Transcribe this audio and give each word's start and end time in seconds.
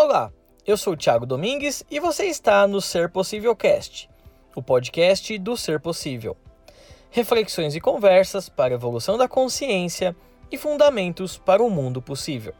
Olá, 0.00 0.32
eu 0.64 0.76
sou 0.76 0.92
o 0.92 0.96
Thiago 0.96 1.26
Domingues 1.26 1.82
e 1.90 1.98
você 1.98 2.26
está 2.26 2.68
no 2.68 2.80
Ser 2.80 3.08
Possível 3.08 3.56
Cast, 3.56 4.08
o 4.54 4.62
podcast 4.62 5.36
do 5.38 5.56
Ser 5.56 5.80
Possível. 5.80 6.36
Reflexões 7.10 7.74
e 7.74 7.80
conversas 7.80 8.48
para 8.48 8.72
a 8.72 8.76
evolução 8.76 9.18
da 9.18 9.26
consciência 9.26 10.14
e 10.52 10.56
fundamentos 10.56 11.36
para 11.36 11.64
o 11.64 11.68
mundo 11.68 12.00
possível. 12.00 12.54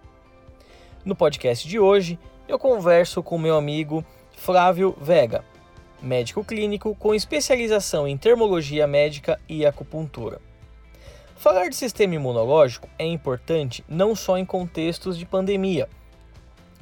No 1.04 1.14
podcast 1.14 1.68
de 1.68 1.78
hoje, 1.78 2.18
eu 2.48 2.58
converso 2.58 3.22
com 3.22 3.38
meu 3.38 3.56
amigo 3.56 4.04
Flávio 4.36 4.96
Vega, 5.00 5.44
médico 6.02 6.42
clínico 6.42 6.96
com 6.96 7.14
especialização 7.14 8.08
em 8.08 8.18
termologia 8.18 8.84
médica 8.84 9.40
e 9.48 9.64
acupuntura. 9.64 10.40
Falar 11.36 11.68
de 11.68 11.76
sistema 11.76 12.16
imunológico 12.16 12.88
é 12.98 13.06
importante 13.06 13.84
não 13.88 14.16
só 14.16 14.36
em 14.36 14.44
contextos 14.44 15.16
de 15.16 15.24
pandemia, 15.24 15.88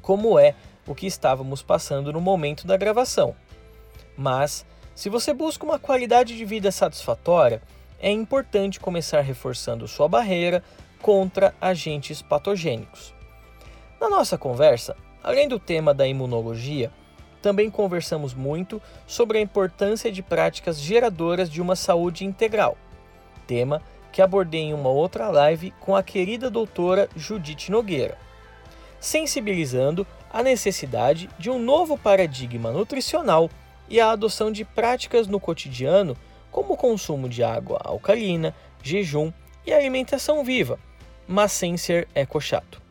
como 0.07 0.39
é 0.39 0.55
o 0.87 0.95
que 0.95 1.05
estávamos 1.05 1.63
passando 1.63 2.13
no 2.13 2.21
momento 2.21 2.65
da 2.65 2.77
gravação. 2.77 3.35
Mas, 4.17 4.65
se 4.95 5.09
você 5.09 5.35
busca 5.35 5.67
uma 5.67 5.81
qualidade 5.81 6.37
de 6.37 6.45
vida 6.45 6.71
satisfatória, 6.71 7.61
é 7.99 8.09
importante 8.09 8.79
começar 8.79 9.21
reforçando 9.21 9.89
sua 9.89 10.07
barreira 10.07 10.63
contra 11.03 11.53
agentes 11.61 12.23
patogênicos. 12.23 13.13
Na 14.01 14.09
nossa 14.09 14.39
conversa, 14.39 14.97
além 15.25 15.49
do 15.49 15.59
tema 15.59 15.93
da 15.93 16.07
imunologia, 16.07 16.93
também 17.43 17.69
conversamos 17.69 18.33
muito 18.33 18.81
sobre 19.09 19.39
a 19.39 19.41
importância 19.41 20.13
de 20.13 20.23
práticas 20.23 20.81
geradoras 20.81 21.51
de 21.51 21.61
uma 21.61 21.75
saúde 21.75 22.25
integral, 22.25 22.79
tema 23.45 23.83
que 24.13 24.23
abordei 24.23 24.61
em 24.61 24.73
uma 24.73 24.89
outra 24.89 25.29
live 25.31 25.73
com 25.81 25.97
a 25.97 26.03
querida 26.03 26.49
doutora 26.49 27.09
Judite 27.17 27.73
Nogueira 27.73 28.26
sensibilizando 29.01 30.07
a 30.33 30.43
necessidade 30.43 31.29
de 31.39 31.51
um 31.51 31.59
novo 31.59 31.97
paradigma 31.97 32.71
nutricional 32.71 33.51
e 33.89 34.01
a 34.01 34.11
adoção 34.11 34.51
de 34.51 34.65
práticas 34.65 35.27
no 35.27 35.41
cotidiano, 35.41 36.17
como 36.51 36.75
o 36.75 36.77
consumo 36.77 37.29
de 37.29 37.43
água 37.43 37.81
alcalina, 37.85 38.55
jejum 38.83 39.33
e 39.67 39.73
alimentação 39.73 40.45
viva, 40.45 40.79
mas 41.27 41.53
sem 41.53 41.77
ser 41.77 42.09
ecochato. 42.15 42.83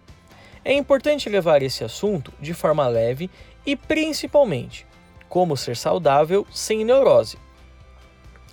É 0.63 0.73
importante 0.73 1.29
levar 1.29 1.61
esse 1.61 1.83
assunto 1.83 2.33
de 2.39 2.53
forma 2.53 2.87
leve 2.87 3.29
e 3.65 3.75
principalmente 3.75 4.85
como 5.29 5.57
ser 5.57 5.75
saudável 5.75 6.45
sem 6.51 6.85
neurose, 6.85 7.37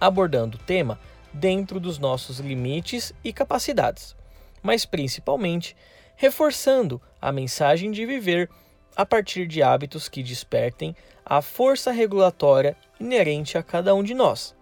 abordando 0.01 0.57
o 0.57 0.61
tema 0.61 0.99
dentro 1.33 1.81
dos 1.81 1.99
nossos 1.99 2.39
limites 2.39 3.15
e 3.25 3.33
capacidades, 3.33 4.15
mas 4.63 4.85
principalmente 4.85 5.77
reforçando 6.23 7.03
a 7.21 7.33
mensagem 7.33 7.91
de 7.91 8.07
viver 8.07 8.49
a 8.95 9.05
partir 9.05 9.45
de 9.45 9.61
hábitos 9.61 10.09
que 10.09 10.23
despertem 10.23 10.95
a 11.27 11.43
força 11.43 11.91
regulatória 11.91 12.77
inerente 13.01 13.59
a 13.59 13.63
cada 13.63 13.93
um 13.93 14.05
de 14.05 14.15
nós, 14.15 14.55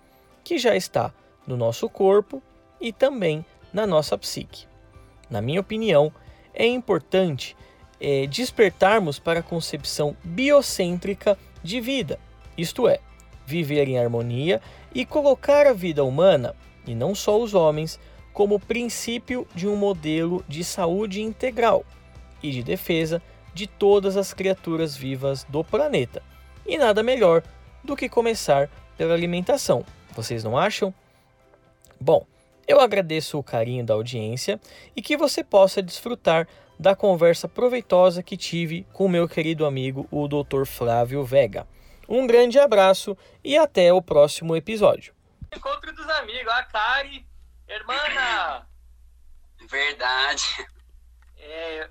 que 0.42 0.58
já 0.58 0.74
está 0.74 1.12
no 1.46 1.58
nosso 1.58 1.86
corpo 1.86 2.42
e 2.80 2.94
também 2.94 3.44
na 3.74 3.86
nossa 3.86 4.16
psique. 4.16 4.66
Na 5.28 5.42
minha 5.42 5.60
opinião, 5.60 6.10
é 6.54 6.66
importante 6.66 7.54
é, 8.00 8.26
despertarmos 8.26 9.18
para 9.18 9.40
a 9.40 9.42
concepção 9.42 10.16
biocêntrica 10.24 11.36
de 11.62 11.78
vida, 11.78 12.18
isto 12.56 12.88
é, 12.88 13.00
viver 13.44 13.86
em 13.86 13.98
harmonia 13.98 14.62
e 14.94 15.04
colocar 15.04 15.66
a 15.66 15.74
vida 15.74 16.02
humana, 16.04 16.56
e 16.86 16.94
não 16.94 17.14
só 17.14 17.38
os 17.38 17.52
homens, 17.52 18.00
como 18.32 18.60
princípio 18.60 19.46
de 19.54 19.66
um 19.66 19.76
modelo 19.76 20.44
de 20.48 20.62
saúde 20.64 21.20
integral 21.20 21.84
e 22.42 22.50
de 22.50 22.62
defesa 22.62 23.22
de 23.52 23.66
todas 23.66 24.16
as 24.16 24.32
criaturas 24.32 24.96
vivas 24.96 25.44
do 25.44 25.64
planeta. 25.64 26.22
E 26.66 26.78
nada 26.78 27.02
melhor 27.02 27.42
do 27.82 27.96
que 27.96 28.08
começar 28.08 28.70
pela 28.96 29.14
alimentação, 29.14 29.84
vocês 30.12 30.44
não 30.44 30.56
acham? 30.56 30.92
Bom, 32.00 32.26
eu 32.66 32.80
agradeço 32.80 33.38
o 33.38 33.42
carinho 33.42 33.84
da 33.84 33.94
audiência 33.94 34.60
e 34.94 35.02
que 35.02 35.16
você 35.16 35.42
possa 35.42 35.82
desfrutar 35.82 36.46
da 36.78 36.94
conversa 36.94 37.48
proveitosa 37.48 38.22
que 38.22 38.36
tive 38.36 38.86
com 38.92 39.08
meu 39.08 39.28
querido 39.28 39.66
amigo, 39.66 40.06
o 40.10 40.26
Dr. 40.26 40.64
Flávio 40.64 41.24
Vega. 41.24 41.66
Um 42.08 42.26
grande 42.26 42.58
abraço 42.58 43.16
e 43.44 43.56
até 43.56 43.92
o 43.92 44.00
próximo 44.00 44.56
episódio. 44.56 45.14
Encontro 45.54 45.92
dos 45.92 46.08
amigos, 46.08 46.52
a 46.52 46.62
Kari 46.62 47.26
Hermana! 47.70 48.66
Verdade. 49.68 50.42
É, 51.42 51.88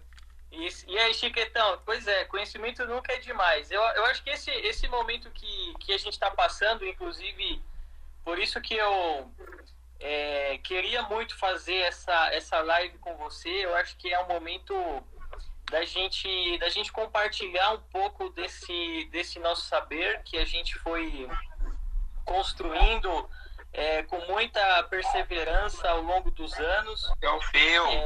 e, 0.52 0.68
e 0.88 1.00
aí, 1.00 1.14
Chiquetão? 1.14 1.82
Pois 1.86 2.06
é, 2.08 2.26
conhecimento 2.26 2.86
nunca 2.86 3.14
é 3.14 3.18
demais. 3.18 3.72
Eu, 3.72 3.82
eu 3.82 4.06
acho 4.06 4.22
que 4.24 4.30
esse, 4.30 4.52
esse 4.52 4.88
momento 4.88 5.32
que, 5.32 5.74
que 5.80 5.94
a 5.94 5.98
gente 5.98 6.14
está 6.14 6.30
passando, 6.32 6.86
inclusive, 6.86 7.64
por 8.24 8.38
isso 8.38 8.60
que 8.62 8.76
eu 8.76 9.32
é, 10.00 10.58
queria 10.60 11.02
muito 11.04 11.38
fazer 11.38 11.78
essa, 11.78 12.28
essa 12.34 12.60
live 12.62 12.98
com 13.00 13.16
você. 13.18 13.50
Eu 13.50 13.76
acho 13.76 13.96
que 13.98 14.14
é 14.14 14.20
um 14.20 14.28
momento 14.28 14.76
da 15.72 15.86
gente, 15.86 16.58
da 16.58 16.70
gente 16.70 16.92
compartilhar 16.92 17.72
um 17.72 17.82
pouco 17.84 18.30
desse, 18.30 19.08
desse 19.12 19.40
nosso 19.40 19.66
saber 19.66 20.22
que 20.24 20.38
a 20.38 20.46
gente 20.46 20.78
foi 20.80 21.28
construindo 22.26 23.30
é, 23.74 24.03
com 24.03 24.19
muita 24.28 24.84
perseverança 24.84 25.90
ao 25.90 26.02
longo 26.02 26.31
dos 26.31 26.53
anos. 26.53 27.12
É 27.22 27.30
o 27.30 27.41
Feu. 27.41 27.85
É... 27.88 28.06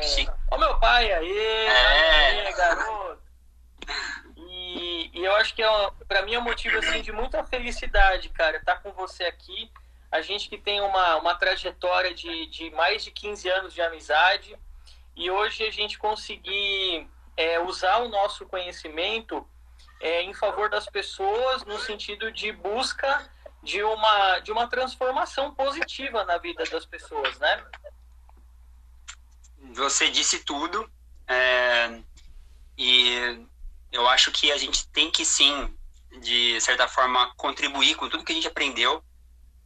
Ó 0.51 0.57
meu 0.57 0.79
pai 0.79 1.12
aí, 1.12 1.38
é. 1.38 2.51
garoto. 2.53 3.22
E, 4.35 5.12
e, 5.13 5.24
eu 5.24 5.35
acho 5.35 5.53
que 5.56 5.63
é, 5.63 5.91
para 6.07 6.22
mim 6.24 6.35
é 6.35 6.40
um 6.40 6.44
motivo 6.44 6.78
assim, 6.78 7.01
de 7.01 7.12
muita 7.12 7.44
felicidade, 7.44 8.29
cara, 8.29 8.57
estar 8.57 8.75
tá 8.75 8.81
com 8.81 8.91
você 8.91 9.24
aqui. 9.25 9.72
A 10.12 10.22
gente 10.22 10.47
que 10.47 10.57
tem 10.57 10.79
uma, 10.79 11.18
uma 11.18 11.35
trajetória 11.35 12.13
de, 12.13 12.45
de 12.47 12.69
mais 12.72 13.03
de 13.03 13.12
15 13.12 13.50
anos 13.50 13.74
de 13.74 13.81
amizade 13.81 14.56
e 15.16 15.30
hoje 15.30 15.63
a 15.63 15.72
gente 15.72 15.97
conseguir 15.97 17.09
é, 17.35 17.59
usar 17.59 17.97
o 17.97 18.09
nosso 18.09 18.45
conhecimento 18.45 19.47
é, 20.00 20.22
em 20.22 20.34
favor 20.34 20.69
das 20.69 20.85
pessoas 20.85 21.63
no 21.66 21.80
sentido 21.80 22.31
de 22.31 22.51
busca 22.51 23.28
de 23.63 23.81
uma, 23.81 24.40
de 24.40 24.51
uma 24.51 24.68
transformação 24.68 25.56
positiva 25.56 26.25
na 26.25 26.38
vida 26.38 26.63
das 26.66 26.85
pessoas, 26.85 27.40
né? 27.40 27.66
Você 29.74 30.12
disse 30.12 30.44
tudo. 30.44 30.90
É, 31.25 32.01
e 32.78 33.47
eu 33.91 34.07
acho 34.09 34.31
que 34.31 34.51
a 34.51 34.57
gente 34.57 34.88
tem 34.90 35.09
que 35.09 35.24
sim, 35.24 35.74
de 36.19 36.59
certa 36.59 36.88
forma, 36.90 37.34
contribuir 37.35 37.96
com 37.96 38.09
tudo 38.09 38.25
que 38.25 38.34
a 38.34 38.35
gente 38.35 38.47
aprendeu, 38.47 39.01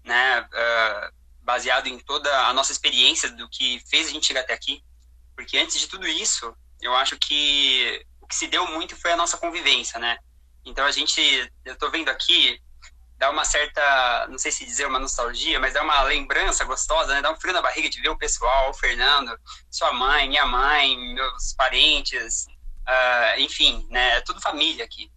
né? 0.04 0.42
Uh, 0.42 1.18
baseado 1.42 1.88
em 1.88 1.98
toda 1.98 2.30
a 2.48 2.54
nossa 2.54 2.72
experiência 2.72 3.32
do 3.32 3.50
que 3.50 3.82
fez 3.90 4.08
a 4.08 4.12
gente 4.12 4.28
chegar 4.28 4.42
até 4.42 4.54
aqui. 4.54 4.84
Porque 5.36 5.58
antes 5.58 5.80
de 5.80 5.88
tudo 5.88 6.08
isso, 6.08 6.56
eu 6.82 6.96
acho 6.96 7.18
que 7.18 8.06
o 8.22 8.28
que 8.28 8.36
se 8.36 8.48
deu 8.48 8.68
muito 8.68 8.96
foi 8.96 9.14
a 9.14 9.18
nossa 9.18 9.38
convivência, 9.38 10.00
né? 10.00 10.20
Então 10.64 10.86
a 10.86 10.92
gente, 10.92 11.22
eu 11.66 11.74
estou 11.74 11.90
vendo 11.90 12.10
aqui, 12.10 12.62
dá 13.18 13.30
uma 13.32 13.44
certa, 13.44 14.28
não 14.30 14.38
sei 14.38 14.52
se 14.52 14.66
dizer 14.66 14.86
uma 14.86 15.00
nostalgia, 15.00 15.60
mas 15.60 15.74
dá 15.74 15.82
uma 15.82 16.04
lembrança 16.04 16.64
gostosa, 16.64 17.14
né? 17.14 17.22
Dá 17.22 17.32
um 17.32 17.40
frio 17.40 17.54
na 17.54 17.62
barriga 17.62 17.90
de 17.90 18.00
ver 18.00 18.10
o 18.10 18.18
pessoal, 18.18 18.70
o 18.70 18.74
Fernando, 18.74 19.38
sua 19.72 19.92
mãe, 19.92 20.30
minha 20.30 20.46
mãe, 20.46 20.98
meus 21.14 21.54
parentes, 21.54 22.46
uh, 22.88 23.40
enfim, 23.40 23.88
né? 23.90 24.18
É 24.18 24.22
tudo 24.22 24.40
família 24.40 24.86
aqui. 24.86 25.12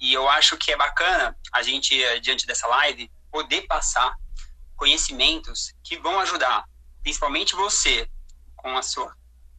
E 0.00 0.12
eu 0.12 0.28
acho 0.28 0.56
que 0.56 0.72
é 0.72 0.76
bacana 0.76 1.36
a 1.52 1.62
gente, 1.62 1.96
diante 2.20 2.46
dessa 2.46 2.66
live, 2.66 3.10
poder 3.30 3.62
passar 3.62 4.14
conhecimentos 4.76 5.72
que 5.82 5.96
vão 5.96 6.18
ajudar, 6.20 6.64
principalmente 7.02 7.54
você, 7.54 8.08
com 8.56 8.76
a 8.76 8.82
sua 8.82 9.16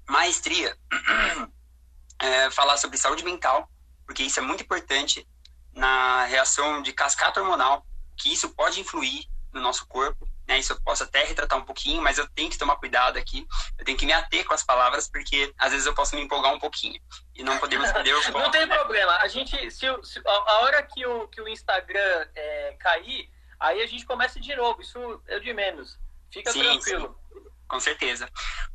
maestria, 0.07 0.78
é, 2.19 2.50
falar 2.51 2.78
sobre 2.78 2.97
saúde 2.97 3.23
mental, 3.23 3.69
porque 4.05 4.23
isso 4.23 4.40
é 4.40 4.43
muito 4.43 4.64
importante 4.64 5.25
na 5.73 6.25
reação 6.25 6.81
de 6.81 6.93
cascata 6.93 7.41
hormonal, 7.41 7.85
que 8.17 8.32
isso 8.32 8.50
pode 8.50 8.79
influir 8.79 9.26
no 9.53 9.62
nosso 9.62 9.88
corpo. 9.88 10.28
Né? 10.47 10.59
Isso 10.59 10.73
eu 10.73 10.82
posso 10.82 11.03
até 11.03 11.23
retratar 11.23 11.58
um 11.58 11.64
pouquinho, 11.64 12.02
mas 12.02 12.17
eu 12.17 12.28
tenho 12.29 12.50
que 12.50 12.58
tomar 12.58 12.76
cuidado 12.76 13.17
aqui. 13.17 13.47
Eu 13.78 13.85
tenho 13.85 13.97
que 13.97 14.06
me 14.06 14.14
ater 14.14 14.46
com 14.46 14.53
as 14.53 14.64
palavras, 14.64 15.09
porque 15.09 15.53
às 15.58 15.72
vezes 15.72 15.88
eu 15.88 15.94
posso 15.94 16.16
me 16.16 16.22
empolgar 16.22 16.53
um 16.53 16.59
pouquinho. 16.59 17.02
E 17.34 17.44
não 17.44 17.58
podemos 17.58 17.90
perder 17.94 18.14
o 18.14 18.22
foco. 18.22 18.40
Não 18.40 18.52
tem 18.52 18.67
problema. 18.67 19.17
A 19.17 19.28
gente, 19.28 19.72
se, 19.72 19.88
se 20.03 20.22
a 20.26 20.59
hora 20.62 20.84
que 20.84 21.06
o, 21.06 21.28
que 21.28 21.41
o 21.41 21.47
Instagram 21.47 22.28
é, 22.35 22.76
cair, 22.79 23.29
aí 23.59 23.82
a 23.82 23.88
gente 23.88 24.06
começa 24.06 24.40
de 24.40 24.56
novo. 24.56 24.82
Isso 24.82 25.22
é 25.28 25.40
de 25.40 25.53
menos. 25.53 25.97
Fica 26.32 26.52
sim, 26.52 26.62
tranquilo. 26.62 27.08
Sim 27.08 27.26
com 27.67 27.79
certeza. 27.79 28.29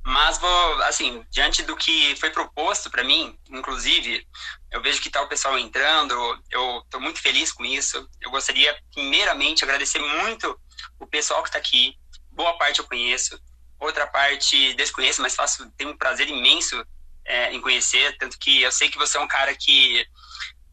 Mas 0.05 0.39
vou, 0.39 0.83
assim, 0.83 1.25
diante 1.31 1.63
do 1.63 1.77
que 1.77 2.17
foi 2.17 2.31
proposto 2.31 2.91
para 2.91 3.05
mim, 3.05 3.39
inclusive, 3.49 4.27
eu 4.71 4.83
vejo 4.83 5.01
que 5.01 5.11
tá 5.11 5.23
o 5.23 5.29
pessoal 5.29 5.59
entrando, 5.59 6.15
eu 6.51 6.79
estou 6.81 7.01
muito 7.01 7.21
feliz 7.21 7.53
com 7.53 7.65
isso. 7.65 8.09
Eu 8.21 8.31
gostaria, 8.31 8.77
primeiramente, 8.93 9.65
agradecer 9.65 9.99
muito 9.99 10.59
o 10.99 11.07
pessoal 11.07 11.43
que 11.43 11.49
está 11.49 11.59
aqui. 11.59 11.95
Boa 12.33 12.57
parte 12.59 12.81
eu 12.81 12.87
conheço, 12.87 13.39
outra 13.79 14.07
parte 14.07 14.75
desconheço, 14.75 15.23
mas 15.23 15.35
faço, 15.35 15.71
tenho 15.77 15.91
um 15.91 15.97
prazer 15.97 16.29
imenso 16.29 16.85
é, 17.25 17.53
em 17.53 17.61
conhecer, 17.61 18.17
tanto 18.19 18.39
que 18.39 18.63
eu 18.63 18.73
sei 18.73 18.89
que 18.89 18.99
você 18.99 19.17
é 19.19 19.21
um 19.21 19.29
cara 19.29 19.55
que 19.55 20.07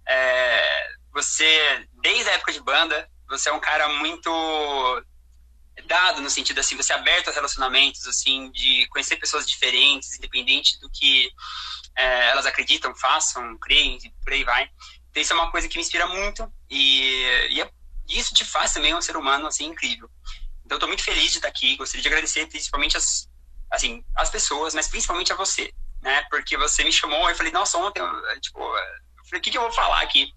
É, 0.09 0.87
você, 1.11 1.85
desde 2.01 2.29
a 2.29 2.33
época 2.35 2.53
de 2.53 2.61
banda, 2.61 3.09
você 3.27 3.49
é 3.49 3.51
um 3.51 3.59
cara 3.59 3.89
muito 3.89 4.29
dado 5.85 6.21
no 6.21 6.29
sentido 6.29 6.59
assim, 6.59 6.75
você 6.75 6.93
é 6.93 6.95
aberto 6.95 7.29
a 7.29 7.33
relacionamentos, 7.33 8.07
assim, 8.07 8.51
de 8.51 8.87
conhecer 8.87 9.17
pessoas 9.17 9.45
diferentes, 9.47 10.17
independente 10.17 10.79
do 10.79 10.89
que 10.89 11.31
é, 11.95 12.29
elas 12.29 12.45
acreditam, 12.45 12.95
façam, 12.95 13.57
creem, 13.59 13.99
por 14.23 14.33
aí 14.33 14.43
vai. 14.43 14.69
Então 15.09 15.21
isso 15.21 15.33
é 15.33 15.35
uma 15.35 15.51
coisa 15.51 15.67
que 15.67 15.77
me 15.77 15.81
inspira 15.81 16.07
muito 16.07 16.51
e, 16.69 17.47
e, 17.51 17.61
é, 17.61 17.69
isso 18.07 18.33
te 18.33 18.45
faz 18.45 18.73
também 18.73 18.95
um 18.95 19.01
ser 19.01 19.17
humano, 19.17 19.47
assim, 19.47 19.65
incrível. 19.65 20.09
Então 20.65 20.77
estou 20.77 20.87
muito 20.87 21.03
feliz 21.03 21.31
de 21.31 21.37
estar 21.37 21.47
aqui, 21.47 21.75
gostaria 21.75 22.01
de 22.01 22.07
agradecer 22.07 22.47
principalmente 22.47 22.97
as, 22.97 23.29
assim, 23.71 24.03
as 24.15 24.29
pessoas, 24.29 24.73
mas 24.73 24.87
principalmente 24.87 25.31
a 25.31 25.35
você, 25.35 25.73
né? 26.01 26.23
Porque 26.29 26.57
você 26.57 26.83
me 26.83 26.91
chamou 26.91 27.29
e 27.29 27.35
falei, 27.35 27.51
nossa, 27.51 27.77
ontem, 27.77 28.01
tipo, 28.41 28.59
falei, 29.29 29.39
o 29.39 29.41
que, 29.41 29.51
que 29.51 29.57
eu 29.57 29.61
vou 29.61 29.71
falar 29.71 30.01
aqui? 30.01 30.31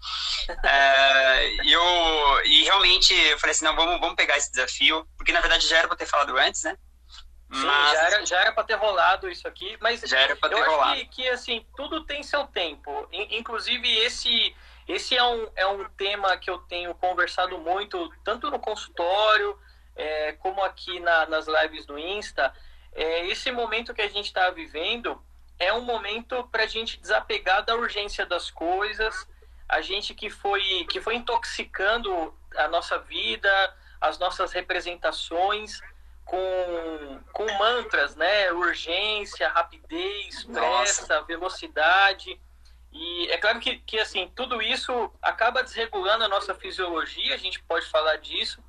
é, 0.63 1.53
e, 1.63 1.71
eu, 1.71 2.45
e 2.45 2.63
realmente 2.63 3.13
eu 3.13 3.39
falei 3.39 3.51
assim, 3.51 3.65
não, 3.65 3.75
vamos, 3.75 3.99
vamos 3.99 4.15
pegar 4.15 4.37
esse 4.37 4.51
desafio, 4.51 5.07
porque 5.17 5.31
na 5.31 5.41
verdade 5.41 5.67
já 5.67 5.77
era 5.77 5.87
para 5.87 5.97
ter 5.97 6.05
falado 6.05 6.37
antes, 6.37 6.63
né? 6.63 6.77
Sim, 7.53 7.65
mas... 7.65 7.91
já 7.91 8.03
era, 8.05 8.25
já 8.25 8.39
era 8.39 8.51
para 8.53 8.63
ter 8.63 8.75
rolado 8.75 9.29
isso 9.29 9.47
aqui, 9.47 9.77
mas 9.81 9.99
já 10.01 10.19
era 10.19 10.35
para 10.35 10.49
ter 10.49 10.55
eu 10.55 10.65
rolado. 10.65 10.93
acho 10.93 11.01
que, 11.01 11.23
que, 11.23 11.27
assim, 11.27 11.65
tudo 11.75 12.05
tem 12.05 12.23
seu 12.23 12.47
tempo. 12.47 13.07
Inclusive, 13.11 13.89
esse, 13.99 14.55
esse 14.87 15.17
é, 15.17 15.23
um, 15.23 15.51
é 15.55 15.67
um 15.67 15.83
tema 15.89 16.37
que 16.37 16.49
eu 16.49 16.59
tenho 16.59 16.95
conversado 16.95 17.57
muito, 17.57 18.09
tanto 18.23 18.49
no 18.49 18.57
consultório, 18.57 19.59
é, 19.97 20.31
como 20.33 20.63
aqui 20.63 21.01
na, 21.01 21.25
nas 21.25 21.45
lives 21.45 21.85
do 21.85 21.99
Insta. 21.99 22.53
É, 22.93 23.27
esse 23.27 23.51
momento 23.51 23.93
que 23.93 24.01
a 24.01 24.09
gente 24.09 24.27
está 24.27 24.49
vivendo 24.49 25.21
é 25.61 25.71
um 25.71 25.81
momento 25.81 26.43
para 26.51 26.63
a 26.63 26.67
gente 26.67 26.99
desapegar 26.99 27.63
da 27.63 27.75
urgência 27.75 28.25
das 28.25 28.49
coisas, 28.49 29.27
a 29.69 29.79
gente 29.79 30.15
que 30.15 30.27
foi, 30.27 30.85
que 30.89 30.99
foi 30.99 31.15
intoxicando 31.15 32.33
a 32.57 32.67
nossa 32.67 32.97
vida, 32.97 33.49
as 34.01 34.17
nossas 34.17 34.51
representações 34.51 35.79
com, 36.25 37.19
com 37.31 37.45
mantras, 37.59 38.15
né? 38.15 38.51
Urgência, 38.51 39.47
rapidez, 39.49 40.43
pressa, 40.45 41.01
Nossa. 41.01 41.21
velocidade. 41.21 42.41
E 42.91 43.29
é 43.29 43.37
claro 43.37 43.59
que, 43.59 43.77
que, 43.77 43.99
assim, 43.99 44.31
tudo 44.35 44.61
isso 44.63 45.13
acaba 45.21 45.63
desregulando 45.63 46.23
a 46.23 46.27
nossa 46.27 46.55
fisiologia, 46.55 47.35
a 47.35 47.37
gente 47.37 47.61
pode 47.63 47.85
falar 47.85 48.15
disso, 48.17 48.61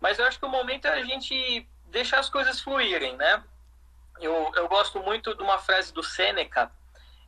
mas 0.00 0.18
eu 0.18 0.24
acho 0.24 0.38
que 0.38 0.46
o 0.46 0.48
momento 0.48 0.86
é 0.86 0.92
a 0.92 1.04
gente 1.04 1.68
deixar 1.86 2.20
as 2.20 2.30
coisas 2.30 2.60
fluírem, 2.60 3.16
né? 3.16 3.42
Eu, 4.20 4.52
eu 4.54 4.68
gosto 4.68 5.00
muito 5.00 5.34
de 5.34 5.42
uma 5.42 5.58
frase 5.58 5.92
do 5.92 6.02
Sêneca. 6.02 6.70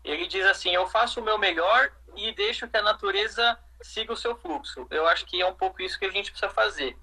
Ele 0.05 0.27
diz 0.27 0.45
assim: 0.47 0.75
Eu 0.75 0.87
faço 0.87 1.21
o 1.21 1.25
meu 1.25 1.39
melhor 1.39 1.91
e 2.17 2.33
deixo 2.33 2.69
que 2.69 2.77
a 2.77 2.83
natureza 2.83 3.59
siga 3.81 4.13
o 4.13 4.17
seu 4.17 4.37
fluxo. 4.37 4.87
Eu 4.91 5.07
acho 5.07 5.27
que 5.27 5.41
é 5.41 5.47
um 5.47 5.55
pouco 5.55 5.83
isso 5.83 5.99
que 5.99 6.07
a 6.07 6.11
gente 6.11 6.31
precisa 6.31 6.51
fazer. 6.51 6.97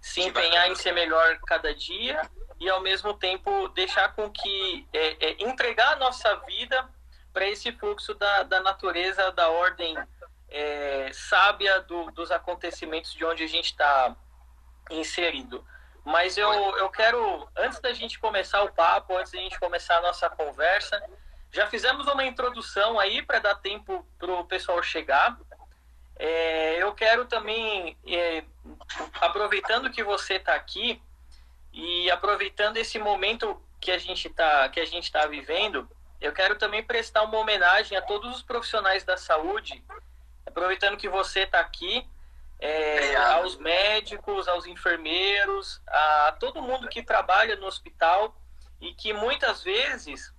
Se 0.00 0.20
empenhar 0.22 0.70
em 0.70 0.74
ser 0.74 0.92
melhor 0.92 1.38
cada 1.46 1.74
dia 1.74 2.22
e, 2.58 2.68
ao 2.68 2.80
mesmo 2.80 3.14
tempo, 3.14 3.68
deixar 3.68 4.14
com 4.14 4.30
que. 4.30 4.86
É, 4.92 5.30
é, 5.30 5.42
entregar 5.42 5.92
a 5.92 5.96
nossa 5.96 6.34
vida 6.46 6.88
para 7.32 7.46
esse 7.46 7.70
fluxo 7.72 8.14
da, 8.14 8.42
da 8.42 8.60
natureza, 8.60 9.30
da 9.32 9.48
ordem 9.48 9.96
é, 10.48 11.10
sábia 11.12 11.80
do, 11.80 12.10
dos 12.10 12.30
acontecimentos 12.30 13.12
de 13.12 13.24
onde 13.24 13.44
a 13.44 13.48
gente 13.48 13.66
está 13.66 14.16
inserido. 14.90 15.64
Mas 16.10 16.36
eu, 16.36 16.52
eu 16.76 16.88
quero, 16.88 17.48
antes 17.56 17.78
da 17.78 17.92
gente 17.92 18.18
começar 18.18 18.62
o 18.64 18.72
papo, 18.72 19.16
antes 19.16 19.30
da 19.32 19.38
gente 19.38 19.58
começar 19.60 19.98
a 19.98 20.02
nossa 20.02 20.28
conversa, 20.28 21.00
já 21.52 21.68
fizemos 21.68 22.06
uma 22.08 22.24
introdução 22.24 22.98
aí 22.98 23.22
para 23.22 23.38
dar 23.38 23.54
tempo 23.54 24.04
para 24.18 24.32
o 24.32 24.44
pessoal 24.44 24.82
chegar. 24.82 25.38
É, 26.16 26.82
eu 26.82 26.92
quero 26.94 27.26
também, 27.26 27.96
é, 28.06 28.44
aproveitando 29.20 29.90
que 29.90 30.02
você 30.02 30.34
está 30.34 30.54
aqui 30.54 31.00
e 31.72 32.10
aproveitando 32.10 32.76
esse 32.76 32.98
momento 32.98 33.62
que 33.80 33.92
a 33.92 33.98
gente 33.98 34.26
está 34.26 34.68
que 34.68 34.80
a 34.80 34.84
gente 34.84 35.04
está 35.04 35.26
vivendo, 35.26 35.88
eu 36.20 36.32
quero 36.32 36.56
também 36.56 36.82
prestar 36.82 37.22
uma 37.22 37.38
homenagem 37.38 37.96
a 37.96 38.02
todos 38.02 38.36
os 38.36 38.42
profissionais 38.42 39.04
da 39.04 39.16
saúde, 39.16 39.82
aproveitando 40.44 40.96
que 40.96 41.08
você 41.08 41.40
está 41.40 41.60
aqui 41.60 42.06
é, 42.60 43.16
aos 43.16 43.56
médicos, 43.56 44.46
aos 44.46 44.66
enfermeiros, 44.66 45.80
a 45.86 46.36
todo 46.38 46.60
mundo 46.60 46.88
que 46.88 47.02
trabalha 47.02 47.56
no 47.56 47.66
hospital 47.66 48.36
e 48.80 48.94
que 48.94 49.12
muitas 49.12 49.62
vezes 49.62 50.32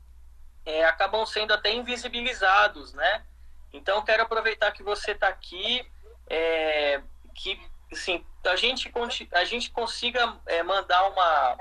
é, 0.64 0.86
acabam 0.86 1.26
sendo 1.26 1.54
até 1.54 1.74
invisibilizados, 1.74 2.94
né? 2.94 3.26
Então, 3.74 4.04
quero 4.04 4.24
aproveitar 4.24 4.72
que 4.72 4.84
você 4.84 5.12
está 5.12 5.30
aqui, 5.30 5.84
é, 6.30 7.02
que 7.34 7.60
assim, 7.92 8.24
a, 8.46 8.56
gente, 8.56 8.92
a 9.34 9.44
gente 9.44 9.72
consiga 9.72 10.38
é, 10.46 10.62
mandar 10.62 11.08
uma, 11.10 11.58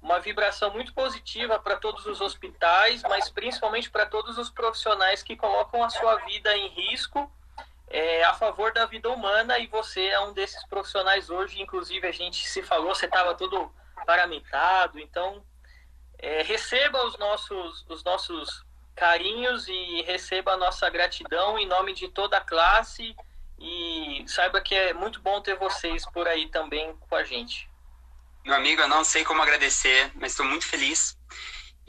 uma 0.00 0.18
vibração 0.18 0.72
muito 0.72 0.92
positiva 0.92 1.60
para 1.60 1.76
todos 1.76 2.06
os 2.06 2.20
hospitais, 2.20 3.02
mas 3.02 3.30
principalmente 3.30 3.88
para 3.88 4.06
todos 4.06 4.36
os 4.36 4.50
profissionais 4.50 5.22
que 5.22 5.36
colocam 5.36 5.84
a 5.84 5.90
sua 5.90 6.16
vida 6.24 6.56
em 6.56 6.68
risco 6.68 7.30
é, 7.92 8.24
a 8.24 8.32
favor 8.32 8.72
da 8.72 8.86
vida 8.86 9.10
humana 9.10 9.58
e 9.58 9.66
você 9.66 10.06
é 10.06 10.18
um 10.18 10.32
desses 10.32 10.64
profissionais 10.66 11.28
hoje. 11.28 11.60
Inclusive, 11.60 12.06
a 12.06 12.10
gente 12.10 12.48
se 12.48 12.62
falou, 12.62 12.94
você 12.94 13.04
estava 13.04 13.34
todo 13.34 13.70
paramentado, 14.06 14.98
então 14.98 15.44
é, 16.18 16.42
receba 16.42 17.04
os 17.04 17.18
nossos, 17.18 17.84
os 17.88 18.02
nossos 18.02 18.64
carinhos 18.96 19.68
e 19.68 20.02
receba 20.02 20.52
a 20.52 20.56
nossa 20.56 20.88
gratidão 20.88 21.58
em 21.58 21.66
nome 21.66 21.92
de 21.92 22.08
toda 22.08 22.38
a 22.38 22.40
classe 22.40 23.14
e 23.58 24.24
saiba 24.26 24.60
que 24.60 24.74
é 24.74 24.94
muito 24.94 25.20
bom 25.20 25.40
ter 25.40 25.56
vocês 25.56 26.04
por 26.06 26.26
aí 26.26 26.48
também 26.48 26.96
com 26.96 27.14
a 27.14 27.22
gente. 27.22 27.70
Meu 28.44 28.56
amigo, 28.56 28.80
eu 28.80 28.88
não 28.88 29.04
sei 29.04 29.22
como 29.22 29.42
agradecer, 29.42 30.10
mas 30.14 30.32
estou 30.32 30.46
muito 30.46 30.66
feliz 30.66 31.16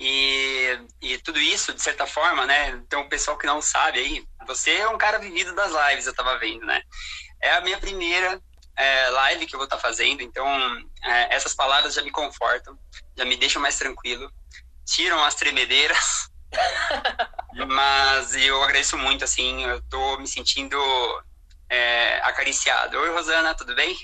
e, 0.05 0.79
e 1.01 1.17
tudo 1.19 1.39
isso, 1.39 1.73
de 1.73 1.81
certa 1.81 2.05
forma, 2.05 2.45
né? 2.45 2.71
Então, 2.71 3.01
o 3.01 3.09
pessoal 3.09 3.37
que 3.37 3.47
não 3.47 3.61
sabe 3.61 3.99
aí, 3.99 4.25
você 4.45 4.71
é 4.71 4.89
um 4.89 4.97
cara 4.97 5.17
vivido 5.17 5.55
das 5.55 5.71
lives, 5.71 6.05
eu 6.05 6.13
tava 6.13 6.37
vendo, 6.39 6.65
né? 6.65 6.81
É 7.41 7.53
a 7.53 7.61
minha 7.61 7.77
primeira 7.77 8.37
é, 8.75 9.09
live 9.09 9.45
que 9.45 9.55
eu 9.55 9.57
vou 9.57 9.63
estar 9.63 9.77
tá 9.77 9.81
fazendo, 9.81 10.21
então 10.21 10.45
é, 11.05 11.33
essas 11.33 11.53
palavras 11.53 11.93
já 11.93 12.01
me 12.01 12.11
confortam, 12.11 12.77
já 13.17 13.23
me 13.23 13.37
deixam 13.37 13.61
mais 13.61 13.77
tranquilo, 13.77 14.29
tiram 14.85 15.23
as 15.23 15.35
tremedeiras, 15.35 16.29
mas 17.69 18.35
eu 18.35 18.61
agradeço 18.61 18.97
muito, 18.97 19.23
assim, 19.23 19.63
eu 19.63 19.81
tô 19.83 20.17
me 20.17 20.27
sentindo 20.27 20.77
é, 21.69 22.17
acariciado. 22.23 22.97
Oi, 22.97 23.09
Rosana, 23.11 23.55
tudo 23.55 23.73
bem? 23.73 23.95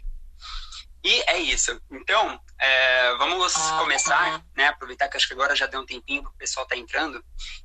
E 1.03 1.23
é 1.27 1.37
isso. 1.37 1.81
Então, 1.89 2.39
é, 2.59 3.15
vamos 3.15 3.55
ah, 3.55 3.77
começar, 3.79 4.39
tá. 4.39 4.45
né? 4.55 4.67
Aproveitar 4.67 5.07
que 5.07 5.15
acho 5.15 5.27
que 5.27 5.33
agora 5.33 5.55
já 5.55 5.65
deu 5.65 5.79
um 5.79 5.85
tempinho 5.85 6.23
que 6.23 6.29
o 6.29 6.33
pessoal 6.33 6.65
tá 6.65 6.75
entrando. 6.75 7.23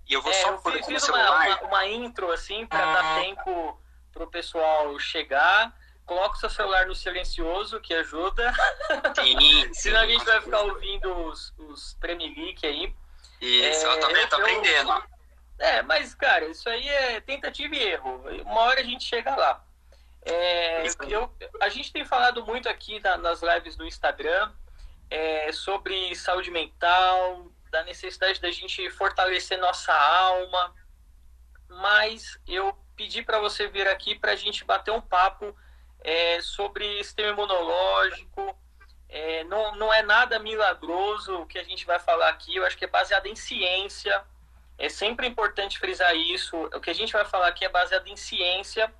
E 0.08 0.12
eu 0.12 0.22
vou 0.22 0.30
é, 0.30 0.34
só 0.34 0.50
eu 0.50 0.58
fiz, 0.58 0.86
fiz 0.86 1.08
uma, 1.08 1.18
uma, 1.18 1.60
uma, 1.62 1.86
intro, 1.86 2.30
assim, 2.30 2.66
para 2.66 2.92
dar 2.92 3.18
ah. 3.18 3.20
tempo 3.20 3.80
pro 4.12 4.30
pessoal 4.30 4.96
chegar. 5.00 5.74
Coloca 6.06 6.36
o 6.36 6.38
seu 6.38 6.50
celular 6.50 6.86
no 6.86 6.94
silencioso, 6.94 7.80
que 7.80 7.92
ajuda. 7.94 8.52
Sim, 9.16 9.38
sim 9.72 9.74
Senão 9.74 10.00
a 10.00 10.06
gente 10.06 10.24
vai 10.24 10.40
ficar 10.40 10.60
ouvindo 10.60 11.12
os, 11.26 11.52
os 11.58 11.94
Tremelique 11.94 12.66
aí. 12.66 12.94
Isso, 13.40 13.86
é, 13.86 13.94
eu 13.94 14.00
também 14.00 14.26
tô 14.28 14.36
aprendendo. 14.36 15.02
É, 15.58 15.82
mas, 15.82 16.14
cara, 16.14 16.46
isso 16.46 16.68
aí 16.68 16.88
é 16.88 17.20
tentativa 17.20 17.74
e 17.74 17.82
erro. 17.82 18.22
Uma 18.44 18.60
hora 18.60 18.80
a 18.80 18.84
gente 18.84 19.04
chega 19.04 19.34
lá. 19.34 19.63
É, 20.24 20.86
eu, 21.08 21.30
a 21.60 21.68
gente 21.68 21.92
tem 21.92 22.04
falado 22.04 22.44
muito 22.46 22.68
aqui 22.68 22.98
na, 23.00 23.18
nas 23.18 23.42
lives 23.42 23.76
do 23.76 23.86
Instagram 23.86 24.50
é, 25.10 25.52
sobre 25.52 26.14
saúde 26.14 26.50
mental, 26.50 27.50
da 27.70 27.82
necessidade 27.82 28.40
da 28.40 28.50
gente 28.50 28.88
fortalecer 28.90 29.58
nossa 29.58 29.92
alma, 29.92 30.74
mas 31.68 32.38
eu 32.46 32.74
pedi 32.96 33.22
para 33.22 33.38
você 33.38 33.68
vir 33.68 33.86
aqui 33.86 34.14
para 34.14 34.32
a 34.32 34.36
gente 34.36 34.64
bater 34.64 34.92
um 34.92 35.00
papo 35.00 35.54
é, 36.00 36.40
sobre 36.40 37.02
sistema 37.02 37.30
imunológico. 37.30 38.56
É, 39.08 39.44
não, 39.44 39.76
não 39.76 39.92
é 39.92 40.02
nada 40.02 40.38
milagroso 40.38 41.40
o 41.40 41.46
que 41.46 41.58
a 41.58 41.64
gente 41.64 41.84
vai 41.84 41.98
falar 41.98 42.30
aqui, 42.30 42.56
eu 42.56 42.64
acho 42.64 42.78
que 42.78 42.84
é 42.84 42.88
baseado 42.88 43.26
em 43.26 43.36
ciência. 43.36 44.24
É 44.78 44.88
sempre 44.88 45.26
importante 45.26 45.78
frisar 45.78 46.16
isso. 46.16 46.56
O 46.74 46.80
que 46.80 46.90
a 46.90 46.94
gente 46.94 47.12
vai 47.12 47.24
falar 47.24 47.48
aqui 47.48 47.64
é 47.64 47.68
baseado 47.68 48.08
em 48.08 48.16
ciência 48.16 48.92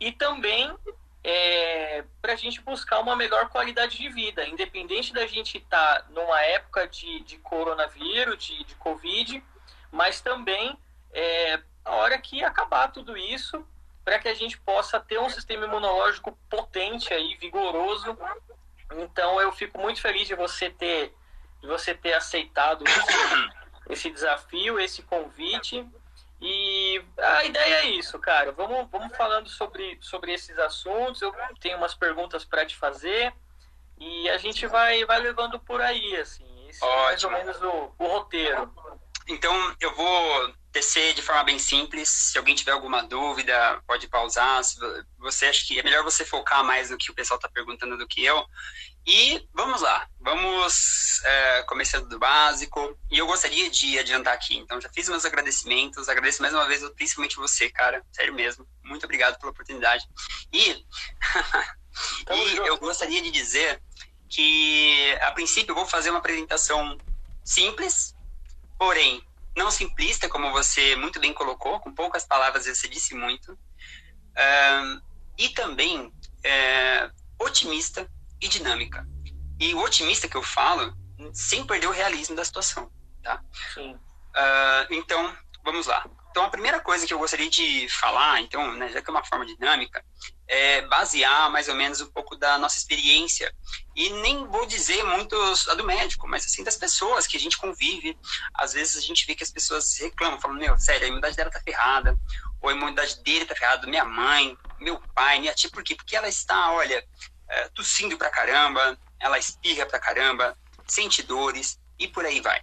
e 0.00 0.12
também 0.12 0.74
é, 1.22 2.04
para 2.20 2.34
a 2.34 2.36
gente 2.36 2.60
buscar 2.60 3.00
uma 3.00 3.16
melhor 3.16 3.48
qualidade 3.48 3.96
de 3.96 4.08
vida, 4.10 4.46
independente 4.46 5.12
da 5.12 5.26
gente 5.26 5.58
estar 5.58 6.02
tá 6.02 6.06
numa 6.10 6.40
época 6.42 6.86
de, 6.86 7.20
de 7.20 7.38
coronavírus, 7.38 8.44
de, 8.44 8.62
de 8.64 8.74
Covid, 8.76 9.42
mas 9.90 10.20
também 10.20 10.78
é, 11.12 11.60
a 11.84 11.92
hora 11.92 12.18
que 12.18 12.44
acabar 12.44 12.88
tudo 12.88 13.16
isso, 13.16 13.66
para 14.04 14.18
que 14.18 14.28
a 14.28 14.34
gente 14.34 14.58
possa 14.58 15.00
ter 15.00 15.18
um 15.18 15.30
sistema 15.30 15.64
imunológico 15.64 16.36
potente 16.50 17.12
aí, 17.14 17.36
vigoroso. 17.36 18.18
Então 18.98 19.40
eu 19.40 19.50
fico 19.50 19.80
muito 19.80 20.00
feliz 20.00 20.28
de 20.28 20.34
você 20.34 20.68
ter, 20.68 21.14
de 21.62 21.66
você 21.66 21.94
ter 21.94 22.12
aceitado 22.12 22.84
esse, 22.86 23.50
esse 23.88 24.10
desafio, 24.10 24.78
esse 24.78 25.02
convite. 25.02 25.86
E 26.40 27.02
a 27.18 27.44
ideia 27.44 27.74
é 27.76 27.86
isso, 27.86 28.18
cara. 28.18 28.52
Vamos, 28.52 28.88
vamos 28.90 29.16
falando 29.16 29.48
sobre, 29.48 29.98
sobre 30.00 30.32
esses 30.32 30.58
assuntos. 30.58 31.22
Eu 31.22 31.34
tenho 31.60 31.78
umas 31.78 31.94
perguntas 31.94 32.44
para 32.44 32.66
te 32.66 32.76
fazer 32.76 33.32
e 33.98 34.28
a 34.28 34.36
gente 34.36 34.66
vai, 34.66 35.04
vai 35.04 35.20
levando 35.20 35.58
por 35.60 35.80
aí, 35.80 36.16
assim. 36.16 36.44
Esse 36.68 36.84
Ótimo. 36.84 36.96
é 36.96 37.06
mais 37.06 37.24
ou 37.24 37.30
menos 37.30 37.62
o, 37.62 37.94
o 37.98 38.06
roteiro. 38.06 38.72
Então, 39.26 39.74
eu 39.80 39.94
vou 39.94 40.54
tecer 40.70 41.14
de 41.14 41.22
forma 41.22 41.44
bem 41.44 41.58
simples. 41.58 42.08
Se 42.08 42.36
alguém 42.36 42.54
tiver 42.54 42.72
alguma 42.72 43.02
dúvida, 43.02 43.80
pode 43.86 44.08
pausar. 44.08 44.62
Se 44.64 44.78
você 45.18 45.46
acha 45.46 45.64
que 45.66 45.78
é 45.78 45.82
melhor 45.82 46.02
você 46.02 46.24
focar 46.24 46.62
mais 46.62 46.90
no 46.90 46.98
que 46.98 47.10
o 47.10 47.14
pessoal 47.14 47.38
está 47.38 47.48
perguntando 47.48 47.96
do 47.96 48.06
que 48.06 48.24
eu. 48.24 48.44
E 49.06 49.46
vamos 49.52 49.82
lá, 49.82 50.08
vamos 50.18 51.22
é, 51.24 51.62
começando 51.64 52.08
do 52.08 52.18
básico. 52.18 52.98
E 53.10 53.18
eu 53.18 53.26
gostaria 53.26 53.68
de 53.68 53.98
adiantar 53.98 54.32
aqui. 54.32 54.56
Então, 54.56 54.80
já 54.80 54.88
fiz 54.88 55.08
meus 55.10 55.26
agradecimentos. 55.26 56.08
Agradeço 56.08 56.40
mais 56.40 56.54
uma 56.54 56.66
vez, 56.66 56.82
principalmente 56.90 57.36
você, 57.36 57.68
cara. 57.68 58.02
Sério 58.10 58.32
mesmo. 58.32 58.66
Muito 58.82 59.04
obrigado 59.04 59.38
pela 59.38 59.52
oportunidade. 59.52 60.08
E, 60.50 60.70
e 62.32 62.56
eu 62.66 62.78
gostaria 62.78 63.20
de 63.20 63.30
dizer 63.30 63.82
que, 64.28 65.18
a 65.20 65.32
princípio, 65.32 65.72
eu 65.72 65.76
vou 65.76 65.86
fazer 65.86 66.08
uma 66.08 66.18
apresentação 66.18 66.96
simples, 67.44 68.14
porém 68.78 69.22
não 69.54 69.70
simplista, 69.70 70.28
como 70.30 70.50
você 70.50 70.96
muito 70.96 71.20
bem 71.20 71.32
colocou, 71.32 71.78
com 71.78 71.94
poucas 71.94 72.24
palavras 72.24 72.66
você 72.66 72.88
disse 72.88 73.14
muito, 73.14 73.52
uh, 73.52 75.02
e 75.38 75.50
também 75.50 76.06
uh, 76.06 77.12
otimista 77.38 78.10
e 78.40 78.48
dinâmica. 78.48 79.06
E 79.60 79.74
o 79.74 79.80
otimista 79.80 80.28
que 80.28 80.36
eu 80.36 80.42
falo, 80.42 80.94
sem 81.32 81.64
perder 81.66 81.86
o 81.86 81.92
realismo 81.92 82.36
da 82.36 82.44
situação, 82.44 82.90
tá? 83.22 83.42
Sim. 83.72 83.94
Uh, 83.94 84.86
então, 84.90 85.36
vamos 85.64 85.86
lá. 85.86 86.04
Então, 86.34 86.44
a 86.44 86.50
primeira 86.50 86.80
coisa 86.80 87.06
que 87.06 87.14
eu 87.14 87.18
gostaria 87.20 87.48
de 87.48 87.88
falar, 87.88 88.40
então, 88.40 88.74
né, 88.74 88.88
já 88.88 89.00
que 89.00 89.08
é 89.08 89.12
uma 89.12 89.24
forma 89.24 89.46
dinâmica, 89.46 90.04
é 90.48 90.82
basear 90.88 91.48
mais 91.48 91.68
ou 91.68 91.76
menos 91.76 92.00
um 92.00 92.10
pouco 92.10 92.34
da 92.34 92.58
nossa 92.58 92.76
experiência. 92.76 93.54
E 93.94 94.10
nem 94.10 94.44
vou 94.48 94.66
dizer 94.66 95.04
muito 95.04 95.36
a 95.68 95.74
do 95.74 95.84
médico, 95.84 96.26
mas 96.26 96.44
assim, 96.44 96.64
das 96.64 96.76
pessoas 96.76 97.28
que 97.28 97.36
a 97.36 97.40
gente 97.40 97.56
convive. 97.56 98.18
Às 98.52 98.72
vezes 98.72 98.96
a 98.96 99.00
gente 99.00 99.24
vê 99.24 99.36
que 99.36 99.44
as 99.44 99.52
pessoas 99.52 99.96
reclamam, 100.00 100.40
falam, 100.40 100.56
meu, 100.56 100.76
sério, 100.76 101.04
a 101.04 101.06
imunidade 101.06 101.36
dela 101.36 101.50
tá 101.50 101.60
ferrada, 101.60 102.18
ou 102.60 102.68
a 102.68 102.72
imunidade 102.72 103.22
dele 103.22 103.44
tá 103.44 103.54
ferrada, 103.54 103.86
minha 103.86 104.04
mãe, 104.04 104.58
meu 104.80 105.00
pai, 105.14 105.38
minha 105.38 105.54
tia, 105.54 105.70
por 105.70 105.84
quê? 105.84 105.94
Porque 105.94 106.16
ela 106.16 106.28
está, 106.28 106.72
olha, 106.72 107.06
é, 107.54 107.68
tossindo 107.68 108.18
pra 108.18 108.30
caramba, 108.30 108.98
ela 109.20 109.38
espirra 109.38 109.86
pra 109.86 109.98
caramba, 109.98 110.56
sente 110.86 111.22
dores, 111.22 111.78
e 111.98 112.08
por 112.08 112.24
aí 112.24 112.40
vai. 112.40 112.60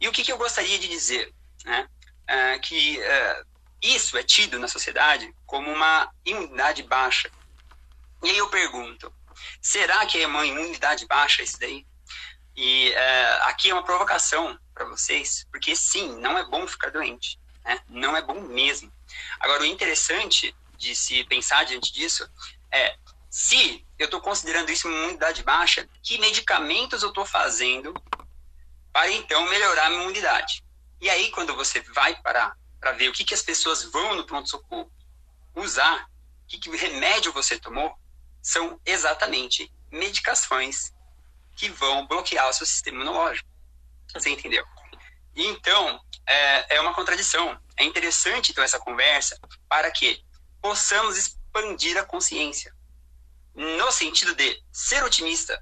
E 0.00 0.06
o 0.06 0.12
que, 0.12 0.22
que 0.22 0.30
eu 0.30 0.38
gostaria 0.38 0.78
de 0.78 0.88
dizer, 0.88 1.32
né? 1.64 1.88
uh, 2.28 2.60
que 2.60 2.98
uh, 2.98 3.46
isso 3.82 4.16
é 4.16 4.22
tido 4.22 4.58
na 4.58 4.68
sociedade 4.68 5.32
como 5.46 5.70
uma 5.70 6.12
imunidade 6.24 6.82
baixa. 6.82 7.30
E 8.22 8.30
aí 8.30 8.38
eu 8.38 8.48
pergunto, 8.48 9.12
será 9.60 10.04
que 10.06 10.20
é 10.20 10.26
uma 10.26 10.46
imunidade 10.46 11.06
baixa 11.06 11.42
isso 11.42 11.58
daí? 11.58 11.86
E 12.54 12.90
uh, 12.90 13.44
aqui 13.44 13.70
é 13.70 13.74
uma 13.74 13.84
provocação 13.84 14.58
para 14.74 14.84
vocês, 14.84 15.46
porque 15.50 15.74
sim, 15.74 16.20
não 16.20 16.36
é 16.36 16.44
bom 16.44 16.66
ficar 16.66 16.90
doente, 16.90 17.38
né? 17.64 17.80
não 17.88 18.16
é 18.16 18.22
bom 18.22 18.40
mesmo. 18.40 18.92
Agora, 19.40 19.62
o 19.62 19.66
interessante 19.66 20.54
de 20.76 20.94
se 20.94 21.24
pensar 21.24 21.64
diante 21.64 21.92
disso 21.92 22.28
é 22.70 22.96
se 23.38 23.86
eu 23.96 24.06
estou 24.06 24.20
considerando 24.20 24.68
isso 24.72 24.88
uma 24.88 24.96
imunidade 24.96 25.44
baixa, 25.44 25.88
que 26.02 26.18
medicamentos 26.18 27.04
eu 27.04 27.10
estou 27.10 27.24
fazendo 27.24 27.94
para 28.92 29.12
então 29.12 29.48
melhorar 29.48 29.86
a 29.86 29.90
minha 29.90 30.02
imunidade? 30.02 30.64
E 31.00 31.08
aí, 31.08 31.30
quando 31.30 31.54
você 31.54 31.80
vai 31.80 32.20
parar 32.20 32.58
para 32.80 32.90
ver 32.90 33.08
o 33.08 33.12
que, 33.12 33.22
que 33.22 33.32
as 33.32 33.40
pessoas 33.40 33.84
vão 33.84 34.16
no 34.16 34.26
pronto-socorro 34.26 34.92
usar, 35.54 36.10
o 36.42 36.48
que, 36.48 36.58
que 36.58 36.76
remédio 36.76 37.32
você 37.32 37.56
tomou, 37.56 37.96
são 38.42 38.80
exatamente 38.84 39.72
medicações 39.88 40.92
que 41.54 41.68
vão 41.68 42.08
bloquear 42.08 42.48
o 42.48 42.52
seu 42.52 42.66
sistema 42.66 42.96
imunológico. 42.96 43.48
Você 44.14 44.30
entendeu? 44.30 44.66
Então, 45.36 46.04
é, 46.26 46.74
é 46.74 46.80
uma 46.80 46.92
contradição. 46.92 47.56
É 47.76 47.84
interessante, 47.84 48.50
então, 48.50 48.64
essa 48.64 48.80
conversa 48.80 49.38
para 49.68 49.92
que 49.92 50.24
possamos 50.60 51.16
expandir 51.16 51.96
a 51.96 52.04
consciência. 52.04 52.76
No 53.58 53.90
sentido 53.90 54.36
de 54.36 54.62
ser 54.70 55.02
otimista. 55.02 55.60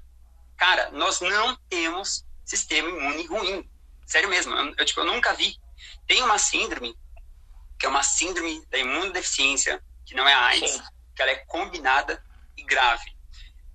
Cara, 0.55 0.91
nós 0.91 1.19
não 1.19 1.55
temos 1.67 2.23
sistema 2.45 2.87
imune 2.87 3.25
ruim. 3.25 3.69
Sério 4.05 4.29
mesmo, 4.29 4.53
eu, 4.53 4.75
eu, 4.77 4.85
tipo, 4.85 4.99
eu 4.99 5.05
nunca 5.05 5.33
vi. 5.33 5.57
Tem 6.05 6.21
uma 6.21 6.37
síndrome, 6.37 6.95
que 7.79 7.87
é 7.87 7.89
uma 7.89 8.03
síndrome 8.03 8.63
da 8.67 8.77
imunodeficiência, 8.77 9.83
que 10.05 10.13
não 10.13 10.27
é 10.27 10.33
a 10.33 10.45
AIDS, 10.45 10.73
Sim. 10.73 10.83
que 11.15 11.21
ela 11.23 11.31
é 11.31 11.37
combinada 11.47 12.23
e 12.55 12.63
grave. 12.63 13.09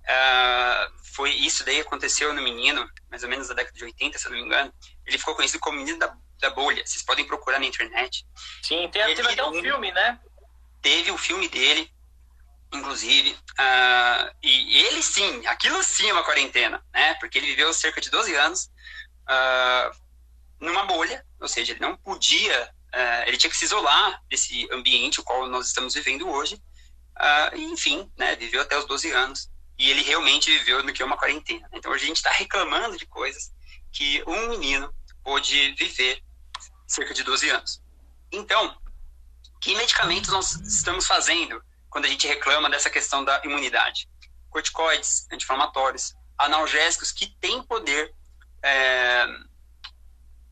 Uh, 0.03 1.03
foi 1.13 1.31
isso 1.31 1.65
daí 1.65 1.81
aconteceu 1.81 2.33
no 2.33 2.41
menino, 2.41 2.89
mais 3.09 3.23
ou 3.23 3.29
menos 3.29 3.49
na 3.49 3.55
década 3.55 3.77
de 3.77 3.83
80, 3.83 4.17
se 4.17 4.25
eu 4.25 4.31
não 4.31 4.37
me 4.37 4.45
engano. 4.45 4.73
Ele 5.05 5.17
ficou 5.17 5.35
conhecido 5.35 5.59
como 5.59 5.77
menino 5.77 5.99
da, 5.99 6.15
da 6.39 6.49
bolha. 6.49 6.85
Vocês 6.85 7.03
podem 7.03 7.25
procurar 7.25 7.59
na 7.59 7.65
internet. 7.65 8.25
Sim, 8.61 8.89
tem, 8.89 9.01
ele, 9.01 9.15
teve 9.15 9.33
até 9.33 9.43
um 9.43 9.61
filme, 9.61 9.91
né? 9.91 10.17
Teve 10.81 11.11
o 11.11 11.15
um 11.15 11.17
filme 11.17 11.49
dele, 11.49 11.93
inclusive. 12.77 13.31
Uh, 13.31 14.35
e, 14.41 14.77
ele 14.85 15.01
sim, 15.01 15.45
aquilo 15.47 15.81
sim 15.83 16.09
é 16.09 16.13
uma 16.13 16.23
quarentena, 16.23 16.83
né? 16.93 17.13
Porque 17.15 17.37
ele 17.37 17.47
viveu 17.47 17.73
cerca 17.73 18.01
de 18.01 18.09
12 18.09 18.35
anos. 18.35 18.71
Uh, 19.23 20.03
numa 20.59 20.85
bolha, 20.85 21.25
ou 21.39 21.47
seja, 21.47 21.73
ele 21.73 21.81
não 21.81 21.95
podia, 21.97 22.71
uh, 22.93 23.27
ele 23.27 23.37
tinha 23.37 23.49
que 23.49 23.57
se 23.57 23.65
isolar 23.65 24.21
desse 24.29 24.67
ambiente 24.71 25.19
o 25.19 25.23
qual 25.23 25.47
nós 25.47 25.67
estamos 25.67 25.93
vivendo 25.93 26.27
hoje, 26.27 26.61
enfim, 27.53 28.11
né, 28.17 28.35
viveu 28.35 28.61
até 28.61 28.75
os 28.77 28.85
12 28.85 29.11
anos, 29.11 29.49
e 29.77 29.89
ele 29.91 30.01
realmente 30.01 30.49
viveu 30.57 30.83
no 30.83 30.91
que 30.91 31.01
é 31.01 31.05
uma 31.05 31.17
quarentena. 31.17 31.69
Então, 31.71 31.93
a 31.93 31.97
gente 31.97 32.17
está 32.17 32.31
reclamando 32.31 32.97
de 32.97 33.05
coisas 33.05 33.51
que 33.91 34.23
um 34.25 34.49
menino 34.49 34.91
pôde 35.23 35.73
viver 35.73 36.23
cerca 36.87 37.13
de 37.13 37.23
12 37.23 37.49
anos. 37.49 37.83
Então, 38.31 38.75
que 39.61 39.75
medicamentos 39.75 40.29
nós 40.31 40.51
estamos 40.61 41.05
fazendo 41.05 41.63
quando 41.93 42.05
a 42.05 42.07
gente 42.07 42.27
reclama 42.27 42.71
dessa 42.71 42.89
questão 42.89 43.23
da 43.23 43.39
imunidade? 43.45 44.09
Corticoides, 44.49 45.27
anti-inflamatórios, 45.31 46.15
analgésicos 46.39 47.11
que 47.11 47.27
têm 47.39 47.61
poder 47.61 48.11
é, 48.63 49.27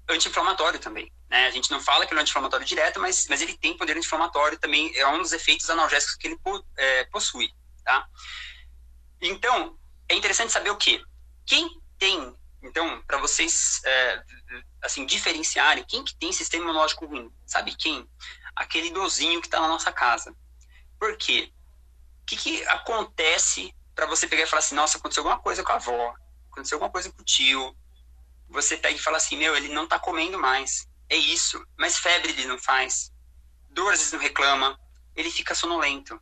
anti-inflamatório 0.08 0.80
também. 0.80 1.12
Né? 1.28 1.48
A 1.48 1.50
gente 1.50 1.72
não 1.72 1.82
fala 1.82 2.06
que 2.06 2.14
ele 2.14 2.20
é 2.20 2.22
anti-inflamatório 2.22 2.64
direto, 2.66 3.00
mas, 3.00 3.26
mas 3.28 3.42
ele 3.42 3.58
tem 3.58 3.76
poder 3.76 3.98
anti-inflamatório 3.98 4.60
também, 4.60 4.96
é 4.96 5.08
um 5.08 5.18
dos 5.18 5.34
efeitos 5.34 5.68
analgésicos 5.68 6.16
que 6.16 6.28
ele 6.28 6.40
é, 6.78 7.06
possui. 7.06 7.50
Tá? 7.84 8.08
Então, 9.20 9.76
é 10.08 10.14
interessante 10.14 10.54
saber 10.54 10.70
o 10.70 10.78
quê? 10.78 11.04
Quem 11.48 11.82
tem, 11.98 12.36
então, 12.62 13.02
para 13.08 13.18
vocês 13.18 13.82
é, 13.84 14.24
assim 14.84 15.08
diferenciarem, 15.08 15.84
quem 15.88 16.04
que 16.04 16.16
tem 16.16 16.32
sistema 16.32 16.66
imunológico 16.66 17.08
ruim? 17.08 17.32
Sabe 17.48 17.76
quem? 17.76 18.08
Aquele 18.56 18.90
idosinho 18.90 19.42
que 19.42 19.48
está 19.48 19.60
na 19.60 19.68
nossa 19.68 19.92
casa. 19.92 20.36
Por 21.02 21.18
quê? 21.18 21.52
O 22.22 22.26
que, 22.28 22.36
que 22.36 22.64
acontece 22.68 23.74
para 23.96 24.06
você 24.06 24.28
pegar 24.28 24.44
e 24.44 24.46
falar 24.46 24.60
assim, 24.60 24.76
nossa, 24.76 25.00
aconteceu 25.00 25.24
alguma 25.24 25.42
coisa 25.42 25.64
com 25.64 25.72
a 25.72 25.76
avó, 25.78 26.14
aconteceu 26.52 26.76
alguma 26.76 26.92
coisa 26.92 27.12
com 27.12 27.24
o 27.24 27.26
tio, 27.26 27.76
você 28.48 28.78
pega 28.78 28.96
e 28.96 29.00
fala 29.00 29.18
assim, 29.18 29.36
meu, 29.36 29.58
ele 29.58 29.70
não 29.70 29.88
tá 29.88 29.98
comendo 29.98 30.38
mais. 30.38 30.88
É 31.10 31.16
isso. 31.16 31.60
Mas 31.76 31.98
febre 31.98 32.32
ele 32.32 32.46
não 32.46 32.60
faz. 32.60 33.12
Dor 33.72 33.92
às 33.92 33.98
vezes 33.98 34.14
não 34.14 34.20
reclama. 34.20 34.80
Ele 35.16 35.32
fica 35.32 35.56
sonolento. 35.56 36.22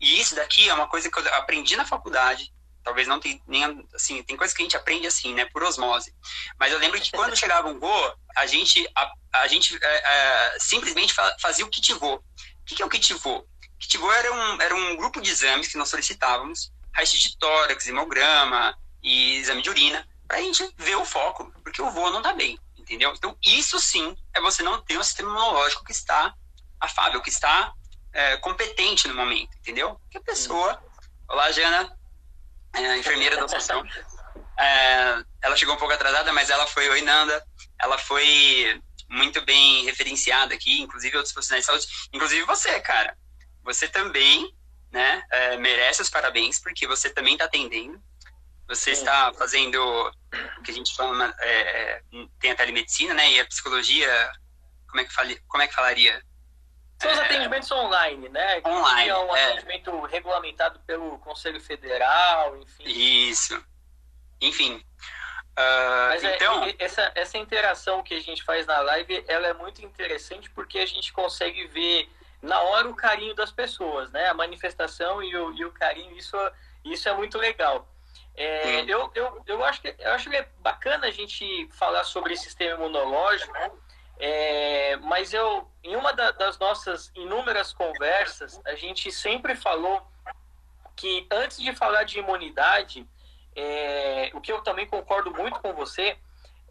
E 0.00 0.18
isso 0.18 0.34
daqui 0.34 0.70
é 0.70 0.72
uma 0.72 0.88
coisa 0.88 1.10
que 1.10 1.18
eu 1.18 1.34
aprendi 1.34 1.76
na 1.76 1.84
faculdade. 1.84 2.50
Talvez 2.82 3.06
não 3.06 3.20
tenha 3.20 3.38
nem 3.46 3.86
assim, 3.94 4.22
tem 4.22 4.38
coisas 4.38 4.56
que 4.56 4.62
a 4.62 4.64
gente 4.64 4.76
aprende 4.76 5.06
assim, 5.06 5.34
né, 5.34 5.44
por 5.46 5.62
osmose. 5.62 6.14
Mas 6.58 6.72
eu 6.72 6.78
lembro 6.78 6.98
que 6.98 7.10
quando 7.12 7.36
chegava 7.36 7.68
um 7.68 7.78
go, 7.78 8.14
a 8.36 8.46
gente 8.46 8.90
a, 8.96 9.12
a 9.34 9.48
gente 9.48 9.78
é, 9.82 10.54
é, 10.54 10.58
simplesmente 10.58 11.14
fazia 11.38 11.66
o 11.66 11.68
kit 11.68 11.92
vo. 11.92 12.14
O 12.14 12.64
que, 12.64 12.74
que 12.76 12.82
é 12.82 12.86
o 12.86 12.88
kit 12.88 13.12
vo? 13.14 13.46
Kit 13.84 13.98
vo 13.98 14.10
era 14.10 14.32
um 14.32 14.62
era 14.62 14.74
um 14.74 14.96
grupo 14.96 15.20
de 15.20 15.30
exames 15.30 15.68
que 15.68 15.76
nós 15.76 15.90
solicitávamos, 15.90 16.72
raio 16.92 17.06
de 17.06 17.36
tórax, 17.36 17.86
hemograma 17.86 18.76
e 19.02 19.36
exame 19.36 19.60
de 19.60 19.68
urina 19.68 20.08
para 20.26 20.38
a 20.38 20.40
gente 20.40 20.66
ver 20.78 20.96
o 20.96 21.04
foco, 21.04 21.52
porque 21.62 21.82
o 21.82 21.90
voo 21.90 22.10
não 22.10 22.18
está 22.18 22.32
bem, 22.32 22.58
entendeu? 22.78 23.12
Então, 23.14 23.36
isso 23.44 23.78
sim 23.78 24.16
é 24.32 24.40
você 24.40 24.62
não 24.62 24.80
ter 24.82 24.98
um 24.98 25.02
sistema 25.02 25.28
imunológico 25.28 25.84
que 25.84 25.92
está 25.92 26.34
afável, 26.80 27.20
que 27.20 27.28
está 27.28 27.74
é, 28.10 28.38
competente 28.38 29.06
no 29.06 29.14
momento, 29.14 29.54
entendeu? 29.58 30.00
Que 30.10 30.16
a 30.16 30.22
pessoa. 30.22 30.82
Olá, 31.28 31.52
Jana, 31.52 31.94
é, 32.72 32.96
enfermeira 32.98 33.36
da 33.36 33.44
Assunção. 33.44 33.84
É, 34.56 35.24
ela 35.42 35.56
chegou 35.56 35.74
um 35.74 35.78
pouco 35.78 35.94
atrasada, 35.94 36.32
mas 36.32 36.48
ela 36.48 36.64
foi, 36.64 36.88
oi 36.88 37.02
Nanda, 37.02 37.44
ela 37.80 37.98
foi 37.98 38.80
muito 39.08 39.40
bem 39.42 39.84
referenciada 39.84 40.54
aqui, 40.54 40.80
inclusive 40.80 41.16
outros 41.16 41.32
profissionais 41.32 41.64
de 41.64 41.66
saúde, 41.66 42.08
inclusive 42.12 42.44
você, 42.44 42.78
cara. 42.80 43.16
Você 43.64 43.88
também, 43.88 44.54
né, 44.92 45.22
é, 45.30 45.56
merece 45.56 46.02
os 46.02 46.10
parabéns, 46.10 46.60
porque 46.60 46.86
você 46.86 47.10
também 47.10 47.32
está 47.32 47.46
atendendo, 47.46 48.00
você 48.68 48.92
está 48.92 49.32
fazendo 49.34 49.76
o 50.58 50.62
que 50.62 50.70
a 50.70 50.74
gente 50.74 50.94
chama, 50.94 51.34
é, 51.38 51.50
é, 51.60 52.02
tem 52.40 52.50
a 52.50 52.54
telemedicina, 52.54 53.12
né? 53.12 53.32
E 53.32 53.40
a 53.40 53.46
psicologia, 53.46 54.32
como 54.88 55.00
é 55.00 55.04
que, 55.04 55.12
fali, 55.12 55.38
como 55.48 55.62
é 55.62 55.68
que 55.68 55.74
falaria? 55.74 56.22
São 57.00 57.12
os 57.12 57.18
é... 57.18 57.24
atendimentos 57.24 57.70
online, 57.70 58.28
né? 58.30 58.62
Online. 58.64 59.08
é 59.10 59.18
um 59.18 59.32
atendimento 59.32 60.00
regulamentado 60.06 60.80
pelo 60.80 61.18
Conselho 61.18 61.60
Federal, 61.60 62.56
enfim. 62.56 62.84
Isso. 62.84 63.62
Enfim. 64.40 64.76
Uh, 65.56 66.08
Mas 66.08 66.24
é, 66.24 66.36
então... 66.36 66.64
É, 66.64 66.74
essa, 66.78 67.12
essa 67.14 67.38
interação 67.38 68.02
que 68.02 68.14
a 68.14 68.20
gente 68.20 68.42
faz 68.42 68.66
na 68.66 68.80
live, 68.80 69.24
ela 69.28 69.46
é 69.46 69.52
muito 69.52 69.84
interessante 69.84 70.50
porque 70.50 70.78
a 70.78 70.86
gente 70.86 71.12
consegue 71.12 71.66
ver 71.68 72.08
na 72.44 72.60
hora 72.60 72.88
o 72.88 72.94
carinho 72.94 73.34
das 73.34 73.50
pessoas, 73.50 74.10
né? 74.10 74.28
A 74.28 74.34
manifestação 74.34 75.22
e 75.22 75.34
o, 75.34 75.52
e 75.54 75.64
o 75.64 75.72
carinho, 75.72 76.16
isso, 76.16 76.36
isso 76.84 77.08
é 77.08 77.14
muito 77.14 77.38
legal. 77.38 77.88
É, 78.36 78.80
eu, 78.82 79.10
eu, 79.14 79.42
eu, 79.46 79.64
acho 79.64 79.80
que, 79.80 79.94
eu 79.98 80.12
acho 80.12 80.28
que 80.28 80.36
é 80.36 80.48
bacana 80.60 81.06
a 81.06 81.10
gente 81.10 81.68
falar 81.72 82.04
sobre 82.04 82.36
sistema 82.36 82.74
imunológico, 82.74 83.54
é, 84.18 84.96
mas 84.96 85.32
eu, 85.32 85.70
em 85.82 85.96
uma 85.96 86.12
da, 86.12 86.32
das 86.32 86.58
nossas 86.58 87.10
inúmeras 87.14 87.72
conversas, 87.72 88.60
a 88.66 88.74
gente 88.74 89.10
sempre 89.10 89.54
falou 89.54 90.06
que 90.94 91.26
antes 91.30 91.58
de 91.58 91.74
falar 91.74 92.04
de 92.04 92.18
imunidade, 92.18 93.06
é, 93.56 94.30
o 94.34 94.40
que 94.40 94.52
eu 94.52 94.60
também 94.62 94.86
concordo 94.86 95.30
muito 95.30 95.60
com 95.60 95.72
você, 95.72 96.16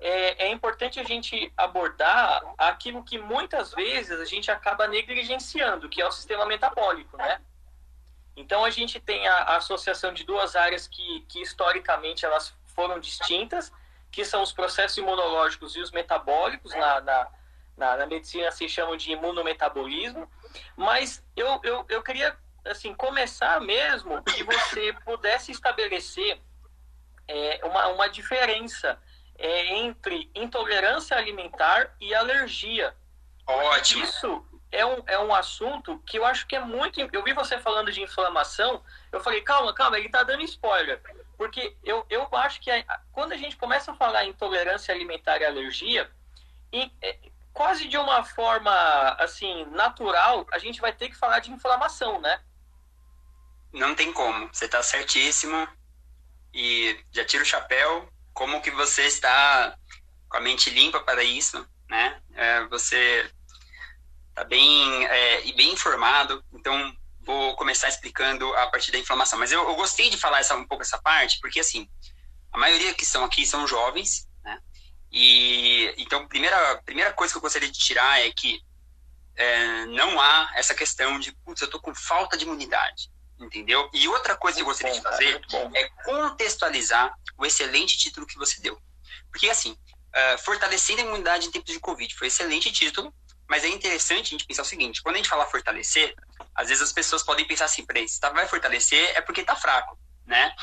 é, 0.04 0.48
é, 0.48 0.52
importante 0.52 1.00
a 1.00 1.04
gente 1.04 1.52
abordar 1.56 2.44
aquilo 2.58 3.04
que 3.04 3.18
muitas 3.18 3.74
vezes 3.74 4.20
a 4.20 4.26
gente 4.26 4.52
acaba 4.52 4.86
negligenciando, 4.86 5.88
que 5.88 6.02
é 6.02 6.06
o 6.06 6.12
sistema 6.12 6.46
metabólico, 6.46 7.16
né? 7.16 7.40
Então 8.36 8.66
a 8.66 8.70
gente 8.70 9.00
tem 9.00 9.26
a, 9.26 9.36
a 9.36 9.56
associação 9.58 10.14
de 10.14 10.26
duas 10.26 10.58
áreas 10.58 10.90
que, 10.90 11.22
que 11.30 11.42
historicamente 11.42 12.26
elas 12.26 12.54
foram 12.76 13.00
distintas, 13.00 13.72
que 14.12 14.26
são 14.26 14.44
os 14.44 14.52
processos 14.52 14.98
imunológicos 14.98 15.74
e 15.78 15.80
os 15.80 15.92
metabólicos, 15.92 16.74
na, 16.76 17.00
na, 17.00 17.28
na, 17.78 17.98
na 17.98 18.06
medicina 18.06 18.52
se 18.52 18.68
chamam 18.68 18.98
de 18.98 19.14
imunometabolismo, 19.14 20.30
mas 20.76 21.24
eu, 21.34 21.62
eu, 21.64 21.86
eu 21.88 22.04
queria 22.04 22.36
assim 22.66 22.94
começar 22.94 23.62
mesmo 23.62 24.22
que 24.24 24.44
você 24.44 24.92
pudesse 25.06 25.52
estabelecer 25.52 26.42
é, 27.26 27.62
uma, 27.64 27.88
uma 27.88 28.10
diferença 28.10 29.00
é, 29.38 29.76
entre 29.78 30.30
intolerância 30.36 31.18
alimentar 31.18 31.96
e 32.00 32.14
alergia. 32.14 32.96
Ótimo. 33.46 34.04
Isso 34.04 34.46
é 34.72 34.86
um, 34.86 35.04
é 35.06 35.20
um 35.20 35.34
assunto 35.34 36.00
que 36.00 36.18
eu 36.18 36.26
acho 36.26 36.48
que 36.48 36.56
é 36.56 36.60
muito. 36.60 37.00
Eu 37.00 37.24
vi 37.24 37.34
você 37.34 37.60
falando 37.60 37.92
de 37.92 38.02
inflamação, 38.02 38.84
eu 39.12 39.20
falei, 39.20 39.42
calma, 39.42 39.74
calma, 39.74 39.98
ele 39.98 40.08
está 40.08 40.24
dando 40.24 40.44
spoiler. 40.44 41.02
Porque 41.38 41.76
eu, 41.84 42.06
eu 42.10 42.28
acho 42.34 42.60
que 42.60 42.72
a, 42.72 42.84
quando 43.12 43.34
a 43.34 43.38
gente 43.38 43.56
começa 43.58 43.92
a 43.92 43.96
falar 43.96 44.26
em 44.26 44.30
intolerância 44.30 44.94
alimentar 44.94 45.40
e 45.40 45.46
alergia, 45.46 46.10
e, 46.72 46.92
é, 47.02 47.18
quase 47.54 47.88
de 47.88 47.98
uma 47.98 48.24
forma 48.24 48.72
assim 49.20 49.66
natural, 49.66 50.46
a 50.52 50.58
gente 50.58 50.82
vai 50.82 50.92
ter 50.92 51.10
que 51.10 51.16
falar 51.16 51.40
de 51.40 51.52
inflamação, 51.52 52.20
né? 52.20 52.42
Não 53.72 53.94
tem 53.96 54.12
como. 54.12 54.48
Você 54.52 54.66
está 54.66 54.82
certíssimo. 54.82 55.68
E 56.54 57.00
já 57.12 57.26
tira 57.26 57.44
o 57.44 57.46
chapéu. 57.46 58.08
Como 58.34 58.62
que 58.62 58.72
você 58.72 59.04
está 59.04 59.78
com 60.30 60.38
a 60.38 60.42
mente 60.42 60.70
limpa 60.70 61.00
para 61.00 61.24
isso, 61.24 61.66
né? 61.90 62.20
É, 62.34 62.66
você 62.68 63.30
está 64.30 64.44
bem 64.44 65.06
é, 65.06 65.46
e 65.46 65.54
bem 65.54 65.72
informado. 65.72 66.44
Então 66.52 66.96
vou 67.22 67.56
começar 67.56 67.88
explicando 67.88 68.52
a 68.56 68.68
partir 68.68 68.92
da 68.92 68.98
inflamação. 68.98 69.38
Mas 69.40 69.52
eu, 69.52 69.62
eu 69.68 69.76
gostei 69.76 70.10
de 70.10 70.18
falar 70.18 70.40
essa, 70.40 70.56
um 70.56 70.68
pouco 70.68 70.84
essa 70.84 71.00
parte, 71.02 71.40
porque 71.40 71.60
assim 71.60 71.88
a 72.52 72.58
maioria 72.58 72.94
que 72.94 73.04
estão 73.04 73.24
aqui 73.24 73.46
são 73.46 73.68
jovens, 73.68 74.28
né? 74.44 74.60
E 75.12 75.94
então 75.98 76.28
primeira 76.28 76.82
primeira 76.84 77.14
coisa 77.14 77.34
que 77.34 77.38
eu 77.38 77.42
gostaria 77.42 77.70
de 77.70 77.80
tirar 77.80 78.20
é 78.20 78.32
que 78.32 78.60
é, 79.36 79.86
não 79.86 80.20
há 80.20 80.52
essa 80.56 80.74
questão 80.74 81.20
de 81.20 81.32
putz, 81.44 81.62
eu 81.62 81.70
tô 81.70 81.80
com 81.80 81.94
falta 81.94 82.36
de 82.38 82.44
imunidade 82.44 83.13
entendeu? 83.44 83.90
E 83.94 84.08
outra 84.08 84.36
coisa 84.36 84.58
que 84.58 84.62
eu 84.62 84.66
gostaria 84.66 84.94
de 84.94 85.02
fazer 85.02 85.42
é 85.76 85.90
contextualizar 86.04 87.14
o 87.38 87.46
excelente 87.46 87.98
título 87.98 88.26
que 88.26 88.38
você 88.38 88.62
deu. 88.62 88.80
Porque, 89.32 89.50
assim, 89.50 89.72
uh, 89.72 90.38
fortalecendo 90.44 91.02
a 91.02 91.06
imunidade 91.06 91.48
em 91.48 91.52
tempos 91.52 91.74
de 91.74 91.80
Covid 91.80 92.16
foi 92.16 92.28
excelente 92.28 92.72
título, 92.72 93.14
mas 93.50 93.64
é 93.64 93.68
interessante 93.68 94.28
a 94.28 94.30
gente 94.30 94.46
pensar 94.46 94.62
o 94.62 94.66
seguinte: 94.66 95.02
quando 95.02 95.16
a 95.16 95.18
gente 95.18 95.30
fala 95.30 95.46
fortalecer, 95.46 96.16
às 96.56 96.70
vezes 96.70 96.84
as 96.84 96.94
pessoas 96.94 97.24
podem 97.24 97.46
pensar 97.46 97.66
assim, 97.66 97.86
peraí, 97.86 98.08
se 98.08 98.20
tá, 98.20 98.30
vai 98.30 98.48
fortalecer 98.48 99.12
é 99.16 99.22
porque 99.22 99.44
tá 99.44 99.56
fraco, 99.56 99.98
né? 100.26 100.54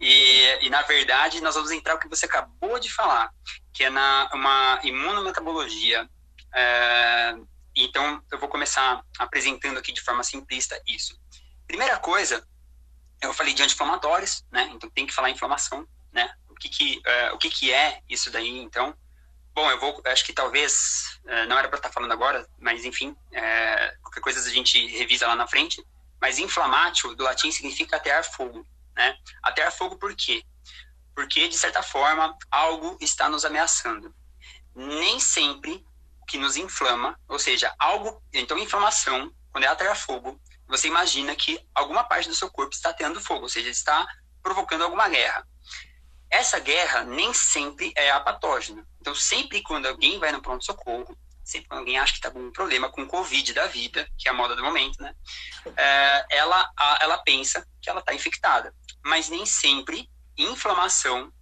E, 0.00 0.66
e, 0.66 0.70
na 0.70 0.82
verdade, 0.82 1.42
nós 1.42 1.54
vamos 1.54 1.70
entrar 1.70 1.94
o 1.94 1.98
que 1.98 2.08
você 2.08 2.24
acabou 2.24 2.78
de 2.78 2.90
falar, 2.90 3.30
que 3.72 3.84
é 3.84 3.90
na 3.90 4.30
uma 4.32 4.80
imunometabologia. 4.82 6.08
É, 6.54 7.34
então, 7.76 8.22
eu 8.32 8.38
vou 8.38 8.48
começar 8.48 9.02
apresentando 9.18 9.78
aqui 9.78 9.92
de 9.92 10.00
forma 10.00 10.24
simplista 10.24 10.80
isso. 10.86 11.20
Primeira 11.70 11.96
coisa, 11.98 12.44
eu 13.22 13.32
falei 13.32 13.54
de 13.54 13.62
anti-inflamatórios, 13.62 14.44
né? 14.50 14.68
Então 14.74 14.90
tem 14.90 15.06
que 15.06 15.14
falar 15.14 15.30
inflamação, 15.30 15.86
né? 16.12 16.28
O 16.48 16.54
que 16.56 16.68
que, 16.68 16.98
uh, 16.98 17.34
o 17.36 17.38
que 17.38 17.48
que 17.48 17.72
é 17.72 18.02
isso 18.08 18.28
daí, 18.28 18.58
então? 18.58 18.92
Bom, 19.54 19.70
eu 19.70 19.78
vou, 19.78 20.02
acho 20.06 20.24
que 20.24 20.32
talvez, 20.32 21.20
uh, 21.26 21.46
não 21.46 21.56
era 21.56 21.68
para 21.68 21.76
estar 21.76 21.92
falando 21.92 22.10
agora, 22.10 22.44
mas 22.58 22.84
enfim, 22.84 23.10
uh, 23.10 24.02
qualquer 24.02 24.20
coisa 24.20 24.40
a 24.40 24.52
gente 24.52 24.84
revisa 24.88 25.28
lá 25.28 25.36
na 25.36 25.46
frente. 25.46 25.80
Mas 26.20 26.40
inflamátil, 26.40 27.14
do 27.14 27.22
latim, 27.22 27.52
significa 27.52 27.98
atear 27.98 28.24
fogo, 28.24 28.66
né? 28.96 29.16
Atear 29.40 29.70
fogo 29.70 29.96
por 29.96 30.12
quê? 30.16 30.42
Porque, 31.14 31.46
de 31.46 31.56
certa 31.56 31.84
forma, 31.84 32.36
algo 32.50 32.98
está 33.00 33.28
nos 33.28 33.44
ameaçando. 33.44 34.12
Nem 34.74 35.20
sempre 35.20 35.86
que 36.26 36.36
nos 36.36 36.56
inflama, 36.56 37.16
ou 37.28 37.38
seja, 37.38 37.72
algo, 37.78 38.20
então 38.32 38.58
inflamação, 38.58 39.32
quando 39.52 39.62
é 39.62 39.68
atear 39.68 39.96
fogo, 39.96 40.40
você 40.70 40.86
imagina 40.86 41.34
que 41.34 41.60
alguma 41.74 42.04
parte 42.04 42.28
do 42.28 42.34
seu 42.34 42.48
corpo 42.48 42.72
está 42.72 42.92
tendo 42.92 43.20
fogo, 43.20 43.42
ou 43.42 43.48
seja, 43.48 43.68
está 43.68 44.06
provocando 44.40 44.84
alguma 44.84 45.08
guerra. 45.08 45.46
Essa 46.30 46.60
guerra 46.60 47.02
nem 47.02 47.34
sempre 47.34 47.92
é 47.96 48.12
apatógena. 48.12 48.86
Então, 49.00 49.14
sempre 49.14 49.62
quando 49.62 49.86
alguém 49.86 50.20
vai 50.20 50.30
no 50.30 50.40
pronto-socorro, 50.40 51.18
sempre 51.44 51.66
quando 51.66 51.80
alguém 51.80 51.98
acha 51.98 52.12
que 52.12 52.18
está 52.18 52.30
com 52.30 52.38
um 52.38 52.52
problema 52.52 52.88
com 52.88 53.02
o 53.02 53.08
Covid 53.08 53.52
da 53.52 53.66
vida, 53.66 54.08
que 54.16 54.28
é 54.28 54.30
a 54.30 54.34
moda 54.34 54.54
do 54.54 54.62
momento, 54.62 55.02
né? 55.02 55.12
É, 55.76 56.36
ela, 56.38 56.70
ela 57.00 57.18
pensa 57.18 57.66
que 57.82 57.90
ela 57.90 57.98
está 57.98 58.14
infectada. 58.14 58.72
Mas 59.04 59.28
nem 59.28 59.44
sempre 59.44 60.08
inflamação 60.38 61.32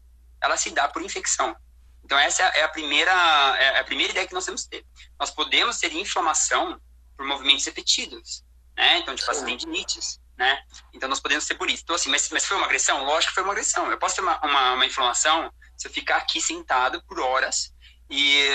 ela 0.41 0.57
se 0.57 0.71
dá 0.71 0.89
por 0.89 1.03
infecção. 1.03 1.55
Então, 2.03 2.19
essa 2.19 2.43
é 2.43 2.63
a 2.63 2.69
primeira, 2.69 3.13
é 3.59 3.81
a 3.81 3.85
primeira 3.85 4.13
ideia 4.13 4.27
que 4.27 4.33
nós 4.33 4.47
temos 4.47 4.63
que 4.63 4.71
ter. 4.71 4.87
Nós 5.21 5.31
podemos 5.31 5.79
ter 5.79 5.93
inflamação 5.93 6.81
por 7.15 7.27
movimentos 7.27 7.67
repetidos 7.67 8.48
né? 8.79 8.99
Então, 8.99 9.15
tipo, 9.15 9.29
as 9.29 9.43
tendinites, 9.43 10.21
né? 10.39 10.63
Então, 10.95 11.09
nós 11.09 11.19
podemos 11.19 11.45
ser 11.45 11.57
por 11.57 11.69
isso. 11.69 11.83
Então, 11.83 11.97
assim, 11.97 12.09
mas, 12.09 12.31
mas 12.31 12.47
foi 12.47 12.57
uma 12.57 12.67
agressão? 12.67 13.05
Lógico 13.05 13.33
que 13.33 13.35
foi 13.35 13.43
uma 13.43 13.53
agressão. 13.53 13.91
Eu 13.91 13.99
posso 13.99 14.15
ter 14.15 14.23
uma, 14.23 14.39
uma, 14.41 14.75
uma 14.75 14.87
inflamação 14.87 15.53
se 15.77 15.89
eu 15.89 15.93
ficar 15.93 16.19
aqui 16.19 16.41
sentado 16.41 17.03
por 17.03 17.19
horas 17.19 17.75
e 18.09 18.47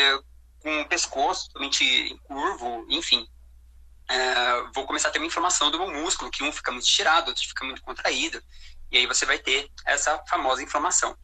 com 0.59 0.81
o 0.81 0.87
pescoço 0.87 1.47
totalmente 1.47 2.17
curvo, 2.23 2.85
enfim. 2.89 3.27
É, 4.09 4.63
vou 4.73 4.85
começar 4.85 5.09
a 5.09 5.11
ter 5.11 5.19
uma 5.19 5.27
inflamação 5.27 5.69
do 5.69 5.77
meu 5.77 5.91
músculo, 5.91 6.31
que 6.31 6.41
um 6.41 6.53
fica 6.53 6.71
muito 6.71 6.85
estirado, 6.85 7.27
outro 7.27 7.45
fica 7.45 7.65
muito 7.65 7.81
contraído. 7.81 8.41
E 8.89 8.97
aí 8.97 9.05
você 9.05 9.25
vai 9.25 9.37
ter 9.37 9.69
essa 9.85 10.23
famosa 10.29 10.63
inflamação. 10.63 11.17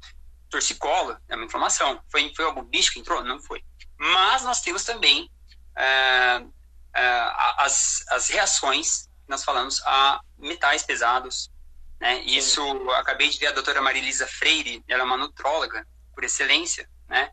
Torcicolo 0.50 1.18
é 1.30 1.36
uma 1.38 1.46
inflamação. 1.46 2.04
Foi, 2.12 2.34
foi 2.36 2.44
algum 2.44 2.64
bicho 2.66 2.92
que 2.92 3.00
entrou? 3.00 3.24
Não 3.24 3.40
foi. 3.42 3.64
Mas 3.98 4.44
nós 4.44 4.60
temos 4.60 4.84
também 4.84 5.32
é, 5.78 6.40
uh, 6.40 6.59
as, 6.94 8.04
as 8.10 8.30
reações 8.30 9.04
que 9.04 9.30
nós 9.30 9.44
falamos 9.44 9.82
a 9.86 10.20
metais 10.38 10.84
pesados. 10.84 11.52
Né? 12.00 12.20
Isso, 12.22 12.62
acabei 12.92 13.30
de 13.30 13.38
ver 13.38 13.48
a 13.48 13.52
doutora 13.52 13.82
Marilisa 13.82 14.26
Freire, 14.26 14.84
ela 14.88 15.02
é 15.02 15.06
uma 15.06 15.18
nutróloga 15.18 15.86
por 16.14 16.24
excelência, 16.24 16.90
né? 17.08 17.32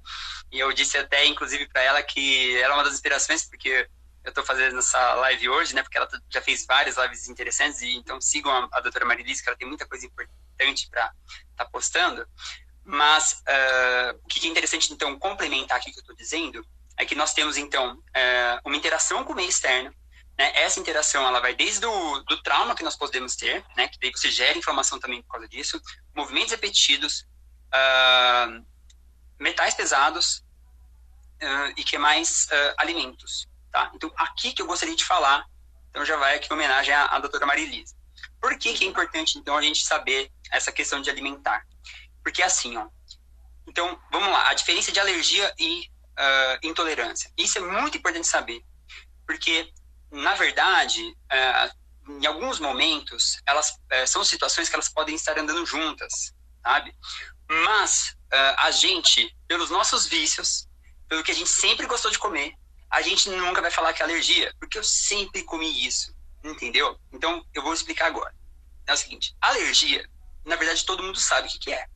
E 0.50 0.58
eu 0.58 0.72
disse 0.72 0.96
até, 0.96 1.24
inclusive, 1.26 1.68
para 1.68 1.82
ela 1.82 2.02
que 2.02 2.56
ela 2.58 2.74
é 2.74 2.76
uma 2.76 2.84
das 2.84 2.94
inspirações, 2.94 3.44
porque 3.44 3.88
eu 4.24 4.30
estou 4.30 4.44
fazendo 4.44 4.78
essa 4.78 5.14
live 5.14 5.48
hoje, 5.48 5.74
né? 5.74 5.82
Porque 5.82 5.96
ela 5.96 6.08
já 6.30 6.40
fez 6.40 6.66
várias 6.66 6.96
lives 6.96 7.28
interessantes, 7.28 7.80
e 7.82 7.92
então 7.94 8.20
sigam 8.20 8.50
a, 8.50 8.68
a 8.72 8.80
doutora 8.80 9.04
Marilisa, 9.04 9.42
que 9.42 9.48
ela 9.48 9.58
tem 9.58 9.68
muita 9.68 9.86
coisa 9.86 10.06
importante 10.06 10.88
para 10.88 11.04
estar 11.50 11.64
tá 11.64 11.66
postando. 11.66 12.26
Mas 12.84 13.42
uh, 13.42 14.20
o 14.22 14.28
que 14.28 14.46
é 14.46 14.50
interessante, 14.50 14.92
então, 14.92 15.18
complementar 15.18 15.78
aqui 15.78 15.90
o 15.90 15.92
que 15.92 15.98
eu 15.98 16.02
estou 16.02 16.16
dizendo, 16.16 16.64
é 16.96 17.04
que 17.04 17.14
nós 17.14 17.34
temos, 17.34 17.56
então, 17.56 18.02
é, 18.14 18.58
uma 18.64 18.76
interação 18.76 19.24
com 19.24 19.32
o 19.32 19.36
meio 19.36 19.48
externo. 19.48 19.94
Né? 20.38 20.52
Essa 20.56 20.80
interação 20.80 21.26
ela 21.26 21.40
vai 21.40 21.54
desde 21.54 21.84
o 21.84 22.20
do 22.20 22.42
trauma 22.42 22.74
que 22.74 22.82
nós 22.82 22.96
podemos 22.96 23.36
ter, 23.36 23.64
né? 23.76 23.88
que 23.88 23.98
daí 24.00 24.10
você 24.10 24.30
gera 24.30 24.58
inflamação 24.58 24.98
também 24.98 25.22
por 25.22 25.32
causa 25.32 25.48
disso, 25.48 25.80
movimentos 26.14 26.52
repetidos, 26.52 27.26
uh, 27.74 28.64
metais 29.38 29.74
pesados 29.74 30.38
uh, 31.42 31.72
e 31.76 31.84
que 31.84 31.98
mais 31.98 32.46
uh, 32.46 32.74
alimentos. 32.78 33.46
Tá? 33.70 33.90
Então, 33.94 34.10
aqui 34.16 34.52
que 34.52 34.62
eu 34.62 34.66
gostaria 34.66 34.96
de 34.96 35.04
falar, 35.04 35.44
então 35.90 36.04
já 36.04 36.16
vai 36.16 36.36
aqui 36.36 36.48
em 36.50 36.54
homenagem 36.54 36.94
à, 36.94 37.06
à 37.06 37.18
doutora 37.18 37.46
Marilisa. 37.46 37.94
Por 38.40 38.58
que, 38.58 38.72
que 38.74 38.84
é 38.84 38.88
importante, 38.88 39.38
então, 39.38 39.56
a 39.56 39.62
gente 39.62 39.84
saber 39.84 40.30
essa 40.50 40.72
questão 40.72 41.00
de 41.00 41.10
alimentar? 41.10 41.66
Porque 42.22 42.42
assim, 42.42 42.76
ó, 42.76 42.88
então, 43.66 44.00
vamos 44.10 44.30
lá, 44.30 44.48
a 44.48 44.54
diferença 44.54 44.92
de 44.92 45.00
alergia 45.00 45.52
e 45.58 45.90
uh, 46.18 46.66
intolerância. 46.66 47.30
Isso 47.36 47.58
é 47.58 47.60
muito 47.60 47.98
importante 47.98 48.26
saber, 48.26 48.62
porque 49.26 49.72
na 50.10 50.34
verdade, 50.34 51.16
é, 51.30 51.70
em 52.08 52.26
alguns 52.26 52.58
momentos, 52.60 53.40
elas 53.46 53.78
é, 53.90 54.06
são 54.06 54.24
situações 54.24 54.68
que 54.68 54.74
elas 54.74 54.88
podem 54.88 55.14
estar 55.14 55.38
andando 55.38 55.66
juntas, 55.66 56.32
sabe? 56.62 56.94
Mas 57.48 58.16
é, 58.32 58.38
a 58.58 58.70
gente, 58.70 59.36
pelos 59.46 59.70
nossos 59.70 60.06
vícios, 60.06 60.68
pelo 61.08 61.22
que 61.22 61.32
a 61.32 61.34
gente 61.34 61.50
sempre 61.50 61.86
gostou 61.86 62.10
de 62.10 62.18
comer, 62.18 62.54
a 62.90 63.02
gente 63.02 63.28
nunca 63.30 63.60
vai 63.60 63.70
falar 63.70 63.92
que 63.92 64.02
é 64.02 64.04
alergia, 64.04 64.54
porque 64.60 64.78
eu 64.78 64.84
sempre 64.84 65.42
comi 65.42 65.86
isso, 65.86 66.14
entendeu? 66.44 66.98
Então, 67.12 67.44
eu 67.52 67.62
vou 67.62 67.74
explicar 67.74 68.06
agora. 68.06 68.34
É 68.86 68.92
o 68.92 68.96
seguinte, 68.96 69.34
alergia, 69.40 70.08
na 70.44 70.54
verdade, 70.54 70.86
todo 70.86 71.02
mundo 71.02 71.18
sabe 71.18 71.48
o 71.48 71.50
que, 71.50 71.58
que 71.58 71.72
é. 71.72 71.86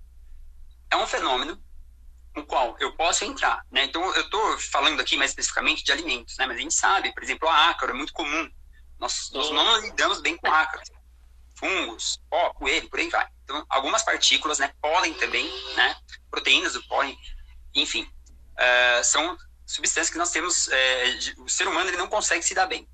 É 0.91 0.97
um 0.97 1.07
fenômeno 1.07 1.63
no 2.35 2.47
qual 2.47 2.77
eu 2.79 2.95
posso 2.97 3.25
entrar, 3.25 3.65
né? 3.71 3.85
Então, 3.85 4.03
eu 4.15 4.23
estou 4.23 4.59
falando 4.59 5.01
aqui 5.01 5.17
mais 5.17 5.33
especificamente 5.33 5.83
de 5.83 5.93
alimentos, 5.93 6.37
né? 6.39 6.47
Mas 6.47 6.57
a 6.57 6.61
gente 6.61 6.75
sabe, 6.75 7.13
por 7.13 7.23
exemplo, 7.23 7.49
a 7.49 7.71
ácaro 7.71 7.93
é 7.93 7.95
muito 7.95 8.13
comum. 8.13 8.49
Nós, 8.99 9.31
nós 9.33 9.51
não 9.51 9.81
lidamos 9.81 10.21
bem 10.21 10.37
com 10.37 10.47
ácaros. 10.47 10.89
Fungos, 11.57 12.21
pó, 12.31 12.55
coelho, 12.55 12.89
por 12.89 13.01
aí 13.01 13.09
vai. 13.09 13.27
Então, 13.45 13.65
algumas 13.69 14.03
partículas, 14.03 14.59
né? 14.59 14.73
Pólen 14.81 15.15
também, 15.15 15.51
né? 15.75 15.97
Proteínas 16.31 16.75
do 16.75 16.83
pólen, 16.87 17.19
enfim. 17.75 18.09
Uh, 18.53 19.05
são 19.05 19.37
substâncias 19.67 20.11
que 20.11 20.19
nós 20.19 20.31
temos... 20.31 20.69
Uh, 20.69 21.43
o 21.43 21.49
ser 21.49 21.67
humano, 21.67 21.91
ele 21.91 21.97
não 21.97 22.09
consegue 22.09 22.45
se 22.45 22.55
dar 22.55 22.67
bem. 22.67 22.89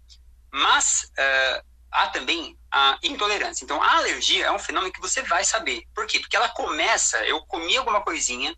Mas 0.51 1.11
uh, 1.13 1.67
há 1.93 2.09
também 2.09 2.59
a 2.73 2.99
intolerância. 3.03 3.65
Então, 3.65 3.83
a 3.83 3.99
alergia 3.99 4.47
é 4.47 4.53
um 4.53 4.59
fenômeno 4.59 4.93
que 4.93 5.01
você 5.01 5.23
vai 5.23 5.45
saber. 5.45 5.83
Por 5.95 6.07
quê? 6.07 6.21
Porque 6.21 6.37
ela 6.37 6.49
começa... 6.49 7.19
Eu 7.25 7.45
comi 7.47 7.77
alguma 7.77 8.01
coisinha 8.01 8.57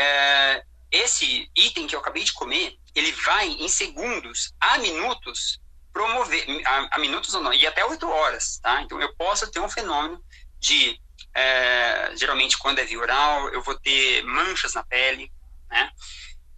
é, 0.00 0.64
esse 0.90 1.50
item 1.54 1.86
que 1.86 1.94
eu 1.94 2.00
acabei 2.00 2.24
de 2.24 2.32
comer, 2.32 2.78
ele 2.94 3.12
vai 3.12 3.46
em 3.46 3.68
segundos 3.68 4.54
a 4.58 4.78
minutos 4.78 5.60
promover, 5.92 6.44
a, 6.66 6.96
a 6.96 6.98
minutos 6.98 7.34
ou 7.34 7.42
não, 7.42 7.52
e 7.52 7.66
até 7.66 7.84
oito 7.84 8.08
horas, 8.08 8.58
tá? 8.62 8.80
Então 8.82 9.00
eu 9.00 9.14
posso 9.16 9.50
ter 9.50 9.60
um 9.60 9.68
fenômeno 9.68 10.22
de, 10.58 11.00
é, 11.34 12.12
geralmente 12.16 12.56
quando 12.56 12.78
é 12.78 12.84
via 12.84 12.98
oral, 12.98 13.48
eu 13.50 13.62
vou 13.62 13.78
ter 13.78 14.22
manchas 14.24 14.74
na 14.74 14.84
pele, 14.84 15.30
né? 15.68 15.90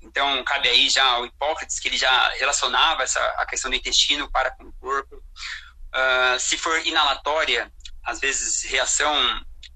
Então 0.00 0.42
cabe 0.44 0.68
aí 0.68 0.88
já 0.88 1.18
o 1.18 1.26
Hipócrates 1.26 1.78
que 1.78 1.88
ele 1.88 1.96
já 1.96 2.28
relacionava 2.31 3.02
essa 3.02 3.20
a 3.38 3.46
questão 3.46 3.70
do 3.70 3.76
intestino 3.76 4.31
para 4.31 4.50
com 4.50 4.64
o 4.64 4.72
corpo. 4.74 5.16
Uh, 5.16 6.38
se 6.38 6.57
for 6.57 6.85
inalatória, 6.87 7.72
às 8.05 8.18
vezes 8.18 8.64
reação 8.64 9.14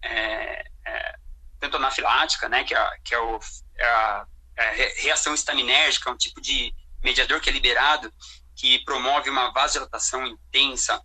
é, 0.02 0.64
é, 0.84 1.14
tanto 1.66 1.76
anafilática, 1.76 2.48
né, 2.48 2.64
que 2.64 2.74
é, 2.74 2.90
que 3.04 3.14
é, 3.14 3.18
o, 3.18 3.40
é 3.76 3.86
a, 3.86 4.26
é 4.56 4.68
a 4.68 5.02
reação 5.02 5.34
estaminérgica, 5.34 6.10
um 6.10 6.16
tipo 6.16 6.40
de 6.40 6.72
mediador 7.02 7.40
que 7.40 7.50
é 7.50 7.52
liberado, 7.52 8.12
que 8.54 8.78
promove 8.84 9.28
uma 9.28 9.52
vasodilatação 9.52 10.26
intensa, 10.26 11.00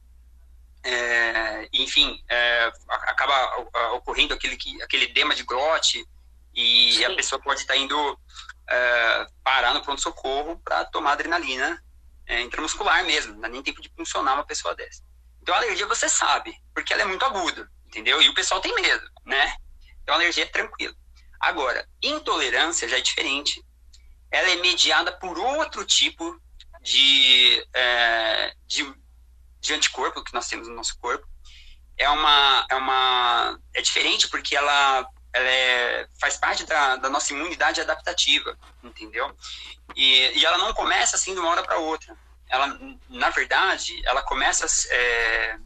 é, 0.83 1.69
enfim, 1.73 2.23
é, 2.29 2.71
acaba 2.89 3.57
ocorrendo 3.93 4.33
aquele, 4.33 4.57
aquele 4.81 5.05
edema 5.05 5.35
de 5.35 5.43
glote 5.43 6.05
e 6.53 6.93
Sim. 6.93 7.05
a 7.05 7.15
pessoa 7.15 7.41
pode 7.41 7.61
estar 7.61 7.75
indo 7.75 8.19
é, 8.69 9.27
parar 9.43 9.73
no 9.73 9.81
pronto-socorro 9.81 10.59
para 10.63 10.85
tomar 10.85 11.13
adrenalina 11.13 11.81
é, 12.25 12.41
intramuscular 12.41 13.03
mesmo, 13.05 13.33
não 13.33 13.41
dá 13.41 13.49
nem 13.49 13.61
tempo 13.61 13.81
de 13.81 13.91
funcionar 13.95 14.35
uma 14.35 14.45
pessoa 14.45 14.75
dessa. 14.75 15.03
Então, 15.41 15.53
a 15.53 15.57
alergia 15.57 15.87
você 15.87 16.07
sabe, 16.07 16.55
porque 16.73 16.93
ela 16.93 17.01
é 17.01 17.05
muito 17.05 17.25
aguda, 17.25 17.69
entendeu? 17.85 18.21
E 18.21 18.29
o 18.29 18.33
pessoal 18.33 18.61
tem 18.61 18.73
medo, 18.73 19.09
né? 19.25 19.55
Então, 20.11 20.19
alergia 20.19 20.43
é 20.43 20.47
tranquilo. 20.47 20.93
Agora, 21.39 21.87
intolerância 22.03 22.85
já 22.85 22.97
é 22.97 23.01
diferente. 23.01 23.63
Ela 24.29 24.49
é 24.51 24.55
mediada 24.57 25.09
por 25.13 25.39
outro 25.39 25.85
tipo 25.85 26.37
de, 26.81 27.65
é, 27.73 28.53
de, 28.67 28.93
de 29.61 29.73
anticorpo 29.73 30.21
que 30.21 30.33
nós 30.33 30.49
temos 30.49 30.67
no 30.67 30.75
nosso 30.75 30.99
corpo. 30.99 31.25
É 31.97 32.09
uma, 32.09 32.67
é 32.69 32.75
uma 32.75 33.57
é 33.73 33.81
diferente 33.81 34.27
porque 34.27 34.53
ela, 34.53 35.07
ela 35.31 35.47
é, 35.47 36.09
faz 36.19 36.35
parte 36.35 36.65
da, 36.65 36.97
da 36.97 37.09
nossa 37.09 37.31
imunidade 37.31 37.79
adaptativa, 37.79 38.57
entendeu? 38.83 39.33
E, 39.95 40.39
e 40.39 40.45
ela 40.45 40.57
não 40.57 40.73
começa 40.73 41.15
assim 41.15 41.33
de 41.33 41.39
uma 41.39 41.51
hora 41.51 41.63
para 41.63 41.77
outra. 41.77 42.17
Ela, 42.49 42.77
na 43.07 43.29
verdade, 43.29 44.01
ela 44.05 44.21
começa 44.23 44.65
a 44.65 44.93
é, 44.93 45.59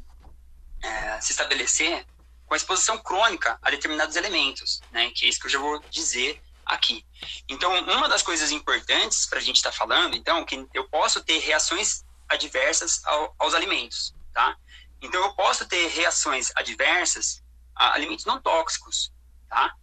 é, 0.83 1.21
se 1.21 1.31
estabelecer 1.31 2.05
com 2.45 2.53
a 2.53 2.57
exposição 2.57 2.97
crônica 2.97 3.57
a 3.61 3.71
determinados 3.71 4.15
elementos, 4.15 4.81
né? 4.91 5.11
Que 5.15 5.25
é 5.25 5.29
isso 5.29 5.39
que 5.39 5.47
eu 5.47 5.51
já 5.51 5.59
vou 5.59 5.79
dizer 5.89 6.41
aqui. 6.65 7.05
Então, 7.47 7.71
uma 7.83 8.09
das 8.09 8.21
coisas 8.21 8.51
importantes 8.51 9.25
para 9.25 9.39
a 9.39 9.41
gente 9.41 9.57
estar 9.57 9.71
tá 9.71 9.77
falando, 9.77 10.15
então, 10.15 10.43
que 10.43 10.67
eu 10.73 10.87
posso 10.89 11.23
ter 11.23 11.39
reações 11.39 12.03
adversas 12.27 13.03
ao, 13.05 13.35
aos 13.37 13.53
alimentos, 13.53 14.13
tá? 14.33 14.57
Então, 15.01 15.21
eu 15.23 15.33
posso 15.33 15.67
ter 15.67 15.87
reações 15.87 16.51
adversas 16.55 17.43
a 17.75 17.93
alimentos 17.93 18.25
não 18.25 18.41
tóxicos, 18.41 19.11
tá? 19.49 19.73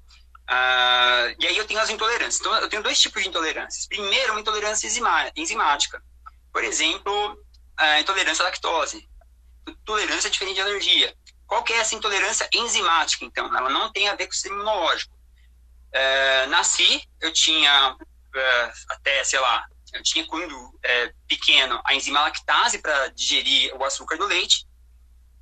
Uh, 0.42 1.36
e 1.38 1.46
aí 1.46 1.56
eu 1.56 1.66
tenho 1.66 1.80
as 1.80 1.90
intolerâncias. 1.90 2.40
Então, 2.40 2.54
eu 2.56 2.68
tenho 2.68 2.82
dois 2.82 3.00
tipos 3.00 3.22
de 3.22 3.28
intolerâncias. 3.28 3.86
Primeiro, 3.86 4.32
uma 4.32 4.40
intolerância 4.40 4.88
enzimática. 5.36 6.02
Por 6.52 6.64
exemplo, 6.64 7.38
a 7.76 8.00
intolerância 8.00 8.42
à 8.42 8.46
lactose. 8.46 9.08
Tolerância 9.84 10.28
é 10.28 10.30
diferente 10.30 10.56
de 10.56 10.60
alergia. 10.60 11.16
Qual 11.46 11.62
que 11.62 11.72
é 11.72 11.78
essa 11.78 11.94
intolerância 11.94 12.48
enzimática, 12.52 13.24
então? 13.24 13.54
Ela 13.56 13.68
não 13.68 13.92
tem 13.92 14.08
a 14.08 14.14
ver 14.14 14.26
com 14.26 14.32
o 14.32 14.34
sistema 14.34 14.56
imunológico. 14.56 15.14
É, 15.92 16.46
nasci, 16.46 17.06
eu 17.20 17.32
tinha 17.32 17.96
é, 18.34 18.72
até, 18.88 19.22
sei 19.24 19.38
lá, 19.40 19.66
eu 19.92 20.02
tinha 20.02 20.26
quando 20.26 20.78
é, 20.82 21.12
pequeno 21.28 21.80
a 21.84 21.94
enzima 21.94 22.20
lactase 22.20 22.78
para 22.78 23.08
digerir 23.08 23.74
o 23.76 23.84
açúcar 23.84 24.16
do 24.16 24.26
leite. 24.26 24.66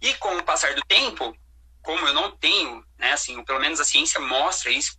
E 0.00 0.14
com 0.14 0.36
o 0.36 0.42
passar 0.42 0.74
do 0.74 0.82
tempo, 0.82 1.36
como 1.82 2.06
eu 2.06 2.14
não 2.14 2.36
tenho, 2.36 2.84
né, 2.98 3.12
assim, 3.12 3.42
pelo 3.44 3.60
menos 3.60 3.80
a 3.80 3.84
ciência 3.84 4.18
mostra 4.18 4.70
isso, 4.70 4.98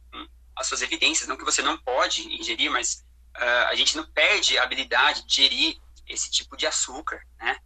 as 0.55 0.67
suas 0.67 0.81
evidências, 0.81 1.27
não 1.27 1.37
que 1.37 1.43
você 1.43 1.61
não 1.61 1.77
pode 1.77 2.21
ingerir, 2.27 2.71
mas 2.71 3.03
uh, 3.35 3.67
a 3.67 3.75
gente 3.75 3.97
não 3.97 4.05
perde 4.11 4.57
a 4.57 4.63
habilidade 4.63 5.21
de 5.21 5.27
digerir 5.27 5.77
esse 6.07 6.29
tipo 6.29 6.55
de 6.55 6.67
açúcar, 6.67 7.21
né? 7.39 7.57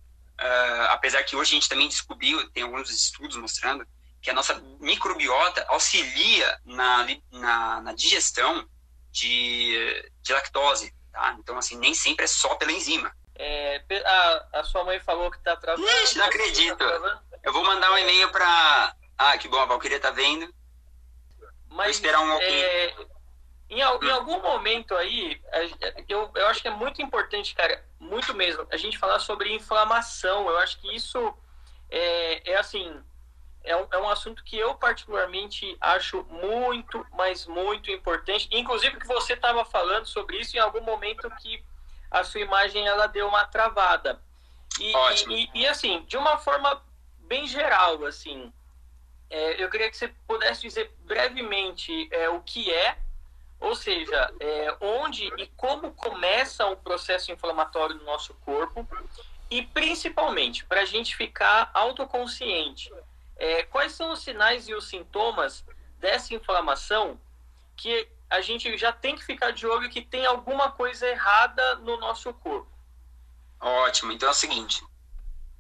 Uh, 0.46 0.88
apesar 0.90 1.24
que 1.24 1.36
hoje 1.36 1.52
a 1.52 1.56
gente 1.56 1.70
também 1.70 1.88
descobriu, 1.88 2.50
tem 2.52 2.64
alguns 2.64 2.90
estudos 2.90 3.36
mostrando, 3.38 3.86
que 4.22 4.30
a 4.30 4.34
nossa 4.34 4.56
microbiota 4.80 5.66
auxilia 5.70 6.60
na, 6.66 7.08
na, 7.32 7.82
na 7.82 7.94
digestão 7.94 8.68
de, 9.12 10.12
de 10.22 10.34
lactose, 10.34 10.94
tá? 11.12 11.36
Então, 11.40 11.58
assim, 11.58 11.78
nem 11.78 11.94
sempre 11.94 12.26
é 12.26 12.28
só 12.28 12.56
pela 12.56 12.72
enzima. 12.72 13.12
É, 13.36 13.84
a, 14.06 14.60
a 14.60 14.64
sua 14.64 14.84
mãe 14.84 15.00
falou 15.00 15.32
que 15.32 15.40
tá 15.40 15.56
travando. 15.56 15.88
Ixi, 16.04 16.18
não 16.18 16.26
acredito. 16.26 16.78
Tá 16.78 17.22
Eu 17.44 17.54
vou 17.54 17.64
mandar 17.64 17.92
um 17.92 17.98
e-mail 17.98 18.32
para... 18.32 18.96
Ah, 19.18 19.38
que 19.38 19.48
bom, 19.48 19.60
a 19.60 19.66
Valkyria 19.66 20.00
tá 20.00 20.12
vendo. 20.12 20.54
Mas, 21.70 21.78
vou 21.78 21.90
esperar 21.90 22.20
um 22.22 22.30
pouquinho. 22.30 22.64
É, 22.64 22.96
em, 23.76 24.08
em, 24.08 24.12
algum 24.12 24.42
momento 24.42 24.96
aí, 24.96 25.42
eu, 26.08 26.32
eu 26.36 26.48
acho 26.48 26.62
que 26.62 26.68
é 26.68 26.72
muito 26.72 27.02
importante, 27.02 27.54
cara, 27.54 27.84
muito 28.00 28.34
mesmo, 28.34 28.66
a 28.72 28.78
gente 28.78 28.98
falar 28.98 29.20
sobre 29.20 29.54
inflamação. 29.54 30.50
Eu 30.50 30.58
acho 30.58 30.80
que 30.80 30.96
isso 30.96 31.34
é, 31.90 32.52
é 32.52 32.58
assim, 32.58 33.02
é 33.64 33.76
um, 33.76 33.88
é 33.92 33.98
um 33.98 34.10
assunto 34.10 34.44
que 34.44 34.58
eu 34.58 34.76
particularmente 34.76 35.76
acho 35.82 36.24
muito, 36.30 37.06
mas 37.12 37.46
muito 37.46 37.92
importante. 37.92 38.48
Inclusive 38.52 38.98
que 38.98 39.08
você 39.08 39.34
estava 39.34 39.66
falando 39.66 40.06
sobre 40.06 40.38
isso 40.38 40.56
em 40.56 40.60
algum 40.60 40.82
momento 40.82 41.30
que 41.42 41.64
a 42.10 42.24
sua 42.24 42.42
imagem 42.42 42.88
ela 42.88 43.08
deu 43.08 43.28
uma 43.28 43.46
travada. 43.46 44.22
E, 44.80 44.94
e, 45.30 45.50
e 45.62 45.68
assim, 45.68 46.04
de 46.08 46.18
uma 46.18 46.38
forma 46.38 46.82
bem 47.20 47.48
geral, 47.48 48.06
assim, 48.06 48.54
é, 49.30 49.62
eu 49.62 49.70
queria 49.70 49.90
que 49.90 49.98
você 49.98 50.10
pudesse 50.28 50.62
dizer 50.62 50.94
brevemente 51.00 52.08
é, 52.12 52.30
o 52.30 52.42
que 52.42 52.72
é 52.72 52.98
ou 53.60 53.76
seja, 53.76 54.34
é, 54.40 54.78
onde 54.82 55.26
e 55.38 55.48
como 55.56 55.92
começa 55.94 56.66
o 56.68 56.78
processo 56.78 57.32
inflamatório 57.32 57.96
no 57.96 58.04
nosso 58.04 58.34
corpo 58.36 58.88
e 59.50 59.64
principalmente 59.64 60.66
para 60.66 60.82
a 60.82 60.86
gente 60.86 61.16
ficar 61.16 61.70
autoconsciente. 61.74 62.92
É, 63.38 63.64
quais 63.64 63.94
são 63.94 64.12
os 64.12 64.20
sinais 64.20 64.68
e 64.68 64.74
os 64.74 64.88
sintomas 64.88 65.64
dessa 66.00 66.34
inflamação 66.34 67.20
que 67.76 68.08
a 68.30 68.42
gente 68.42 68.78
já 68.78 68.92
tem 68.92 69.16
que 69.16 69.24
ficar 69.24 69.52
de 69.52 69.68
olho 69.68 69.90
que 69.90 70.02
tem 70.02 70.26
alguma 70.26 70.72
coisa 70.72 71.08
errada 71.08 71.76
no 71.76 71.98
nosso 71.98 72.34
corpo? 72.34 72.72
Ótimo. 73.60 74.12
Então 74.12 74.30
é 74.30 74.32
o 74.32 74.36
seguinte. 74.36 74.84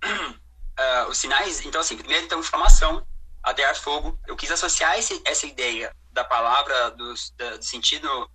Uh, 0.03 1.07
os 1.09 1.17
sinais, 1.17 1.65
então 1.65 1.81
assim, 1.81 1.97
primeiro 1.97 2.25
então 2.25 2.39
inflamação, 2.39 3.05
atear 3.45 3.75
fogo. 3.75 4.19
Eu 4.27 4.35
quis 4.35 4.51
associar 4.51 4.97
esse, 4.97 5.21
essa 5.25 5.45
ideia 5.45 5.95
da 6.11 6.23
palavra, 6.23 6.91
do, 6.91 7.13
do 7.13 7.63
sentido 7.63 8.29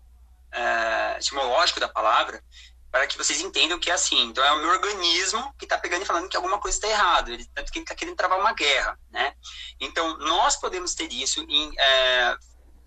é, 0.53 1.17
etimológico 1.19 1.81
da 1.81 1.89
palavra, 1.89 2.43
para 2.91 3.07
que 3.07 3.17
vocês 3.17 3.41
entendam 3.41 3.79
que 3.79 3.91
é 3.91 3.95
assim. 3.95 4.23
Então, 4.25 4.45
é 4.45 4.53
o 4.53 4.59
meu 4.59 4.71
organismo 4.71 5.55
que 5.59 5.65
está 5.65 5.79
pegando 5.79 6.03
e 6.03 6.07
falando 6.07 6.29
que 6.29 6.37
alguma 6.37 6.59
coisa 6.59 6.77
está 6.77 6.89
errada, 6.89 7.37
tanto 7.55 7.71
que 7.71 7.79
ele 7.79 7.85
está 7.85 7.95
querendo 7.95 8.17
travar 8.17 8.39
uma 8.39 8.53
guerra, 8.53 8.99
né? 9.11 9.35
Então, 9.79 10.19
nós 10.19 10.57
podemos 10.57 10.95
ter 10.95 11.13
isso 11.13 11.41
em, 11.49 11.73
é, 11.79 12.37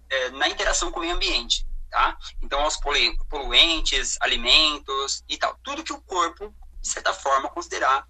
é, 0.10 0.30
na 0.32 0.50
interação 0.50 0.92
com 0.92 1.00
o 1.00 1.02
meio 1.02 1.16
ambiente, 1.16 1.66
tá? 1.90 2.18
Então, 2.42 2.66
os 2.66 2.78
poluentes, 3.30 4.18
alimentos 4.20 5.24
e 5.30 5.38
tal. 5.38 5.58
Tudo 5.64 5.84
que 5.84 5.94
o 5.94 6.02
corpo 6.02 6.54
de 6.84 6.90
certa 6.90 7.14
forma, 7.14 7.50
considerar 7.50 8.06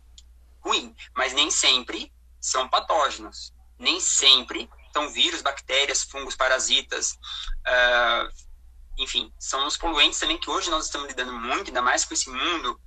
ruim. 0.59 0.95
Mas 1.15 1.31
nem 1.31 1.51
sempre 1.51 2.11
são 2.41 2.67
patógenos. 2.67 3.53
Nem 3.77 3.99
sempre 3.99 4.69
são 4.93 5.09
vírus, 5.09 5.41
bactérias, 5.41 6.03
fungos, 6.03 6.35
parasitas, 6.35 7.13
uh, 7.67 8.53
enfim, 8.97 9.33
são 9.39 9.65
os 9.65 9.75
poluentes 9.75 10.19
também 10.19 10.37
que 10.37 10.49
hoje 10.49 10.69
nós 10.69 10.85
estamos 10.85 11.07
lidando 11.07 11.33
muito, 11.33 11.67
ainda 11.67 11.81
mais 11.81 12.05
com 12.05 12.13
esse 12.13 12.29
mundo, 12.29 12.79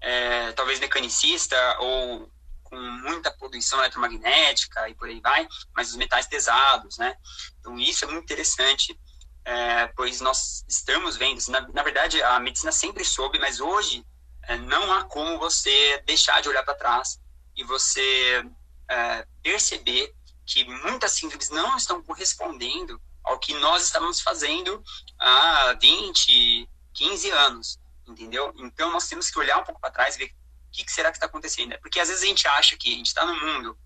é, 0.00 0.52
talvez 0.52 0.80
mecanicista 0.80 1.56
ou 1.80 2.32
com 2.64 2.76
muita 2.76 3.30
poluição 3.32 3.78
eletromagnética 3.80 4.88
e 4.88 4.94
por 4.94 5.08
aí 5.08 5.20
vai, 5.20 5.46
mas 5.74 5.90
os 5.90 5.96
metais 5.96 6.26
pesados, 6.26 6.96
né? 6.98 7.14
Então 7.58 7.78
isso 7.78 8.04
é 8.04 8.08
muito 8.08 8.24
interessante, 8.24 8.98
é, 9.44 9.88
pois 9.88 10.20
nós 10.20 10.64
estamos 10.68 11.16
vendo, 11.16 11.40
na, 11.48 11.60
na, 11.68 11.82
verdade 11.82 12.22
a 12.22 12.38
medicina 12.38 12.72
sempre 12.72 13.04
soube, 13.04 13.38
mas 13.38 13.60
hoje 13.60 14.06
é, 14.44 14.56
não 14.56 14.92
há 14.92 15.04
como 15.04 15.38
você 15.38 16.02
deixar 16.06 16.40
de 16.40 16.48
olhar 16.48 16.62
para 16.62 16.74
trás 16.74 17.20
e 17.56 17.64
você 17.64 18.44
é, 18.88 19.26
perceber 19.42 20.14
que 20.50 20.64
muitas 20.64 21.12
síndromes 21.12 21.48
não 21.48 21.76
estão 21.76 22.02
correspondendo 22.02 23.00
ao 23.22 23.38
que 23.38 23.54
nós 23.54 23.84
estamos 23.84 24.20
fazendo 24.20 24.82
há 25.18 25.74
20, 25.80 26.68
15 26.92 27.30
anos, 27.30 27.78
entendeu? 28.06 28.52
Então 28.56 28.90
nós 28.90 29.08
temos 29.08 29.30
que 29.30 29.38
olhar 29.38 29.58
um 29.58 29.64
pouco 29.64 29.80
para 29.80 29.92
trás 29.92 30.16
e 30.16 30.18
ver 30.18 30.26
o 30.26 30.72
que, 30.72 30.90
será 30.90 31.10
que 31.10 31.18
está 31.18 31.26
acontecendo. 31.26 31.78
Porque 31.80 32.00
às 32.00 32.08
vezes 32.08 32.24
a 32.24 32.26
gente 32.26 32.48
acha 32.48 32.76
que 32.76 32.92
a 32.92 32.96
gente 32.96 33.06
está 33.06 33.24
no 33.24 33.38
mundo, 33.38 33.78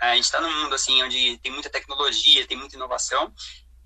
é, 0.00 0.12
a 0.12 0.14
gente 0.14 0.24
está 0.24 0.40
no 0.40 0.50
mundo 0.50 0.74
assim 0.74 1.02
onde 1.02 1.38
tem 1.38 1.50
muita 1.50 1.70
tecnologia, 1.70 2.46
tem 2.46 2.58
muita 2.58 2.76
inovação 2.76 3.32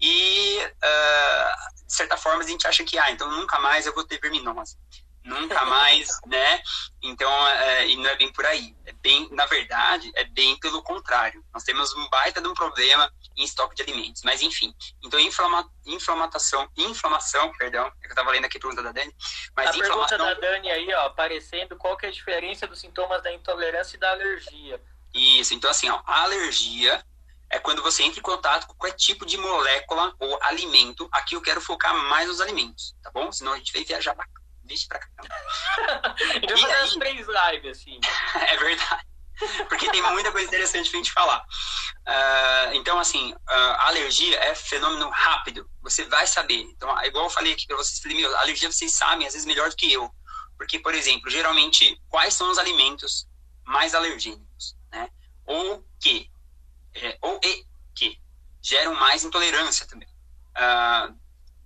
e 0.01 0.59
uh, 0.59 1.87
de 1.87 1.95
certa 1.95 2.17
forma 2.17 2.43
a 2.43 2.47
gente 2.47 2.67
acha 2.67 2.85
que 2.85 2.99
ah, 2.99 3.11
então 3.11 3.31
nunca 3.31 3.59
mais 3.61 3.87
eu 3.87 3.95
vou 3.95 4.05
ter 4.05 4.21
verminose 4.21 4.77
nunca 5.27 5.65
mais, 5.65 6.09
né? 6.27 6.63
Então, 7.03 7.31
é, 7.49 7.89
e 7.89 7.97
não 7.97 8.09
é 8.09 8.17
bem 8.17 8.33
por 8.33 8.47
aí. 8.47 8.75
É 8.87 8.93
bem, 8.93 9.29
na 9.33 9.45
verdade, 9.47 10.11
é 10.15 10.25
bem 10.25 10.59
pelo 10.59 10.83
contrário. 10.83 11.45
Nós 11.53 11.65
temos 11.65 11.93
um 11.95 12.09
baita 12.09 12.41
de 12.41 12.49
um 12.49 12.55
problema 12.55 13.13
em 13.37 13.45
estoque 13.45 13.75
de 13.75 13.83
alimentos. 13.83 14.23
Mas, 14.25 14.41
enfim. 14.41 14.75
Então, 15.05 15.19
inflama, 15.21 15.69
inflamação, 15.85 16.69
inflamação, 16.77 17.53
perdão, 17.59 17.87
é 17.87 17.91
que 18.01 18.07
eu 18.07 18.11
estava 18.11 18.31
lendo 18.31 18.47
aqui 18.47 18.57
a 18.57 18.61
pergunta 18.61 18.83
da 18.83 18.93
Dani. 18.93 19.15
Mas 19.55 19.71
a 19.71 19.73
pergunta 19.73 20.17
da 20.17 20.35
Dani 20.35 20.71
aí, 20.71 20.95
ó, 20.95 21.07
aparecendo, 21.07 21.77
qual 21.77 21.97
que 21.97 22.07
é 22.07 22.09
a 22.09 22.13
diferença 22.13 22.67
dos 22.67 22.81
sintomas 22.81 23.23
da 23.23 23.33
intolerância 23.33 23.97
e 23.97 24.01
da 24.01 24.11
alergia? 24.11 24.81
Isso, 25.13 25.55
então 25.55 25.71
assim, 25.71 25.89
ó, 25.89 26.03
a 26.05 26.23
alergia 26.23 27.03
é 27.49 27.59
quando 27.59 27.83
você 27.83 28.03
entra 28.03 28.19
em 28.19 28.23
contato 28.23 28.67
com 28.67 28.75
qualquer 28.75 28.97
tipo 28.97 29.25
de 29.25 29.39
molécula 29.39 30.15
ou 30.19 30.39
alimento. 30.43 31.09
Aqui 31.13 31.35
eu 31.35 31.41
quero 31.41 31.61
focar 31.61 31.95
mais 31.95 32.29
nos 32.29 32.41
alimentos, 32.41 32.95
tá 33.03 33.11
bom? 33.11 33.33
Senão 33.33 33.53
a 33.53 33.57
gente 33.57 33.73
vai 33.73 33.85
viajar 33.85 34.15
bacana 34.15 34.46
vixe 34.67 34.87
pra 34.87 34.99
caramba. 34.99 36.17
Eu 36.43 36.49
vou 36.49 36.59
fazer 36.59 36.83
as 36.83 36.95
três 36.95 37.27
lives, 37.27 37.79
assim. 37.79 38.01
é 38.49 38.57
verdade. 38.57 39.07
Porque 39.69 39.91
tem 39.91 40.03
muita 40.03 40.33
coisa 40.33 40.47
interessante 40.47 40.91
pra 40.91 40.99
gente 40.99 41.13
falar. 41.13 41.45
Uh, 42.09 42.75
então, 42.75 42.99
assim, 42.99 43.33
uh, 43.33 43.39
a 43.51 43.89
alergia 43.89 44.39
é 44.39 44.55
fenômeno 44.55 45.11
rápido. 45.11 45.69
Você 45.83 46.05
vai 46.05 46.27
saber. 46.27 46.61
Então, 46.63 46.91
igual 47.05 47.25
eu 47.25 47.31
falei 47.31 47.53
aqui 47.53 47.67
pra 47.67 47.77
vocês, 47.77 48.01
falei, 48.01 48.17
meu, 48.17 48.35
alergia 48.39 48.71
vocês 48.71 48.93
sabem, 48.95 49.27
às 49.27 49.35
vezes 49.35 49.47
melhor 49.47 49.69
do 49.69 49.77
que 49.77 49.93
eu. 49.93 50.11
Porque, 50.57 50.79
por 50.79 50.95
exemplo, 50.95 51.31
geralmente, 51.31 52.01
quais 52.09 52.33
são 52.33 52.51
os 52.51 52.59
alimentos 52.59 53.29
mais 53.65 53.95
alergênicos, 53.95 54.75
né? 54.91 55.11
Ou 55.45 55.85
que, 56.01 56.31
é, 56.95 57.19
ou 57.21 57.39
e 57.45 57.67
que 57.95 58.19
geram 58.63 58.95
mais 58.95 59.23
intolerância 59.23 59.87
também. 59.87 60.09
Uh, 60.57 61.15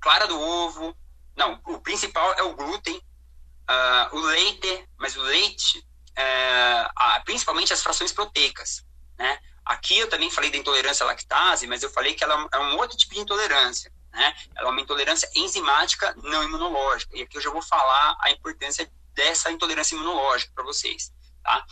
clara 0.01 0.27
do 0.27 0.41
ovo, 0.41 0.97
não, 1.41 1.59
o 1.65 1.81
principal 1.81 2.35
é 2.35 2.43
o 2.43 2.55
glúten, 2.55 2.97
uh, 2.97 4.17
o 4.17 4.21
leite, 4.21 4.87
mas 4.99 5.17
o 5.17 5.23
leite, 5.23 5.79
uh, 5.79 7.25
principalmente 7.25 7.73
as 7.73 7.83
frações 7.83 8.13
proteicas, 8.13 8.85
né? 9.19 9.39
Aqui 9.65 9.99
eu 9.99 10.09
também 10.09 10.31
falei 10.31 10.51
da 10.51 10.59
intolerância 10.59 11.05
à 11.05 11.07
lactase, 11.07 11.67
mas 11.67 11.83
eu 11.83 11.91
falei 11.91 12.15
que 12.15 12.23
ela 12.23 12.47
é 12.53 12.59
um 12.59 12.77
outro 12.77 12.97
tipo 12.97 13.15
de 13.15 13.21
intolerância, 13.21 13.91
né? 14.13 14.35
Ela 14.55 14.69
é 14.69 14.71
uma 14.71 14.81
intolerância 14.81 15.31
enzimática 15.35 16.15
não 16.23 16.43
imunológica. 16.43 17.17
E 17.17 17.23
aqui 17.23 17.39
eu 17.39 17.43
já 17.43 17.51
vou 17.51 17.63
falar 17.63 18.17
a 18.21 18.31
importância 18.31 18.91
dessa 19.15 19.51
intolerância 19.51 19.95
imunológica 19.95 20.53
para 20.55 20.65
vocês, 20.65 21.11
tá? 21.43 21.65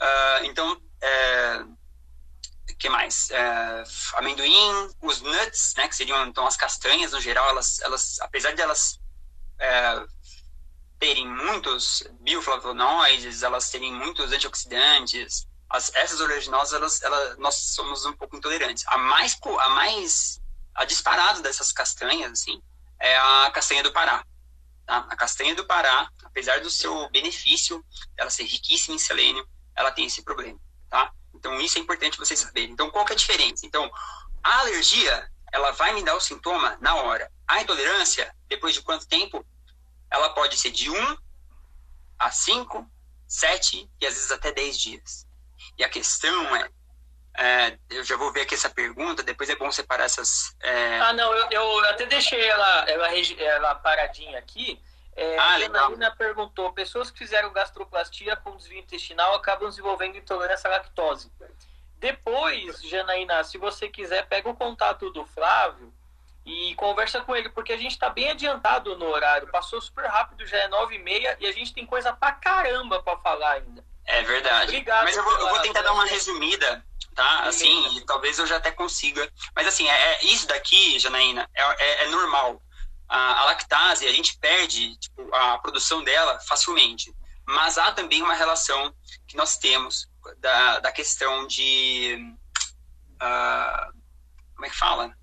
Uh, 0.00 0.44
então, 0.46 0.72
o 2.70 2.76
que 2.76 2.88
mais? 2.88 3.30
É, 3.30 3.84
amendoim, 4.14 4.90
os 5.00 5.20
nuts, 5.20 5.74
né, 5.76 5.86
que 5.86 5.94
seriam 5.94 6.26
então 6.26 6.46
as 6.46 6.56
castanhas 6.56 7.12
no 7.12 7.20
geral, 7.20 7.48
elas, 7.50 7.80
elas 7.80 8.18
apesar 8.20 8.52
de 8.52 8.62
elas 8.62 9.01
é, 9.62 10.04
terem 10.98 11.26
muitos 11.26 12.02
bioflavonoides, 12.20 13.42
elas 13.42 13.70
terem 13.70 13.92
muitos 13.92 14.32
antioxidantes, 14.32 15.46
as, 15.70 15.90
essas 15.94 16.20
oleaginosas, 16.20 16.74
elas, 16.74 17.02
elas, 17.02 17.38
nós 17.38 17.54
somos 17.54 18.04
um 18.04 18.12
pouco 18.12 18.36
intolerantes. 18.36 18.84
A 18.88 18.98
mais, 18.98 19.38
a 19.60 19.68
mais, 19.70 20.40
a 20.74 20.84
disparada 20.84 21.40
dessas 21.40 21.72
castanhas, 21.72 22.32
assim, 22.32 22.62
é 23.00 23.16
a 23.16 23.50
castanha 23.52 23.82
do 23.82 23.92
Pará. 23.92 24.24
Tá? 24.84 25.06
A 25.08 25.16
castanha 25.16 25.54
do 25.54 25.64
Pará, 25.64 26.10
apesar 26.24 26.60
do 26.60 26.70
seu 26.70 27.08
benefício, 27.10 27.84
ela 28.16 28.30
ser 28.30 28.44
riquíssima 28.44 28.96
em 28.96 28.98
selênio, 28.98 29.46
ela 29.74 29.90
tem 29.90 30.04
esse 30.06 30.22
problema, 30.22 30.58
tá? 30.90 31.10
Então, 31.34 31.58
isso 31.60 31.78
é 31.78 31.80
importante 31.80 32.18
vocês 32.18 32.38
saberem. 32.38 32.70
Então, 32.70 32.90
qual 32.90 33.04
que 33.04 33.12
é 33.12 33.14
a 33.14 33.18
diferença? 33.18 33.64
Então, 33.64 33.90
a 34.42 34.60
alergia, 34.60 35.30
ela 35.50 35.70
vai 35.70 35.94
me 35.94 36.04
dar 36.04 36.14
o 36.14 36.20
sintoma 36.20 36.76
na 36.80 36.94
hora. 36.96 37.30
A 37.48 37.62
intolerância, 37.62 38.34
depois 38.48 38.74
de 38.74 38.82
quanto 38.82 39.06
tempo? 39.06 39.44
Ela 40.12 40.30
pode 40.30 40.58
ser 40.58 40.70
de 40.70 40.90
1 40.90 41.16
a 42.18 42.30
5, 42.30 42.86
7 43.26 43.90
e 44.00 44.06
às 44.06 44.14
vezes 44.14 44.30
até 44.30 44.52
10 44.52 44.78
dias. 44.78 45.26
E 45.78 45.82
a 45.82 45.88
questão 45.88 46.54
é, 46.54 46.68
é, 47.38 47.78
eu 47.88 48.04
já 48.04 48.16
vou 48.16 48.30
ver 48.30 48.42
aqui 48.42 48.54
essa 48.54 48.68
pergunta, 48.68 49.22
depois 49.22 49.48
é 49.48 49.56
bom 49.56 49.72
separar 49.72 50.04
essas. 50.04 50.54
É... 50.60 51.00
Ah, 51.00 51.12
não, 51.14 51.32
eu, 51.34 51.50
eu, 51.50 51.84
até 51.86 52.04
deixei 52.04 52.44
ela, 52.44 52.84
ela, 52.90 53.08
ela 53.38 53.74
paradinha 53.76 54.38
aqui. 54.38 54.80
É, 55.16 55.38
ah, 55.38 55.54
a 55.54 55.60
Janaína 55.60 56.10
perguntou: 56.10 56.72
pessoas 56.72 57.10
que 57.10 57.18
fizeram 57.18 57.52
gastroplastia 57.52 58.36
com 58.36 58.56
desvio 58.56 58.78
intestinal 58.78 59.34
acabam 59.34 59.68
desenvolvendo 59.68 60.16
intolerância 60.16 60.68
à 60.68 60.72
lactose. 60.72 61.32
Depois, 61.96 62.82
Janaína, 62.82 63.44
se 63.44 63.56
você 63.56 63.88
quiser, 63.88 64.26
pega 64.26 64.48
o 64.48 64.56
contato 64.56 65.10
do 65.10 65.24
Flávio 65.24 65.92
e 66.44 66.74
conversa 66.74 67.20
com 67.20 67.34
ele, 67.36 67.48
porque 67.48 67.72
a 67.72 67.76
gente 67.76 67.92
está 67.92 68.10
bem 68.10 68.30
adiantado 68.30 68.96
no 68.96 69.06
horário. 69.06 69.50
Passou 69.50 69.80
super 69.80 70.06
rápido, 70.06 70.46
já 70.46 70.58
é 70.58 70.68
nove 70.68 70.96
e 70.96 70.98
meia 70.98 71.36
e 71.40 71.46
a 71.46 71.52
gente 71.52 71.72
tem 71.72 71.86
coisa 71.86 72.12
pra 72.12 72.32
caramba 72.32 73.02
para 73.02 73.18
falar 73.18 73.52
ainda. 73.52 73.84
É 74.04 74.22
verdade. 74.22 74.64
Obrigado 74.64 75.04
Mas 75.04 75.16
eu 75.16 75.22
vou, 75.22 75.32
eu 75.32 75.48
vou 75.48 75.60
tentar 75.60 75.82
dar 75.82 75.92
uma 75.92 76.06
resumida, 76.06 76.84
tá? 77.14 77.44
Assim, 77.44 77.96
e 77.96 78.04
talvez 78.04 78.38
eu 78.38 78.46
já 78.46 78.56
até 78.56 78.72
consiga. 78.72 79.30
Mas 79.54 79.66
assim, 79.66 79.88
é, 79.88 79.92
é 79.92 80.24
isso 80.24 80.46
daqui, 80.46 80.98
Janaína, 80.98 81.48
é, 81.54 81.62
é, 81.62 82.04
é 82.04 82.08
normal. 82.08 82.60
A, 83.08 83.42
a, 83.42 83.44
lactase, 83.44 84.06
a 84.06 84.12
gente 84.12 84.38
perde 84.38 84.96
tipo, 84.96 85.34
a 85.34 85.58
produção 85.58 86.02
dela 86.02 86.40
facilmente. 86.40 87.14
Mas 87.46 87.78
há 87.78 87.92
também 87.92 88.22
uma 88.22 88.34
relação 88.34 88.94
que 89.28 89.36
nós 89.36 89.58
temos 89.58 90.08
da, 90.38 90.80
da 90.80 90.92
questão 90.92 91.46
de. 91.46 92.16
Uh, 93.14 93.92
como 94.54 94.66
é 94.66 94.70
que 94.70 94.76
fala? 94.76 95.14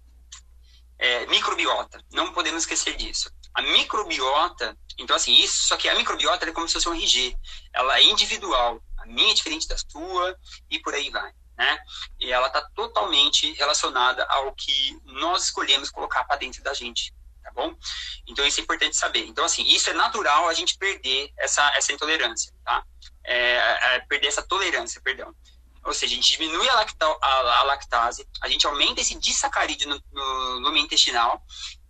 É, 0.99 1.25
microbiota. 1.27 2.03
Não 2.11 2.33
podemos 2.33 2.63
esquecer 2.63 2.95
disso. 2.97 3.31
A 3.53 3.61
microbiota, 3.61 4.77
então 4.97 5.15
assim, 5.15 5.33
isso, 5.33 5.67
só 5.67 5.77
que 5.77 5.89
a 5.89 5.95
microbiota 5.95 6.47
é 6.47 6.51
como 6.51 6.67
se 6.67 6.73
fosse 6.73 6.89
um 6.89 6.93
RG. 6.93 7.35
Ela 7.73 7.97
é 7.97 8.03
individual. 8.03 8.81
A 8.97 9.05
minha 9.05 9.31
é 9.31 9.33
diferente 9.33 9.67
da 9.67 9.77
sua 9.77 10.37
e 10.69 10.79
por 10.79 10.93
aí 10.93 11.09
vai. 11.09 11.31
Né? 11.57 11.79
E 12.19 12.31
ela 12.31 12.47
está 12.47 12.61
totalmente 12.75 13.51
relacionada 13.53 14.25
ao 14.25 14.53
que 14.53 14.97
nós 15.05 15.45
escolhemos 15.45 15.89
colocar 15.89 16.23
para 16.25 16.37
dentro 16.37 16.63
da 16.63 16.73
gente, 16.73 17.13
tá 17.43 17.51
bom? 17.51 17.75
Então 18.27 18.45
isso 18.45 18.61
é 18.61 18.63
importante 18.63 18.95
saber. 18.95 19.25
Então 19.25 19.43
assim, 19.43 19.63
isso 19.63 19.89
é 19.89 19.93
natural 19.93 20.47
a 20.47 20.53
gente 20.53 20.77
perder 20.77 21.29
essa 21.37 21.61
essa 21.75 21.91
intolerância, 21.91 22.53
tá? 22.63 22.81
É, 23.25 23.95
é 23.95 23.99
perder 24.07 24.27
essa 24.27 24.41
tolerância, 24.41 25.01
perdão. 25.01 25.35
Ou 25.85 25.93
seja, 25.93 26.13
a 26.13 26.15
gente 26.15 26.37
diminui 26.37 26.67
a, 26.69 26.75
lacta, 26.75 27.05
a, 27.05 27.59
a 27.59 27.63
lactase, 27.63 28.27
a 28.41 28.47
gente 28.47 28.67
aumenta 28.67 29.01
esse 29.01 29.17
disacarídeo 29.17 29.89
no, 29.89 30.01
no 30.11 30.59
lume 30.59 30.81
intestinal. 30.81 31.43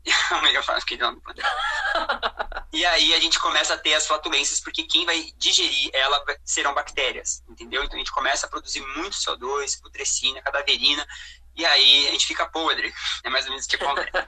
eu 0.09 0.97
dando 0.97 1.21
E 2.71 2.85
aí 2.85 3.13
a 3.13 3.19
gente 3.19 3.39
começa 3.39 3.73
a 3.73 3.77
ter 3.77 3.93
as 3.95 4.07
flatulências, 4.07 4.61
porque 4.61 4.83
quem 4.83 5.05
vai 5.05 5.31
digerir 5.37 5.89
ela 5.93 6.23
serão 6.45 6.73
bactérias, 6.73 7.43
entendeu? 7.49 7.83
Então 7.83 7.95
a 7.95 7.99
gente 7.99 8.11
começa 8.11 8.45
a 8.45 8.49
produzir 8.49 8.81
muito 8.95 9.17
CO2, 9.17 9.81
putrescina, 9.81 10.41
cadaverina, 10.41 11.05
e 11.55 11.65
aí 11.65 12.07
a 12.07 12.11
gente 12.11 12.27
fica 12.27 12.47
podre. 12.47 12.93
É 13.23 13.29
mais 13.29 13.45
ou 13.45 13.51
menos 13.51 13.65
o 13.65 13.69
que 13.69 13.75
acontece. 13.75 14.27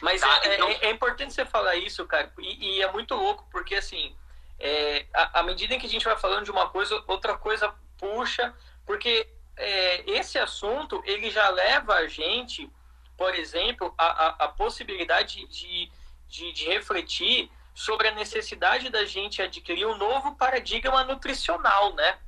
Mas 0.00 0.20
tá? 0.20 0.40
é, 0.44 0.54
então... 0.54 0.68
é, 0.68 0.86
é, 0.86 0.90
importante 0.90 1.34
você 1.34 1.44
falar 1.44 1.74
isso, 1.76 2.06
cara, 2.06 2.32
e, 2.38 2.76
e 2.76 2.82
é 2.82 2.92
muito 2.92 3.14
louco, 3.14 3.46
porque 3.50 3.74
assim, 3.74 4.16
é, 4.58 5.06
à 5.12 5.42
medida 5.42 5.74
em 5.74 5.78
que 5.78 5.86
a 5.86 5.90
gente 5.90 6.04
vai 6.04 6.16
falando 6.16 6.44
de 6.44 6.50
uma 6.50 6.68
coisa, 6.68 7.02
outra 7.06 7.36
coisa 7.36 7.74
puxa, 7.98 8.54
porque 8.84 9.28
é, 9.56 10.10
esse 10.10 10.38
assunto 10.38 11.02
ele 11.04 11.30
já 11.30 11.48
leva 11.48 11.94
a 11.94 12.08
gente, 12.08 12.70
por 13.16 13.34
exemplo, 13.34 13.94
a, 13.96 14.04
a, 14.04 14.28
a 14.44 14.48
possibilidade 14.48 15.46
de, 15.46 15.90
de, 16.28 16.52
de, 16.52 16.64
refletir 16.66 17.50
sobre 17.74 18.08
a 18.08 18.14
necessidade 18.14 18.88
da 18.88 19.04
gente 19.04 19.42
adquirir 19.42 19.86
um 19.86 19.96
novo 19.96 20.36
paradigma 20.36 21.04
nutricional, 21.04 21.94
né? 21.94 22.18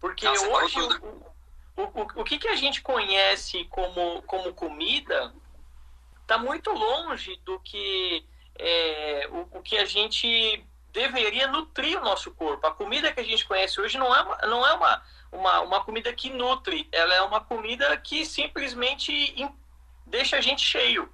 Porque 0.00 0.24
Nossa, 0.24 0.48
hoje 0.48 0.80
o, 0.80 1.06
o, 1.76 1.82
o, 1.82 2.20
o 2.20 2.24
que, 2.24 2.38
que 2.38 2.48
a 2.48 2.56
gente 2.56 2.80
conhece 2.80 3.64
como, 3.66 4.22
como 4.22 4.54
comida 4.54 5.32
está 6.22 6.38
muito 6.38 6.70
longe 6.70 7.36
do 7.44 7.58
que 7.60 8.24
é, 8.56 9.28
o, 9.30 9.58
o 9.58 9.62
que 9.62 9.76
a 9.76 9.84
gente 9.84 10.64
deveria 10.92 11.46
nutrir 11.48 11.98
o 11.98 12.04
nosso 12.04 12.30
corpo. 12.32 12.66
A 12.66 12.72
comida 12.72 13.12
que 13.12 13.20
a 13.20 13.24
gente 13.24 13.46
conhece 13.46 13.80
hoje 13.80 13.98
não 13.98 14.14
é 14.14 14.22
uma, 14.22 14.36
não 14.46 14.66
é 14.66 14.72
uma, 14.74 15.02
uma, 15.32 15.60
uma 15.60 15.84
comida 15.84 16.12
que 16.12 16.30
nutre, 16.30 16.88
ela 16.92 17.14
é 17.14 17.22
uma 17.22 17.40
comida 17.40 17.96
que 17.96 18.24
simplesmente 18.24 19.34
deixa 20.06 20.36
a 20.36 20.40
gente 20.40 20.64
cheio. 20.64 21.12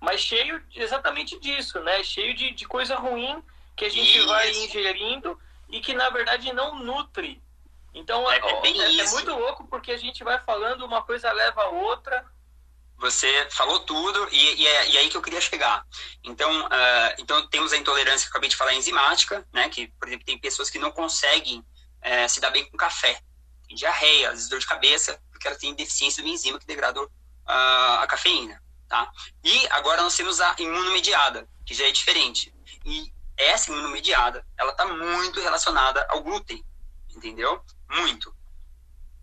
Mas 0.00 0.20
cheio 0.20 0.62
exatamente 0.74 1.38
disso, 1.40 1.80
né? 1.80 2.02
Cheio 2.02 2.34
de, 2.34 2.52
de 2.52 2.66
coisa 2.66 2.96
ruim 2.96 3.42
que 3.74 3.84
a 3.84 3.88
gente 3.88 4.18
isso. 4.18 4.26
vai 4.26 4.50
ingerindo 4.50 5.38
e 5.68 5.80
que 5.80 5.94
na 5.94 6.10
verdade 6.10 6.52
não 6.52 6.76
nutre. 6.76 7.42
Então 7.94 8.30
é, 8.30 8.36
é, 8.36 8.40
é, 8.40 9.00
é 9.00 9.10
muito 9.10 9.34
louco 9.34 9.66
porque 9.68 9.90
a 9.92 9.96
gente 9.96 10.22
vai 10.22 10.38
falando, 10.40 10.84
uma 10.84 11.02
coisa 11.02 11.32
leva 11.32 11.62
a 11.62 11.68
outra 11.68 12.24
você 12.98 13.48
falou 13.50 13.80
tudo 13.80 14.28
e, 14.32 14.62
e, 14.62 14.66
é, 14.66 14.88
e 14.88 14.96
é 14.96 15.00
aí 15.00 15.08
que 15.08 15.16
eu 15.16 15.22
queria 15.22 15.40
chegar. 15.40 15.84
Então, 16.24 16.66
uh, 16.66 17.14
então 17.18 17.46
temos 17.48 17.72
a 17.72 17.76
intolerância 17.76 18.26
que 18.26 18.28
eu 18.28 18.32
acabei 18.32 18.48
de 18.48 18.56
falar 18.56 18.74
enzimática, 18.74 19.46
né? 19.52 19.68
Que, 19.68 19.88
por 19.88 20.08
exemplo, 20.08 20.24
tem 20.24 20.38
pessoas 20.38 20.70
que 20.70 20.78
não 20.78 20.90
conseguem 20.90 21.58
uh, 21.60 22.28
se 22.28 22.40
dar 22.40 22.50
bem 22.50 22.64
com 22.70 22.76
café. 22.76 23.20
Tem 23.66 23.76
diarreia, 23.76 24.28
às 24.28 24.34
vezes 24.34 24.48
dor 24.48 24.58
de 24.58 24.66
cabeça, 24.66 25.20
porque 25.30 25.46
ela 25.46 25.56
tem 25.56 25.74
deficiência 25.74 26.22
do 26.22 26.28
enzima 26.28 26.58
que 26.58 26.66
degrada 26.66 27.02
uh, 27.02 27.08
a 27.46 28.06
cafeína, 28.06 28.62
tá? 28.88 29.10
E 29.42 29.66
agora 29.68 30.02
nós 30.02 30.16
temos 30.16 30.40
a 30.40 30.54
imunomediada, 30.58 31.48
que 31.64 31.74
já 31.74 31.86
é 31.86 31.90
diferente. 31.90 32.54
E 32.84 33.12
essa 33.36 33.70
imunomediada, 33.70 34.46
ela 34.56 34.72
está 34.72 34.86
muito 34.86 35.40
relacionada 35.40 36.06
ao 36.10 36.22
glúten, 36.22 36.64
entendeu? 37.14 37.62
Muito 37.90 38.34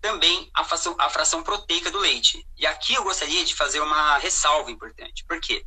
também 0.03 0.51
a 0.53 0.65
fração, 0.65 0.97
a 0.99 1.10
fração 1.10 1.41
proteica 1.41 1.89
do 1.89 1.97
leite. 1.97 2.45
E 2.58 2.67
aqui 2.67 2.93
eu 2.93 3.06
gostaria 3.06 3.45
de 3.45 3.56
fazer 3.56 3.79
uma 3.79 4.17
ressalva 4.17 4.69
importante. 4.69 5.23
Por 5.23 5.39
quê? 5.39 5.65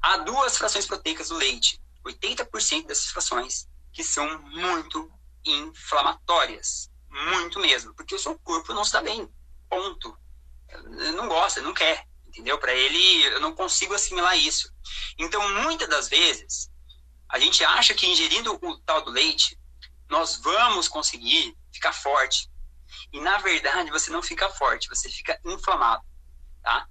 Há 0.00 0.18
duas 0.18 0.56
frações 0.56 0.86
proteicas 0.86 1.28
do 1.28 1.34
leite, 1.34 1.82
80% 2.06 2.86
dessas 2.86 3.06
frações, 3.06 3.68
que 3.92 4.04
são 4.04 4.40
muito 4.42 5.10
inflamatórias. 5.44 6.88
Muito 7.12 7.60
mesmo. 7.60 7.94
Porque 7.94 8.14
o 8.14 8.18
seu 8.18 8.38
corpo 8.40 8.72
não 8.72 8.82
está 8.82 9.00
bem. 9.00 9.28
Ponto. 9.68 10.16
Não 11.14 11.28
gosta, 11.28 11.60
não 11.60 11.74
quer. 11.74 12.06
Entendeu? 12.26 12.58
Para 12.58 12.74
ele, 12.74 13.24
eu 13.26 13.40
não 13.40 13.54
consigo 13.54 13.94
assimilar 13.94 14.36
isso. 14.36 14.72
Então, 15.18 15.46
muitas 15.62 15.88
das 15.88 16.08
vezes, 16.08 16.70
a 17.28 17.38
gente 17.38 17.62
acha 17.64 17.94
que 17.94 18.06
ingerindo 18.06 18.58
o 18.62 18.78
tal 18.80 19.02
do 19.02 19.10
leite, 19.10 19.58
nós 20.08 20.36
vamos 20.42 20.88
conseguir 20.88 21.56
ficar 21.72 21.92
forte, 21.92 22.50
e 23.12 23.20
na 23.20 23.38
verdade 23.38 23.90
você 23.90 24.10
não 24.10 24.22
fica 24.22 24.50
forte, 24.50 24.88
você 24.88 25.08
fica 25.08 25.38
inflamado, 25.44 26.02
tá? 26.62 26.86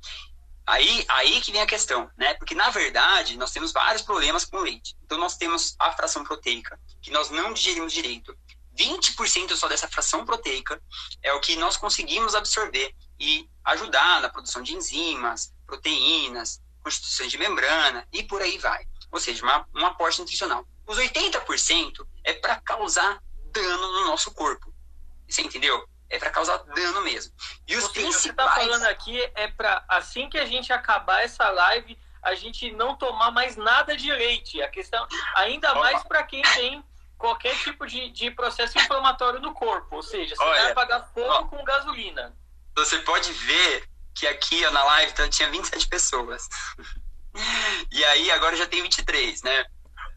Aí, 0.66 1.06
aí 1.08 1.42
que 1.42 1.52
vem 1.52 1.62
a 1.62 1.68
questão, 1.68 2.10
né? 2.18 2.34
Porque 2.36 2.56
na 2.56 2.70
verdade 2.70 3.38
nós 3.38 3.52
temos 3.52 3.72
vários 3.72 4.02
problemas 4.02 4.46
com 4.46 4.58
o 4.58 4.62
leite. 4.62 4.96
Então 5.04 5.18
nós 5.18 5.36
temos 5.36 5.76
a 5.80 5.92
fração 5.92 6.24
proteica, 6.24 6.80
que 7.02 7.12
nós 7.12 7.30
não 7.30 7.54
digerimos 7.54 7.94
direito. 7.94 8.36
20% 8.82 9.56
só 9.56 9.68
dessa 9.68 9.88
fração 9.88 10.26
proteica 10.26 10.82
é 11.22 11.34
o 11.34 11.40
que 11.40 11.56
nós 11.56 11.78
conseguimos 11.78 12.36
absorver 12.36 12.94
e 13.20 13.50
ajudar 13.66 14.22
na 14.22 14.30
produção 14.30 14.62
de 14.62 14.74
enzimas, 14.74 15.54
proteínas, 15.66 16.62
constituições 16.84 17.32
de 17.32 17.38
membrana 17.38 18.08
e 18.12 18.24
por 18.24 18.42
aí 18.42 18.58
vai. 18.58 18.86
Ou 19.12 19.20
seja, 19.20 19.44
uma, 19.44 19.68
um 19.76 19.86
aporte 19.86 20.20
nutricional. 20.20 20.66
Os 20.88 20.98
80% 20.98 22.08
é 22.24 22.34
para 22.34 22.60
causar 22.62 23.22
dano 23.52 23.92
no 23.92 24.08
nosso 24.08 24.34
corpo. 24.34 24.74
Você 25.28 25.42
entendeu? 25.42 25.86
é 26.12 26.20
para 26.20 26.30
causar 26.30 26.58
dano 26.58 27.02
mesmo. 27.02 27.34
E 27.68 27.76
os 27.76 27.86
Ou 27.86 27.90
seja, 27.90 28.02
principais... 28.02 28.22
Você 28.22 28.30
está 28.30 28.50
falando 28.50 28.86
aqui 28.86 29.32
é 29.34 29.48
para 29.48 29.84
assim 29.88 30.30
que 30.30 30.38
a 30.38 30.46
gente 30.46 30.72
acabar 30.72 31.24
essa 31.24 31.50
live, 31.50 31.98
a 32.22 32.36
gente 32.36 32.72
não 32.74 32.96
tomar 32.96 33.32
mais 33.32 33.56
nada 33.56 33.96
de 33.96 34.12
leite. 34.12 34.62
A 34.62 34.70
questão, 34.70 35.08
ainda 35.36 35.74
mais 35.74 36.04
para 36.04 36.24
quem 36.24 36.42
tem 36.42 36.84
qualquer 37.22 37.56
tipo 37.60 37.86
de, 37.86 38.10
de 38.10 38.32
processo 38.32 38.78
inflamatório 38.80 39.40
no 39.40 39.54
corpo. 39.54 39.96
Ou 39.96 40.04
seja, 40.04 40.36
você 40.36 40.44
Olha, 40.44 40.62
vai 40.64 40.72
apagar 40.72 41.08
fogo 41.14 41.30
ó, 41.30 41.44
com 41.46 41.64
gasolina. 41.64 42.36
Você 42.76 42.98
pode 43.00 43.32
ver 43.32 43.88
que 44.16 44.26
aqui 44.28 44.68
na 44.72 44.84
live 44.84 45.12
então, 45.12 45.30
tinha 45.30 45.50
27 45.50 45.88
pessoas. 45.88 46.50
e 47.92 48.04
aí 48.06 48.32
agora 48.32 48.58
já 48.58 48.66
tem 48.66 48.82
23, 48.82 49.44
né? 49.44 49.66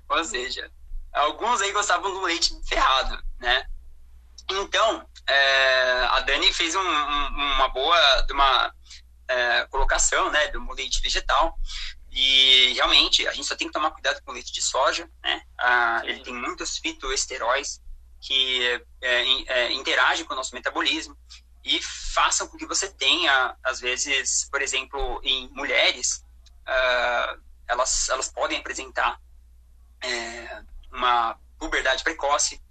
Ou 0.08 0.24
seja, 0.24 0.70
alguns 1.12 1.60
aí 1.60 1.70
gostavam 1.72 2.10
do 2.10 2.22
leite 2.22 2.54
ferrado, 2.66 3.22
né? 3.38 3.66
Então, 4.50 5.06
é, 5.28 6.08
a 6.10 6.20
Dani 6.20 6.52
fez 6.52 6.74
um, 6.74 6.80
um, 6.80 7.54
uma 7.54 7.68
boa 7.68 8.26
uma, 8.30 8.74
é, 9.28 9.66
colocação 9.66 10.30
né, 10.30 10.48
do 10.48 10.72
leite 10.72 11.00
vegetal. 11.02 11.54
E 12.14 12.72
realmente, 12.74 13.26
a 13.26 13.32
gente 13.32 13.46
só 13.46 13.56
tem 13.56 13.66
que 13.66 13.72
tomar 13.72 13.90
cuidado 13.90 14.22
com 14.22 14.30
o 14.30 14.34
leite 14.34 14.52
de 14.52 14.62
soja. 14.62 15.10
Né? 15.22 15.42
Ah, 15.58 16.00
ele 16.04 16.20
tem 16.20 16.32
muitos 16.32 16.78
fitoesteróis 16.78 17.80
que 18.20 18.80
é, 19.02 19.22
é, 19.48 19.72
interagem 19.72 20.24
com 20.24 20.32
o 20.32 20.36
nosso 20.36 20.54
metabolismo 20.54 21.18
e 21.64 21.82
façam 21.82 22.46
com 22.46 22.56
que 22.56 22.66
você 22.66 22.88
tenha, 22.92 23.56
às 23.64 23.80
vezes, 23.80 24.48
por 24.48 24.62
exemplo, 24.62 25.20
em 25.24 25.48
mulheres, 25.48 26.22
uh, 26.68 27.42
elas, 27.66 28.08
elas 28.10 28.28
podem 28.28 28.58
apresentar 28.58 29.18
é, 30.02 30.62
uma 30.92 31.38
puberdade 31.58 32.04
precoce, 32.04 32.62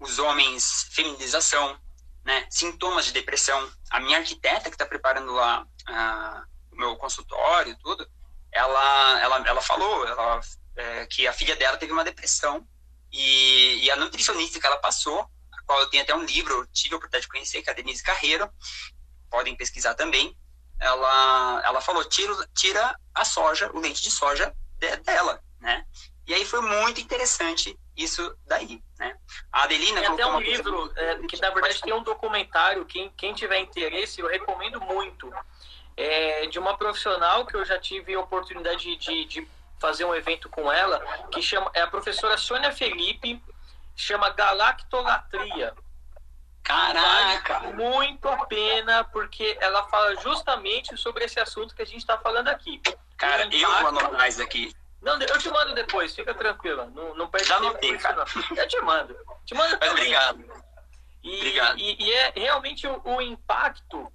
os 0.00 0.18
homens, 0.18 0.88
feminização, 0.90 1.80
né, 2.24 2.46
sintomas 2.50 3.06
de 3.06 3.12
depressão. 3.12 3.70
A 3.90 4.00
minha 4.00 4.18
arquiteta 4.18 4.68
que 4.68 4.74
está 4.74 4.86
preparando 4.86 5.32
lá 5.32 5.62
uh, 5.62 6.72
o 6.72 6.76
meu 6.76 6.96
consultório, 6.96 7.78
tudo, 7.80 8.08
ela, 8.52 9.20
ela, 9.20 9.48
ela 9.48 9.62
falou 9.62 10.06
ela, 10.06 10.40
é, 10.76 11.06
que 11.06 11.26
a 11.26 11.32
filha 11.32 11.56
dela 11.56 11.76
teve 11.76 11.92
uma 11.92 12.04
depressão 12.04 12.66
e, 13.10 13.84
e, 13.84 13.90
a 13.90 13.96
nutricionista 13.96 14.60
que 14.60 14.66
ela 14.66 14.78
passou, 14.78 15.20
a 15.20 15.62
qual 15.66 15.80
eu 15.80 15.90
tenho 15.90 16.02
até 16.02 16.14
um 16.14 16.24
livro, 16.24 16.66
tive 16.72 16.94
a 16.94 16.96
oportunidade 16.96 17.24
de 17.24 17.28
conhecer, 17.28 17.62
que 17.62 17.68
é 17.68 17.72
a 17.72 17.76
Denise 17.76 18.02
Carreiro, 18.02 18.50
podem 19.30 19.56
pesquisar 19.56 19.94
também, 19.94 20.36
ela, 20.80 21.62
ela 21.64 21.80
falou, 21.80 22.04
tira, 22.04 22.34
tira 22.56 22.98
a 23.14 23.24
soja, 23.24 23.70
o 23.72 23.80
leite 23.80 24.02
de 24.02 24.10
soja 24.10 24.54
de, 24.78 24.96
dela, 24.96 25.42
né? 25.60 25.84
E 26.26 26.34
aí 26.34 26.44
foi 26.44 26.60
muito 26.60 27.00
interessante 27.00 27.78
isso 27.96 28.36
daí, 28.46 28.82
né? 28.98 29.16
A 29.52 29.64
Adelina 29.64 30.00
tem 30.00 30.10
até 30.10 30.26
um 30.26 30.40
livro 30.40 30.88
coisa... 30.88 31.00
é, 31.00 31.26
que 31.26 31.40
na 31.40 31.50
verdade 31.50 31.80
tem 31.80 31.92
um 31.92 32.02
documentário. 32.02 32.84
Quem, 32.86 33.10
quem 33.10 33.34
tiver 33.34 33.58
interesse, 33.58 34.20
eu 34.20 34.28
recomendo 34.28 34.80
muito. 34.80 35.32
É, 35.96 36.46
de 36.46 36.58
uma 36.58 36.76
profissional 36.76 37.44
que 37.44 37.54
eu 37.54 37.64
já 37.64 37.78
tive 37.78 38.14
a 38.14 38.20
oportunidade 38.20 38.96
de, 38.96 39.24
de 39.26 39.48
fazer 39.78 40.04
um 40.04 40.14
evento 40.14 40.48
com 40.48 40.72
ela, 40.72 41.00
que 41.30 41.42
chama 41.42 41.70
é 41.74 41.82
a 41.82 41.86
professora 41.86 42.38
Sônia 42.38 42.72
Felipe, 42.72 43.42
chama 43.96 44.30
Galactolatria. 44.30 45.74
Caraca! 46.62 47.58
Vale 47.58 47.72
muito 47.74 48.28
a 48.28 48.46
pena, 48.46 49.04
porque 49.04 49.58
ela 49.60 49.82
fala 49.88 50.14
justamente 50.16 50.96
sobre 50.96 51.24
esse 51.24 51.40
assunto 51.40 51.74
que 51.74 51.82
a 51.82 51.86
gente 51.86 51.98
está 51.98 52.16
falando 52.16 52.48
aqui. 52.48 52.80
Cara, 53.16 53.48
eu 53.52 53.68
vou 53.68 53.88
anotar 53.88 54.28
isso 54.28 54.42
aqui. 54.42 54.74
Não, 55.02 55.20
eu 55.20 55.38
te 55.38 55.50
mando 55.50 55.74
depois, 55.74 56.14
fica 56.14 56.32
tranquila. 56.32 56.86
Não, 56.94 57.14
não 57.16 57.28
perde 57.28 57.48
Já 57.48 57.60
tempo 57.60 57.78
tem, 57.78 57.98
cara. 57.98 58.24
Não. 58.24 58.56
Eu 58.56 58.68
te 58.68 58.80
mando. 58.80 59.16
Te 59.44 59.54
mando 59.54 59.76
também. 59.78 59.90
Obrigado. 59.90 60.44
E, 61.24 61.36
Obrigado. 61.36 61.78
E, 61.78 62.02
e, 62.04 62.12
é 62.12 62.32
realmente 62.36 62.86
o, 62.86 63.00
o 63.04 63.20
impacto 63.20 64.12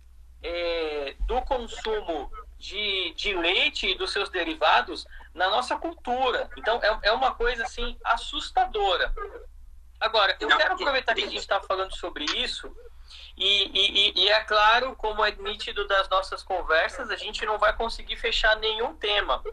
é, 0.47 1.15
do 1.27 1.41
consumo 1.41 2.31
de, 2.57 3.13
de 3.15 3.33
leite 3.33 3.87
e 3.87 3.95
dos 3.95 4.13
seus 4.13 4.29
derivados 4.29 5.05
na 5.33 5.49
nossa 5.49 5.75
cultura. 5.75 6.49
Então, 6.57 6.79
é, 6.81 7.09
é 7.09 7.11
uma 7.11 7.33
coisa, 7.35 7.63
assim, 7.63 7.97
assustadora. 8.03 9.13
Agora, 9.99 10.37
eu 10.39 10.47
quero 10.47 10.73
aproveitar 10.73 11.13
que 11.13 11.23
a 11.23 11.27
gente 11.27 11.37
está 11.37 11.59
falando 11.59 11.93
sobre 11.95 12.23
isso 12.25 12.73
e, 13.37 13.71
e, 13.73 14.23
e, 14.23 14.29
é 14.29 14.43
claro, 14.43 14.95
como 14.95 15.23
é 15.23 15.31
nítido 15.31 15.87
das 15.87 16.09
nossas 16.09 16.41
conversas, 16.41 17.09
a 17.09 17.15
gente 17.15 17.45
não 17.45 17.57
vai 17.57 17.73
conseguir 17.73 18.15
fechar 18.15 18.55
nenhum 18.57 18.95
tema. 18.95 19.43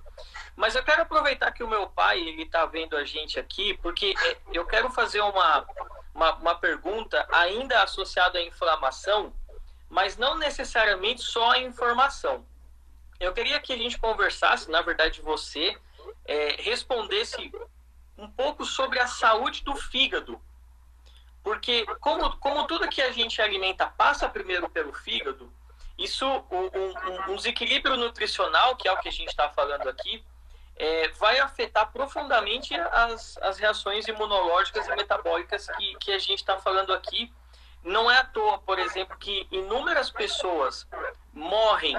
Mas 0.57 0.75
eu 0.75 0.83
quero 0.83 1.03
aproveitar 1.03 1.53
que 1.53 1.62
o 1.62 1.68
meu 1.68 1.89
pai 1.89 2.21
está 2.41 2.64
vendo 2.66 2.97
a 2.97 3.05
gente 3.05 3.39
aqui, 3.39 3.75
porque 3.83 4.14
é, 4.25 4.37
eu 4.53 4.64
quero 4.64 4.91
fazer 4.91 5.21
uma, 5.21 5.66
uma, 6.14 6.35
uma 6.37 6.55
pergunta 6.55 7.27
ainda 7.31 7.83
associada 7.83 8.39
à 8.39 8.43
inflamação, 8.43 9.35
mas 9.89 10.16
não 10.16 10.37
necessariamente 10.37 11.22
só 11.22 11.53
a 11.53 11.59
informação. 11.59 12.47
Eu 13.20 13.32
queria 13.32 13.61
que 13.61 13.72
a 13.72 13.76
gente 13.76 13.99
conversasse, 13.99 14.70
na 14.70 14.82
verdade 14.82 15.20
você, 15.22 15.76
é, 16.24 16.57
respondesse 16.62 17.53
um 18.18 18.28
pouco 18.28 18.64
sobre 18.64 18.99
a 18.99 19.07
saúde 19.07 19.62
do 19.62 19.74
fígado 19.76 20.41
porque, 21.45 21.85
como, 22.01 22.35
como 22.39 22.66
tudo 22.66 22.89
que 22.89 23.03
a 23.03 23.12
gente 23.12 23.41
alimenta 23.41 23.87
passa 23.87 24.26
primeiro 24.26 24.66
pelo 24.70 24.95
fígado, 24.95 25.53
isso, 25.97 26.26
um, 26.26 26.70
um, 27.30 27.32
um 27.32 27.37
desequilíbrio 27.37 27.99
nutricional, 27.99 28.74
que 28.76 28.89
é 28.89 28.93
o 28.93 28.99
que 28.99 29.11
a 29.11 29.12
gente 29.12 29.28
está 29.28 29.51
falando 29.51 29.87
aqui, 29.87 30.24
é, 30.74 31.09
vai 31.11 31.39
afetar 31.39 31.93
profundamente 31.93 32.74
as, 32.74 33.37
as 33.43 33.59
reações 33.59 34.09
imunológicas 34.09 34.89
e 34.89 34.97
metabólicas 34.97 35.68
que, 35.76 35.95
que 35.97 36.12
a 36.12 36.18
gente 36.18 36.39
está 36.39 36.59
falando 36.59 36.95
aqui. 36.95 37.30
Não 37.85 38.11
é 38.11 38.16
à 38.16 38.24
toa, 38.24 38.59
por 38.59 38.78
exemplo, 38.78 39.16
que 39.18 39.47
inúmeras 39.51 40.11
pessoas 40.11 40.89
morrem, 41.32 41.95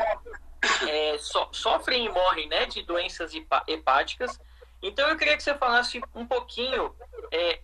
é, 0.88 1.18
so, 1.20 1.48
sofrem 1.52 2.06
e 2.06 2.10
morrem 2.10 2.50
né, 2.50 2.66
de 2.66 2.82
doenças 2.82 3.32
hepáticas. 3.68 4.40
Então 4.82 5.08
eu 5.08 5.16
queria 5.16 5.38
que 5.38 5.44
você 5.44 5.56
falasse 5.56 6.02
um 6.16 6.26
pouquinho, 6.26 6.96
é, 7.32 7.62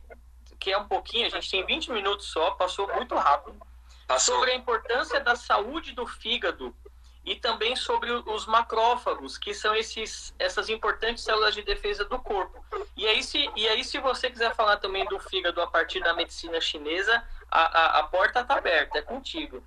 que 0.60 0.72
é 0.72 0.78
um 0.78 0.88
pouquinho, 0.88 1.26
a 1.26 1.30
gente 1.30 1.50
tem 1.50 1.66
20 1.66 1.92
minutos 1.92 2.28
só, 2.28 2.52
passou 2.52 2.88
muito 2.94 3.16
rápido, 3.16 3.60
passou. 4.08 4.36
sobre 4.36 4.52
a 4.52 4.56
importância 4.56 5.20
da 5.20 5.36
saúde 5.36 5.94
do 5.94 6.06
fígado 6.06 6.76
e 7.24 7.36
também 7.36 7.76
sobre 7.76 8.12
os 8.12 8.48
macrófagos, 8.48 9.38
que 9.38 9.54
são 9.54 9.76
esses, 9.76 10.34
essas 10.40 10.70
importantes 10.70 11.24
células 11.24 11.54
de 11.54 11.62
defesa 11.62 12.04
do 12.06 12.18
corpo. 12.18 12.64
E 12.98 13.08
aí, 13.08 13.24
se, 13.24 13.50
e 13.56 13.68
aí, 13.68 13.84
se 13.84 14.00
você 14.00 14.30
quiser 14.30 14.56
falar 14.56 14.78
também 14.78 15.06
do 15.06 15.20
fígado 15.20 15.62
a 15.62 15.68
partir 15.68 16.00
da 16.00 16.16
medicina 16.16 16.60
chinesa, 16.60 17.24
a, 17.52 17.62
a, 17.62 18.00
a 18.00 18.04
porta 18.04 18.42
está 18.42 18.56
aberta, 18.56 18.98
é 18.98 19.02
contigo. 19.02 19.64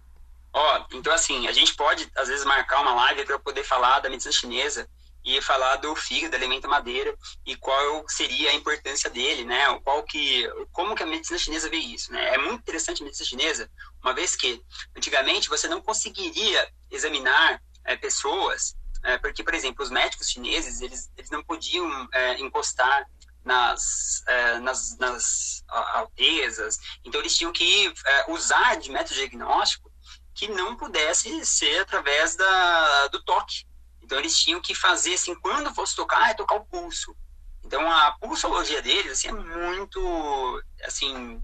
Ó, 0.52 0.86
então 0.92 1.12
assim, 1.12 1.46
a 1.46 1.52
gente 1.52 1.74
pode, 1.74 2.10
às 2.16 2.28
vezes, 2.28 2.44
marcar 2.44 2.80
uma 2.80 2.94
live 2.94 3.24
para 3.24 3.34
eu 3.34 3.40
poder 3.40 3.64
falar 3.64 4.00
da 4.00 4.08
medicina 4.08 4.32
chinesa 4.32 4.88
e 5.24 5.40
falar 5.40 5.76
do 5.76 5.96
fígado, 5.96 6.36
elemento 6.36 6.68
madeira, 6.68 7.16
e 7.46 7.56
qual 7.56 8.04
seria 8.08 8.50
a 8.50 8.54
importância 8.54 9.08
dele, 9.08 9.44
né? 9.44 9.80
Qual 9.82 10.02
que, 10.02 10.46
como 10.70 10.94
que 10.94 11.02
a 11.02 11.06
medicina 11.06 11.38
chinesa 11.38 11.68
vê 11.70 11.78
isso, 11.78 12.12
né? 12.12 12.34
É 12.34 12.38
muito 12.38 12.60
interessante 12.60 13.02
a 13.02 13.04
medicina 13.04 13.28
chinesa, 13.28 13.70
uma 14.02 14.12
vez 14.12 14.36
que 14.36 14.62
antigamente 14.94 15.48
você 15.48 15.66
não 15.66 15.80
conseguiria 15.80 16.68
examinar 16.90 17.60
é, 17.84 17.96
pessoas, 17.96 18.76
é, 19.02 19.18
porque, 19.18 19.42
por 19.42 19.54
exemplo, 19.54 19.82
os 19.82 19.90
médicos 19.90 20.30
chineses 20.30 20.80
eles, 20.82 21.10
eles 21.16 21.30
não 21.30 21.42
podiam 21.42 22.08
é, 22.12 22.38
encostar 22.40 23.06
nas, 23.44 24.22
é, 24.26 24.58
nas, 24.58 24.96
nas 24.98 25.62
altezas, 25.68 26.78
então 27.04 27.20
eles 27.20 27.36
tinham 27.36 27.52
que 27.52 27.92
é, 28.06 28.32
usar 28.32 28.76
de 28.76 28.90
método 28.90 29.14
diagnóstico 29.14 29.92
que 30.34 30.48
não 30.48 30.76
pudesse 30.76 31.44
ser 31.44 31.80
através 31.80 32.34
da, 32.36 33.08
do 33.08 33.22
toque, 33.22 33.64
então 34.02 34.18
eles 34.18 34.36
tinham 34.36 34.60
que 34.60 34.74
fazer 34.74 35.14
assim, 35.14 35.34
quando 35.36 35.74
fosse 35.74 35.96
tocar, 35.96 36.30
é 36.30 36.34
tocar 36.34 36.56
o 36.56 36.66
pulso. 36.66 37.16
Então 37.64 37.90
a 37.90 38.12
pulsologia 38.12 38.82
deles 38.82 39.12
assim, 39.12 39.28
é 39.28 39.32
muito 39.32 40.62
assim. 40.84 41.42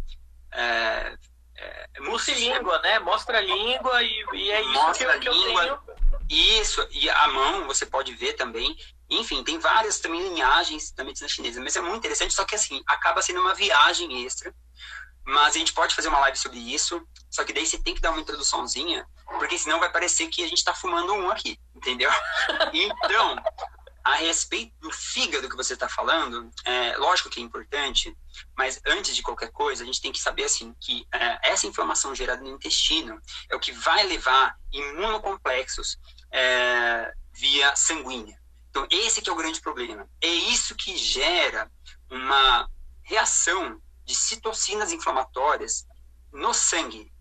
É, 0.52 1.16
é, 1.60 1.88
e 1.98 2.34
língua, 2.34 2.78
né? 2.80 2.98
Mostra 2.98 3.38
a 3.38 3.40
língua 3.40 4.02
e, 4.02 4.24
e 4.34 4.50
é 4.50 4.60
isso 4.60 4.72
Mostra 4.72 5.18
que, 5.18 5.28
eu, 5.28 5.34
que 5.34 5.38
eu 5.38 5.54
tenho. 5.54 5.80
Isso, 6.28 6.86
e 6.92 7.10
a 7.10 7.28
mão 7.28 7.66
você 7.66 7.84
pode 7.84 8.14
ver 8.14 8.34
também. 8.34 8.76
Enfim, 9.08 9.42
tem 9.42 9.58
várias 9.58 9.98
também 9.98 10.22
linhagens 10.28 10.92
da 10.92 11.02
medicina 11.02 11.28
chinesa, 11.28 11.60
mas 11.60 11.74
é 11.76 11.80
muito 11.80 11.98
interessante, 11.98 12.32
só 12.32 12.44
que 12.44 12.54
assim, 12.54 12.82
acaba 12.86 13.20
sendo 13.20 13.40
uma 13.40 13.54
viagem 13.54 14.24
extra. 14.24 14.54
Mas 15.24 15.54
a 15.54 15.58
gente 15.58 15.72
pode 15.72 15.94
fazer 15.94 16.08
uma 16.08 16.20
live 16.20 16.38
sobre 16.38 16.58
isso, 16.58 17.04
só 17.28 17.44
que 17.44 17.52
daí 17.52 17.66
você 17.66 17.78
tem 17.78 17.94
que 17.94 18.00
dar 18.00 18.10
uma 18.10 18.20
introduçãozinha 18.20 19.06
porque 19.38 19.58
senão 19.58 19.78
vai 19.78 19.90
parecer 19.90 20.26
que 20.28 20.42
a 20.42 20.48
gente 20.48 20.58
está 20.58 20.74
fumando 20.74 21.12
um 21.14 21.30
aqui, 21.30 21.58
entendeu? 21.74 22.10
Então, 22.72 23.36
a 24.04 24.14
respeito 24.16 24.72
do 24.80 24.90
fígado 24.90 25.48
que 25.48 25.56
você 25.56 25.74
está 25.74 25.88
falando, 25.88 26.50
é, 26.64 26.96
lógico 26.96 27.30
que 27.30 27.40
é 27.40 27.42
importante, 27.42 28.16
mas 28.56 28.80
antes 28.86 29.14
de 29.14 29.22
qualquer 29.22 29.50
coisa, 29.50 29.82
a 29.82 29.86
gente 29.86 30.00
tem 30.00 30.12
que 30.12 30.20
saber 30.20 30.44
assim 30.44 30.74
que 30.80 31.06
é, 31.12 31.50
essa 31.50 31.66
inflamação 31.66 32.14
gerada 32.14 32.42
no 32.42 32.50
intestino 32.50 33.20
é 33.48 33.56
o 33.56 33.60
que 33.60 33.72
vai 33.72 34.04
levar 34.06 34.56
imunocomplexos 34.72 35.98
é, 36.30 37.12
via 37.32 37.74
sanguínea. 37.76 38.38
Então, 38.70 38.86
esse 38.90 39.20
que 39.20 39.28
é 39.28 39.32
o 39.32 39.36
grande 39.36 39.60
problema. 39.60 40.08
É 40.20 40.28
isso 40.28 40.76
que 40.76 40.96
gera 40.96 41.70
uma 42.08 42.68
reação 43.02 43.80
de 44.04 44.14
citocinas 44.14 44.92
inflamatórias 44.92 45.86
no 46.32 46.54
sangue, 46.54 47.12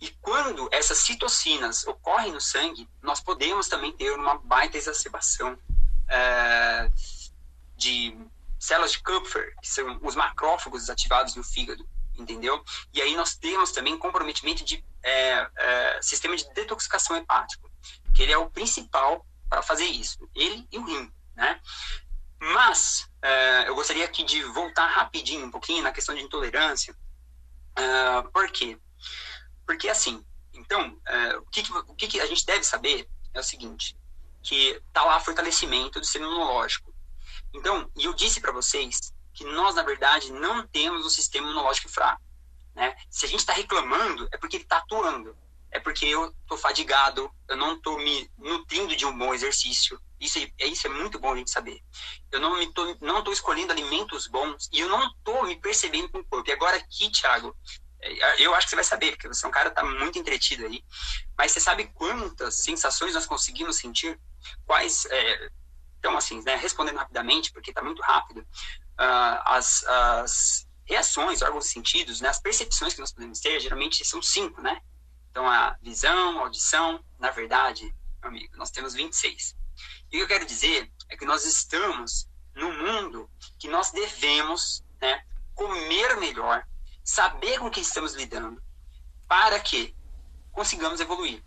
e 0.00 0.08
quando 0.22 0.68
essas 0.72 0.98
citocinas 0.98 1.86
ocorrem 1.86 2.32
no 2.32 2.40
sangue, 2.40 2.88
nós 3.02 3.20
podemos 3.20 3.68
também 3.68 3.92
ter 3.92 4.10
uma 4.12 4.38
baita 4.38 4.78
exacerbação 4.78 5.58
é, 6.10 6.90
de 7.76 8.16
células 8.58 8.92
de 8.92 9.02
Kupfer, 9.02 9.54
que 9.62 9.68
são 9.68 9.98
os 10.02 10.14
macrófagos 10.14 10.90
ativados 10.90 11.34
no 11.34 11.42
fígado, 11.42 11.88
entendeu? 12.14 12.62
E 12.92 13.00
aí 13.00 13.16
nós 13.16 13.34
temos 13.34 13.72
também 13.72 13.96
comprometimento 13.98 14.64
de 14.64 14.84
é, 15.02 15.48
é, 15.56 16.02
sistema 16.02 16.36
de 16.36 16.48
detoxicação 16.52 17.16
hepático, 17.16 17.70
que 18.14 18.22
ele 18.22 18.32
é 18.32 18.38
o 18.38 18.50
principal 18.50 19.26
para 19.48 19.62
fazer 19.62 19.86
isso, 19.86 20.28
ele 20.34 20.68
e 20.70 20.78
o 20.78 20.84
rim, 20.84 21.10
né? 21.34 21.60
Mas 22.38 23.08
é, 23.22 23.68
eu 23.68 23.74
gostaria 23.74 24.04
aqui 24.04 24.22
de 24.22 24.42
voltar 24.44 24.86
rapidinho 24.86 25.46
um 25.46 25.50
pouquinho 25.50 25.82
na 25.82 25.92
questão 25.92 26.14
de 26.14 26.22
intolerância, 26.22 26.94
é, 27.76 28.22
por 28.32 28.50
quê? 28.50 28.78
Porque, 29.66 29.88
assim, 29.88 30.24
então, 30.52 31.00
é, 31.06 31.36
o, 31.36 31.42
que, 31.46 31.62
o 31.72 31.94
que 31.94 32.20
a 32.20 32.26
gente 32.26 32.44
deve 32.44 32.64
saber 32.64 33.08
é 33.32 33.40
o 33.40 33.44
seguinte, 33.44 33.96
que 34.42 34.80
tá 34.92 35.04
lá 35.04 35.20
fortalecimento 35.20 36.00
do 36.00 36.04
sistema 36.04 36.26
imunológico. 36.26 36.94
Então, 37.52 37.90
e 37.96 38.04
eu 38.04 38.12
disse 38.12 38.40
para 38.40 38.52
vocês 38.52 39.12
que 39.32 39.44
nós, 39.44 39.74
na 39.74 39.82
verdade, 39.82 40.32
não 40.32 40.66
temos 40.66 41.04
um 41.04 41.10
sistema 41.10 41.46
imunológico 41.46 41.88
fraco. 41.88 42.22
Né? 42.74 42.96
Se 43.10 43.26
a 43.26 43.28
gente 43.28 43.40
está 43.40 43.52
reclamando, 43.52 44.28
é 44.32 44.38
porque 44.38 44.56
ele 44.56 44.64
está 44.64 44.78
atuando. 44.78 45.36
É 45.72 45.78
porque 45.78 46.06
eu 46.06 46.34
estou 46.42 46.58
fadigado, 46.58 47.30
eu 47.48 47.56
não 47.56 47.76
estou 47.76 47.96
me 47.98 48.28
nutrindo 48.36 48.96
de 48.96 49.06
um 49.06 49.16
bom 49.16 49.32
exercício. 49.32 50.00
Isso 50.18 50.38
é, 50.38 50.66
isso 50.66 50.86
é 50.86 50.90
muito 50.90 51.18
bom 51.18 51.32
a 51.32 51.36
gente 51.36 51.50
saber. 51.50 51.80
Eu 52.30 52.40
não 52.40 52.60
estou 52.60 52.96
não 53.00 53.22
tô 53.22 53.32
escolhendo 53.32 53.72
alimentos 53.72 54.26
bons 54.26 54.68
e 54.72 54.80
eu 54.80 54.88
não 54.88 55.06
estou 55.08 55.44
me 55.44 55.56
percebendo 55.56 56.10
com 56.10 56.18
o 56.18 56.24
corpo. 56.24 56.50
E 56.50 56.52
agora 56.52 56.76
aqui, 56.76 57.10
Thiago, 57.10 57.56
eu 58.38 58.54
acho 58.54 58.66
que 58.66 58.70
você 58.70 58.76
vai 58.76 58.84
saber, 58.84 59.12
porque 59.12 59.28
você 59.28 59.44
é 59.44 59.48
um 59.48 59.52
cara 59.52 59.70
que 59.70 59.76
tá 59.76 59.84
muito 59.84 60.18
entretido 60.18 60.66
aí. 60.66 60.82
Mas 61.36 61.52
você 61.52 61.60
sabe 61.60 61.86
quantas 61.94 62.56
sensações 62.56 63.14
nós 63.14 63.26
conseguimos 63.26 63.76
sentir? 63.76 64.18
Quais. 64.64 65.06
É, 65.06 65.50
então, 65.98 66.16
assim, 66.16 66.42
né, 66.42 66.56
respondendo 66.56 66.96
rapidamente, 66.96 67.52
porque 67.52 67.70
está 67.70 67.82
muito 67.82 68.00
rápido, 68.00 68.40
uh, 68.40 69.42
as, 69.44 69.84
as 69.84 70.66
reações, 70.86 71.42
órgãos 71.42 71.66
sentidos, 71.66 72.22
né, 72.22 72.28
as 72.30 72.40
percepções 72.40 72.94
que 72.94 73.00
nós 73.00 73.12
podemos 73.12 73.38
ter, 73.38 73.60
geralmente 73.60 74.02
são 74.04 74.22
cinco, 74.22 74.62
né? 74.62 74.80
Então, 75.30 75.46
a 75.46 75.76
visão, 75.82 76.38
a 76.38 76.42
audição, 76.42 77.04
na 77.18 77.30
verdade, 77.30 77.94
meu 78.20 78.30
amigo, 78.30 78.56
nós 78.56 78.70
temos 78.70 78.94
26. 78.94 79.54
E 80.10 80.16
o 80.16 80.18
que 80.18 80.22
eu 80.24 80.28
quero 80.28 80.46
dizer 80.46 80.90
é 81.08 81.16
que 81.16 81.24
nós 81.24 81.44
estamos 81.44 82.28
num 82.54 82.76
mundo 82.76 83.30
que 83.58 83.68
nós 83.68 83.92
devemos 83.92 84.82
né, 85.00 85.22
comer 85.54 86.16
melhor, 86.16 86.66
saber 87.10 87.58
com 87.58 87.68
que 87.68 87.80
estamos 87.80 88.14
lidando, 88.14 88.62
para 89.26 89.58
que 89.58 89.94
consigamos 90.52 91.00
evoluir. 91.00 91.42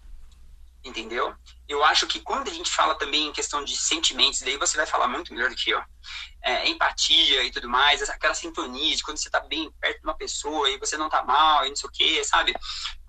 Entendeu? 0.84 1.34
Eu 1.70 1.82
acho 1.86 2.06
que 2.06 2.20
quando 2.20 2.50
a 2.50 2.54
gente 2.54 2.70
fala 2.70 2.96
também 2.96 3.28
em 3.28 3.32
questão 3.32 3.64
de 3.64 3.78
sentimentos, 3.78 4.42
daí 4.42 4.58
você 4.58 4.76
vai 4.76 4.86
falar 4.86 5.08
muito 5.08 5.34
melhor 5.34 5.50
do 5.50 5.56
que 5.56 5.70
eu, 5.70 5.82
é, 6.42 6.68
empatia 6.68 7.44
e 7.44 7.52
tudo 7.52 7.70
mais, 7.70 8.02
aquela 8.10 8.34
sintonia 8.34 8.94
de 8.94 9.02
quando 9.02 9.18
você 9.18 9.30
está 9.30 9.40
bem 9.40 9.72
perto 9.80 10.00
de 10.00 10.04
uma 10.04 10.18
pessoa 10.18 10.70
e 10.70 10.78
você 10.78 10.98
não 10.98 11.06
está 11.06 11.24
mal 11.24 11.66
e 11.66 11.70
não 11.70 11.76
sei 11.78 11.90
o 11.90 11.94
quê, 11.94 12.24
sabe? 12.26 12.54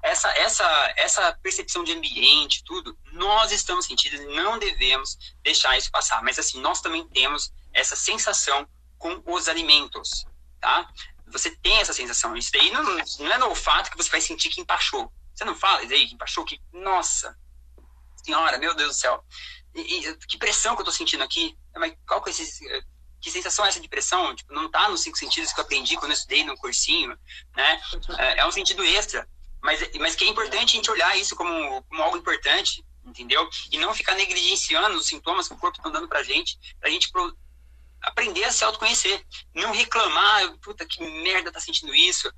Essa, 0.01 0.29
essa, 0.39 0.95
essa 0.97 1.33
percepção 1.43 1.83
de 1.83 1.91
ambiente, 1.91 2.63
tudo, 2.63 2.97
nós 3.11 3.51
estamos 3.51 3.87
sentindo 3.87 4.15
e 4.15 4.37
não 4.37 4.61
devemos 4.61 5.19
deixar 5.43 5.77
isso 5.77 5.91
passar. 5.91 6.23
Mas 6.23 6.39
assim, 6.39 6.61
nós 6.61 6.81
também 6.81 7.05
temos 7.09 7.53
essa 7.73 7.97
sensação 7.97 8.69
com 8.97 9.21
os 9.27 9.49
alimentos, 9.49 10.25
tá? 10.61 10.89
Você 11.35 11.51
tem 11.51 11.79
essa 11.79 11.93
sensação. 11.93 12.37
Isso 12.37 12.53
daí 12.53 12.71
não, 12.71 12.83
não 12.85 13.33
é 13.33 13.39
no 13.39 13.49
olfato 13.49 13.91
que 13.91 13.97
você 13.97 14.09
vai 14.09 14.21
sentir 14.21 14.51
que 14.51 14.61
empachou. 14.61 15.13
Você 15.35 15.45
não 15.45 15.57
fala 15.57 15.83
isso 15.83 15.93
aí, 15.93 16.07
que 16.07 16.15
empachou, 16.15 16.45
que, 16.45 16.61
nossa, 16.73 17.37
senhora, 18.25 18.57
meu 18.57 18.75
Deus 18.75 18.91
do 18.91 18.95
céu. 18.95 19.23
E, 19.75 19.81
e, 19.81 20.17
que 20.29 20.39
pressão 20.39 20.77
que 20.77 20.83
eu 20.83 20.85
tô 20.85 20.93
sentindo 20.93 21.25
aqui. 21.25 21.59
Mas 21.77 21.93
qual 22.07 22.23
que 22.23 22.31
é 22.31 22.33
esse, 22.33 22.65
que 23.21 23.31
sensação 23.31 23.65
é 23.65 23.69
essa 23.69 23.81
de 23.81 23.89
pressão? 23.89 24.35
Tipo, 24.35 24.55
não 24.55 24.71
tá 24.71 24.89
nos 24.89 25.03
cinco 25.03 25.19
sentidos 25.19 25.53
que 25.53 25.59
eu 25.59 25.65
aprendi 25.65 25.97
quando 25.97 26.13
eu 26.13 26.17
estudei 26.17 26.45
no 26.45 26.57
cursinho, 26.57 27.19
né? 27.57 27.81
É, 28.19 28.41
é 28.41 28.47
um 28.47 28.53
sentido 28.53 28.85
extra. 28.85 29.29
Mas, 29.61 29.81
mas 29.99 30.15
que 30.15 30.25
é 30.25 30.29
importante 30.29 30.75
a 30.75 30.77
gente 30.77 30.91
olhar 30.91 31.17
isso 31.19 31.35
como, 31.35 31.83
como 31.85 32.03
algo 32.03 32.17
importante, 32.17 32.85
entendeu? 33.05 33.49
E 33.73 33.79
não 33.79 33.93
ficar 33.93 34.15
negligenciando 34.15 34.97
os 34.97 35.07
sintomas 35.07 35.49
que 35.49 35.55
o 35.55 35.59
corpo 35.59 35.79
está 35.79 35.91
dando 35.91 36.07
pra 36.07 36.23
gente, 36.23 36.57
pra 36.79 36.91
gente 36.91 37.11
aprender 38.05 38.45
a 38.45 38.53
se 38.53 38.65
autoconhecer. 38.65 39.25
Não 39.55 39.73
reclamar, 39.73 40.57
puta, 40.59 40.87
que 40.87 41.03
merda 41.23 41.53
tá 41.53 41.61
sentindo 41.61 41.95
isso. 41.95 42.33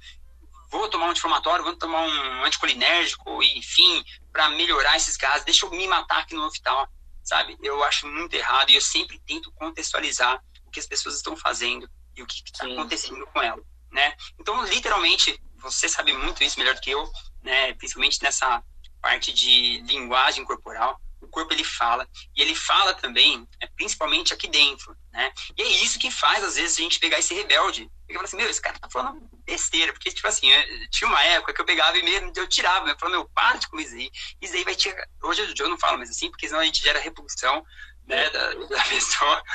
Vou 0.70 0.88
tomar 0.88 1.06
um 1.06 1.10
anti-inflamatório, 1.10 1.64
vou 1.64 1.76
tomar 1.76 2.02
um 2.02 2.44
anticolinérgico, 2.44 3.42
enfim, 3.42 4.04
para 4.32 4.48
melhorar 4.50 4.96
esses 4.96 5.16
casos. 5.16 5.44
Deixa 5.44 5.66
eu 5.66 5.70
me 5.70 5.86
matar 5.86 6.18
aqui 6.18 6.34
no 6.34 6.44
hospital, 6.44 6.88
sabe? 7.22 7.56
Eu 7.62 7.82
acho 7.84 8.06
muito 8.06 8.34
errado 8.34 8.70
e 8.70 8.74
eu 8.74 8.80
sempre 8.80 9.20
tento 9.26 9.52
contextualizar 9.52 10.42
o 10.66 10.70
que 10.70 10.80
as 10.80 10.86
pessoas 10.86 11.16
estão 11.16 11.36
fazendo 11.36 11.88
e 12.16 12.22
o 12.22 12.26
que 12.26 12.42
está 12.44 12.66
acontecendo 12.66 13.26
com 13.28 13.42
ela, 13.42 13.62
né? 13.92 14.16
Então, 14.38 14.64
literalmente, 14.64 15.40
você 15.58 15.88
sabe 15.88 16.12
muito 16.12 16.42
isso 16.42 16.58
melhor 16.58 16.74
do 16.74 16.80
que 16.80 16.90
eu, 16.90 17.10
né? 17.42 17.72
Principalmente 17.74 18.22
nessa 18.22 18.62
parte 19.00 19.32
de 19.32 19.82
linguagem 19.82 20.44
corporal. 20.44 21.00
Corpo 21.36 21.52
ele 21.52 21.64
fala, 21.64 22.08
e 22.34 22.40
ele 22.40 22.54
fala 22.54 22.94
também, 22.94 23.46
é, 23.60 23.66
principalmente 23.66 24.32
aqui 24.32 24.48
dentro, 24.48 24.96
né? 25.12 25.30
E 25.54 25.60
é 25.60 25.68
isso 25.84 25.98
que 25.98 26.10
faz, 26.10 26.42
às 26.42 26.54
vezes, 26.56 26.78
a 26.78 26.80
gente 26.80 26.98
pegar 26.98 27.18
esse 27.18 27.34
rebelde. 27.34 27.90
Fala 28.10 28.24
assim, 28.24 28.38
meu, 28.38 28.48
esse 28.48 28.62
cara 28.62 28.78
tá 28.78 28.88
falando 28.90 29.28
besteira. 29.44 29.92
Porque, 29.92 30.10
tipo 30.10 30.26
assim, 30.26 30.48
tinha 30.90 31.06
uma 31.06 31.22
época 31.22 31.52
que 31.52 31.60
eu 31.60 31.66
pegava 31.66 31.98
e 31.98 32.02
mesmo 32.02 32.32
eu 32.34 32.48
tirava, 32.48 32.88
eu 32.88 32.98
falava, 32.98 33.18
meu, 33.18 33.28
para 33.34 33.58
de 33.58 33.68
com 33.68 33.78
isso 33.78 33.94
aí. 33.94 34.10
Isso 34.40 34.54
aí 34.54 34.64
vai 34.64 34.74
tirar. 34.74 35.06
Hoje 35.24 35.52
eu 35.58 35.68
não 35.68 35.78
falo 35.78 35.98
mais 35.98 36.08
assim, 36.08 36.30
porque 36.30 36.48
senão 36.48 36.60
a 36.60 36.64
gente 36.64 36.82
gera 36.82 37.00
repulsão 37.00 37.62
né, 38.06 38.30
da, 38.30 38.54
da 38.54 38.84
pessoa. 38.84 39.42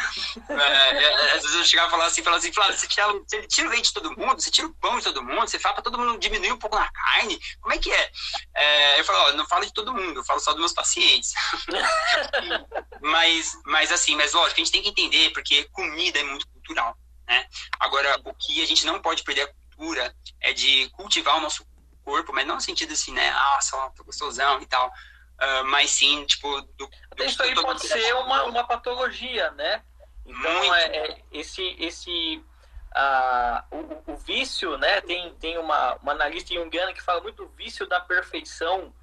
É, 0.49 0.53
é, 0.53 1.03
é, 1.03 1.33
às 1.33 1.41
vezes 1.41 1.55
eu 1.55 1.63
chegava 1.63 1.87
e 1.87 1.91
falava 1.91 2.09
assim, 2.09 2.23
falava 2.23 2.41
assim, 2.41 2.53
Flávio, 2.53 2.77
você 2.77 2.87
tira, 2.87 3.07
você 3.07 3.47
tira 3.47 3.67
o 3.67 3.71
leite 3.71 3.87
de 3.87 3.93
todo 3.93 4.17
mundo, 4.17 4.41
você 4.41 4.51
tira 4.51 4.67
o 4.67 4.73
pão 4.75 4.97
de 4.97 5.03
todo 5.03 5.23
mundo, 5.23 5.47
você 5.47 5.59
fala 5.59 5.75
para 5.75 5.83
todo 5.83 5.97
mundo 5.97 6.19
diminuir 6.19 6.51
um 6.51 6.57
pouco 6.57 6.75
na 6.75 6.89
carne, 6.91 7.39
como 7.61 7.73
é 7.73 7.77
que 7.77 7.91
é? 7.91 8.11
é 8.55 8.99
eu 8.99 9.05
falo, 9.05 9.19
ó, 9.19 9.33
não 9.33 9.47
falo 9.47 9.65
de 9.65 9.73
todo 9.73 9.93
mundo, 9.93 10.19
eu 10.19 10.23
falo 10.25 10.39
só 10.39 10.51
dos 10.51 10.59
meus 10.59 10.73
pacientes. 10.73 11.33
mas, 13.01 13.51
mas 13.65 13.91
assim, 13.91 14.15
mas 14.15 14.33
lógico, 14.33 14.59
a 14.59 14.63
gente 14.63 14.71
tem 14.71 14.81
que 14.81 14.89
entender, 14.89 15.31
porque 15.31 15.65
comida 15.71 16.19
é 16.19 16.23
muito 16.23 16.47
cultural, 16.49 16.97
né? 17.27 17.45
Agora, 17.79 18.19
o 18.25 18.33
que 18.33 18.61
a 18.61 18.67
gente 18.67 18.85
não 18.85 19.01
pode 19.01 19.23
perder 19.23 19.43
a 19.43 19.53
cultura 19.53 20.15
é 20.41 20.53
de 20.53 20.89
cultivar 20.89 21.37
o 21.37 21.41
nosso 21.41 21.65
corpo, 22.03 22.33
mas 22.33 22.45
não 22.45 22.55
no 22.55 22.61
sentido 22.61 22.93
assim, 22.93 23.13
né, 23.13 23.29
ah, 23.29 23.59
só 23.61 23.89
tô 23.91 24.03
gostosão 24.03 24.61
e 24.61 24.65
tal, 24.65 24.91
uh, 25.41 25.65
mas 25.65 25.89
sim, 25.91 26.25
tipo, 26.25 26.61
do, 26.61 26.89
do 27.15 27.23
Isso 27.23 27.41
aí 27.41 27.55
pode 27.55 27.81
ser 27.81 28.15
uma, 28.15 28.43
uma 28.43 28.63
patologia, 28.63 29.51
né? 29.51 29.83
Então, 30.25 30.75
é, 30.75 30.97
é, 30.97 31.21
esse, 31.31 31.75
esse 31.79 32.43
uh, 32.95 33.75
o, 33.75 34.13
o, 34.13 34.17
vício, 34.17 34.77
né? 34.77 35.01
Tem, 35.01 35.33
tem 35.35 35.57
uma, 35.57 35.95
uma 35.95 36.11
analista 36.11 36.53
junguiana 36.53 36.93
que 36.93 37.01
fala 37.01 37.21
muito 37.21 37.43
do 37.43 37.49
vício 37.49 37.87
da 37.87 37.99
perfeição 37.99 38.93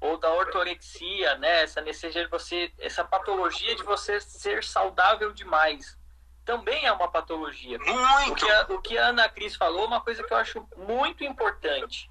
ou 0.00 0.16
da 0.16 0.32
ortorexia, 0.32 1.36
né? 1.36 1.62
Essa 1.62 1.80
necessidade 1.80 2.26
de 2.26 2.30
você, 2.30 2.72
essa 2.78 3.04
patologia 3.04 3.74
de 3.74 3.82
você 3.82 4.20
ser 4.20 4.64
saudável 4.64 5.32
demais. 5.32 5.98
Também 6.44 6.86
é 6.86 6.92
uma 6.92 7.10
patologia. 7.10 7.78
Muito. 7.78 8.32
O 8.32 8.34
que 8.34 8.50
a, 8.50 8.62
o 8.70 8.80
que 8.80 8.98
a 8.98 9.06
Ana 9.08 9.28
Cris 9.28 9.56
falou, 9.56 9.86
uma 9.86 10.00
coisa 10.00 10.22
que 10.22 10.32
eu 10.32 10.38
acho 10.38 10.66
muito 10.76 11.22
importante. 11.22 12.10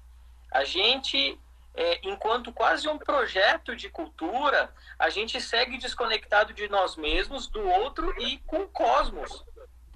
A 0.52 0.64
gente 0.64 1.38
é, 1.80 1.98
enquanto 2.02 2.52
quase 2.52 2.86
um 2.86 2.98
projeto 2.98 3.74
de 3.74 3.88
cultura, 3.88 4.70
a 4.98 5.08
gente 5.08 5.40
segue 5.40 5.78
desconectado 5.78 6.52
de 6.52 6.68
nós 6.68 6.94
mesmos, 6.94 7.46
do 7.46 7.66
outro 7.66 8.14
e 8.20 8.36
com 8.40 8.64
o 8.64 8.68
cosmos. 8.68 9.42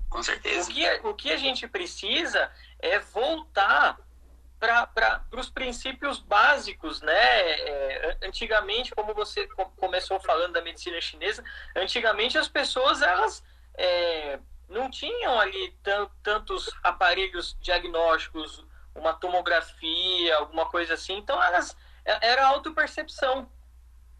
Com 0.08 0.22
certeza. 0.22 0.70
O 0.70 0.74
que, 0.74 0.90
o 1.08 1.14
que 1.14 1.30
a 1.30 1.36
gente 1.36 1.68
precisa 1.68 2.50
é 2.78 2.98
voltar 2.98 3.98
para 4.58 5.22
os 5.32 5.50
princípios 5.50 6.20
básicos, 6.20 7.02
né? 7.02 7.12
É, 7.12 8.18
antigamente, 8.22 8.94
como 8.94 9.12
você 9.12 9.46
começou 9.76 10.18
falando 10.18 10.54
da 10.54 10.62
medicina 10.62 10.98
chinesa, 11.02 11.44
antigamente 11.76 12.38
as 12.38 12.48
pessoas 12.48 13.02
elas 13.02 13.44
é, 13.74 14.38
não 14.70 14.90
tinham 14.90 15.38
ali 15.38 15.76
tantos 16.22 16.70
aparelhos 16.82 17.58
diagnósticos 17.60 18.64
uma 18.94 19.12
tomografia, 19.14 20.36
alguma 20.36 20.66
coisa 20.66 20.94
assim. 20.94 21.16
Então 21.16 21.42
elas 21.42 21.76
é, 22.04 22.28
era 22.30 22.46
autopercepção. 22.46 23.48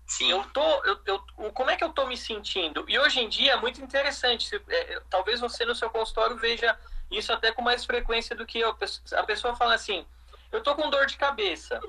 Sim. 0.07 0.31
Eu 0.31 0.45
tô, 0.51 0.85
eu, 0.85 1.01
eu, 1.07 1.53
como 1.53 1.71
é 1.71 1.77
que 1.77 1.85
eu 1.85 1.93
tô 1.93 2.07
me 2.07 2.17
sentindo? 2.17 2.85
E 2.89 2.99
hoje 2.99 3.21
em 3.21 3.29
dia 3.29 3.53
é 3.53 3.57
muito 3.57 3.81
interessante. 3.81 4.49
Se, 4.49 4.63
é, 4.69 5.01
talvez 5.09 5.41
você 5.41 5.65
no 5.65 5.75
seu 5.75 5.89
consultório 5.91 6.37
veja 6.37 6.79
isso 7.11 7.33
até 7.33 7.53
com 7.53 7.63
mais 7.63 7.85
frequência 7.85 8.37
do 8.37 8.47
que 8.47 8.59
eu. 8.59 8.77
A 9.13 9.23
pessoa 9.23 9.55
fala 9.55 9.75
assim: 9.75 10.07
eu 10.53 10.63
tô 10.63 10.75
com 10.75 10.91
dor 10.91 11.07
de 11.07 11.17
cabeça. 11.17 11.81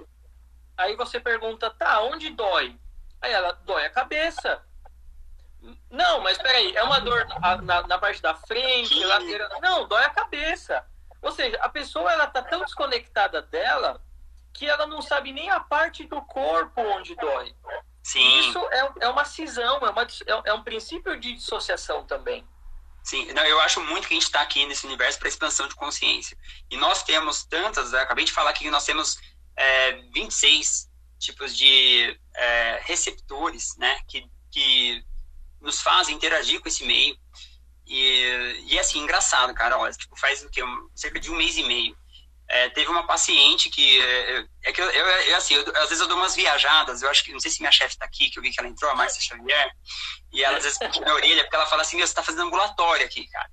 Aí 0.78 0.96
você 0.96 1.20
pergunta, 1.20 1.70
tá, 1.70 2.02
onde 2.02 2.30
dói? 2.32 2.78
Aí 3.22 3.32
ela, 3.32 3.54
dói 3.64 3.86
a 3.86 3.90
cabeça. 3.90 4.62
Não, 5.90 6.20
mas 6.20 6.38
peraí, 6.38 6.76
é 6.76 6.84
uma 6.84 7.00
dor 7.00 7.26
na, 7.28 7.62
na, 7.62 7.88
na 7.88 7.98
parte 7.98 8.22
da 8.22 8.36
frente, 8.36 9.04
lateral. 9.04 9.62
Não, 9.62 9.88
dói 9.88 10.04
a 10.04 10.10
cabeça. 10.10 10.86
Ou 11.26 11.32
seja, 11.32 11.58
a 11.58 11.68
pessoa 11.68 12.14
ela 12.14 12.28
tá 12.28 12.44
tão 12.44 12.62
desconectada 12.62 13.42
dela 13.42 14.00
que 14.54 14.70
ela 14.70 14.86
não 14.86 15.02
sabe 15.02 15.32
nem 15.34 15.50
a 15.50 15.60
parte 15.60 16.06
do 16.06 16.22
corpo 16.22 16.80
onde 16.80 17.16
dói. 17.16 17.52
Sim. 18.04 18.40
Isso 18.42 18.60
é, 18.68 18.92
é 19.02 19.10
uma 19.10 19.26
cisão, 19.26 19.78
é, 19.78 19.90
uma, 19.90 20.04
é, 20.04 20.50
é 20.50 20.54
um 20.54 20.64
princípio 20.64 21.20
de 21.20 21.34
dissociação 21.34 22.06
também. 22.06 22.48
Sim, 23.04 23.26
não, 23.34 23.44
eu 23.44 23.60
acho 23.62 23.82
muito 23.82 24.08
que 24.08 24.14
a 24.14 24.18
gente 24.18 24.28
está 24.28 24.42
aqui 24.42 24.68
nesse 24.68 24.86
universo 24.86 25.18
para 25.18 25.28
expansão 25.28 25.68
de 25.68 25.74
consciência. 25.74 26.38
E 26.70 26.78
nós 26.78 27.02
temos 27.02 27.44
tantas, 27.44 27.92
acabei 27.96 28.26
de 28.26 28.32
falar 28.32 28.54
que 28.54 28.70
nós 28.70 28.86
temos 28.86 29.18
é, 29.58 29.94
26 30.14 30.92
tipos 31.18 31.58
de 31.58 32.20
é, 32.36 32.82
receptores, 32.84 33.76
né, 33.78 34.00
que, 34.08 34.30
que 34.52 35.04
nos 35.60 35.82
fazem 35.82 36.16
interagir 36.16 36.62
com 36.62 36.68
esse 36.68 36.86
meio. 36.86 37.18
E, 37.88 38.64
e 38.68 38.80
assim, 38.80 39.00
engraçado, 39.00 39.54
cara, 39.54 39.78
olha, 39.78 39.94
tipo, 39.94 40.18
faz 40.20 40.44
o 40.44 40.50
quê? 40.50 40.62
Cerca 40.96 41.20
de 41.20 41.32
um 41.32 41.36
mês 41.36 41.56
e 41.58 41.64
meio. 41.64 41.96
É, 42.48 42.70
teve 42.70 42.90
uma 42.90 43.08
paciente 43.08 43.70
que 43.70 44.02
é, 44.02 44.46
é 44.66 44.72
que 44.72 44.80
eu, 44.80 44.90
eu, 44.90 45.06
eu 45.06 45.36
assim, 45.36 45.56
eu, 45.56 45.68
às 45.78 45.90
vezes 45.90 46.00
eu 46.00 46.08
dou 46.08 46.18
umas 46.18 46.36
viajadas, 46.36 47.02
eu 47.02 47.10
acho 47.10 47.24
que 47.24 47.32
não 47.32 47.40
sei 47.40 47.50
se 47.50 47.60
minha 47.60 47.72
chefe 47.72 47.96
está 47.96 48.06
aqui, 48.06 48.30
que 48.30 48.38
eu 48.38 48.44
vi 48.44 48.52
que 48.52 48.60
ela 48.60 48.70
entrou, 48.70 48.90
a 48.92 48.96
Márcia 48.96 49.22
Xavier, 49.22 49.72
e 50.32 50.44
ela 50.44 50.58
às 50.58 50.64
vezes 50.64 50.78
puxa 50.78 51.02
minha 51.02 51.14
orelha, 51.14 51.44
porque 51.44 51.56
ela 51.56 51.66
fala 51.66 51.82
assim, 51.82 51.98
você 51.98 52.04
está 52.04 52.22
fazendo 52.22 52.44
ambulatório 52.44 53.04
aqui, 53.04 53.28
cara. 53.28 53.50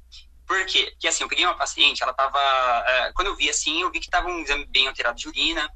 Por 0.47 0.66
quê? 0.66 0.91
Porque 0.91 1.09
assim, 1.09 1.22
eu 1.22 1.28
peguei 1.28 1.47
uma 1.47 1.57
paciente, 1.57 2.03
ela 2.03 2.12
tava, 2.12 2.39
é, 2.87 3.12
quando 3.14 3.28
eu 3.28 3.37
vi 3.37 3.49
assim, 3.49 3.80
eu 3.80 3.91
vi 3.91 3.99
que 3.99 4.11
tava 4.11 4.28
um 4.28 4.41
exame 4.41 4.66
bem 4.66 4.87
alterado 4.87 5.16
de 5.16 5.26
urina, 5.26 5.70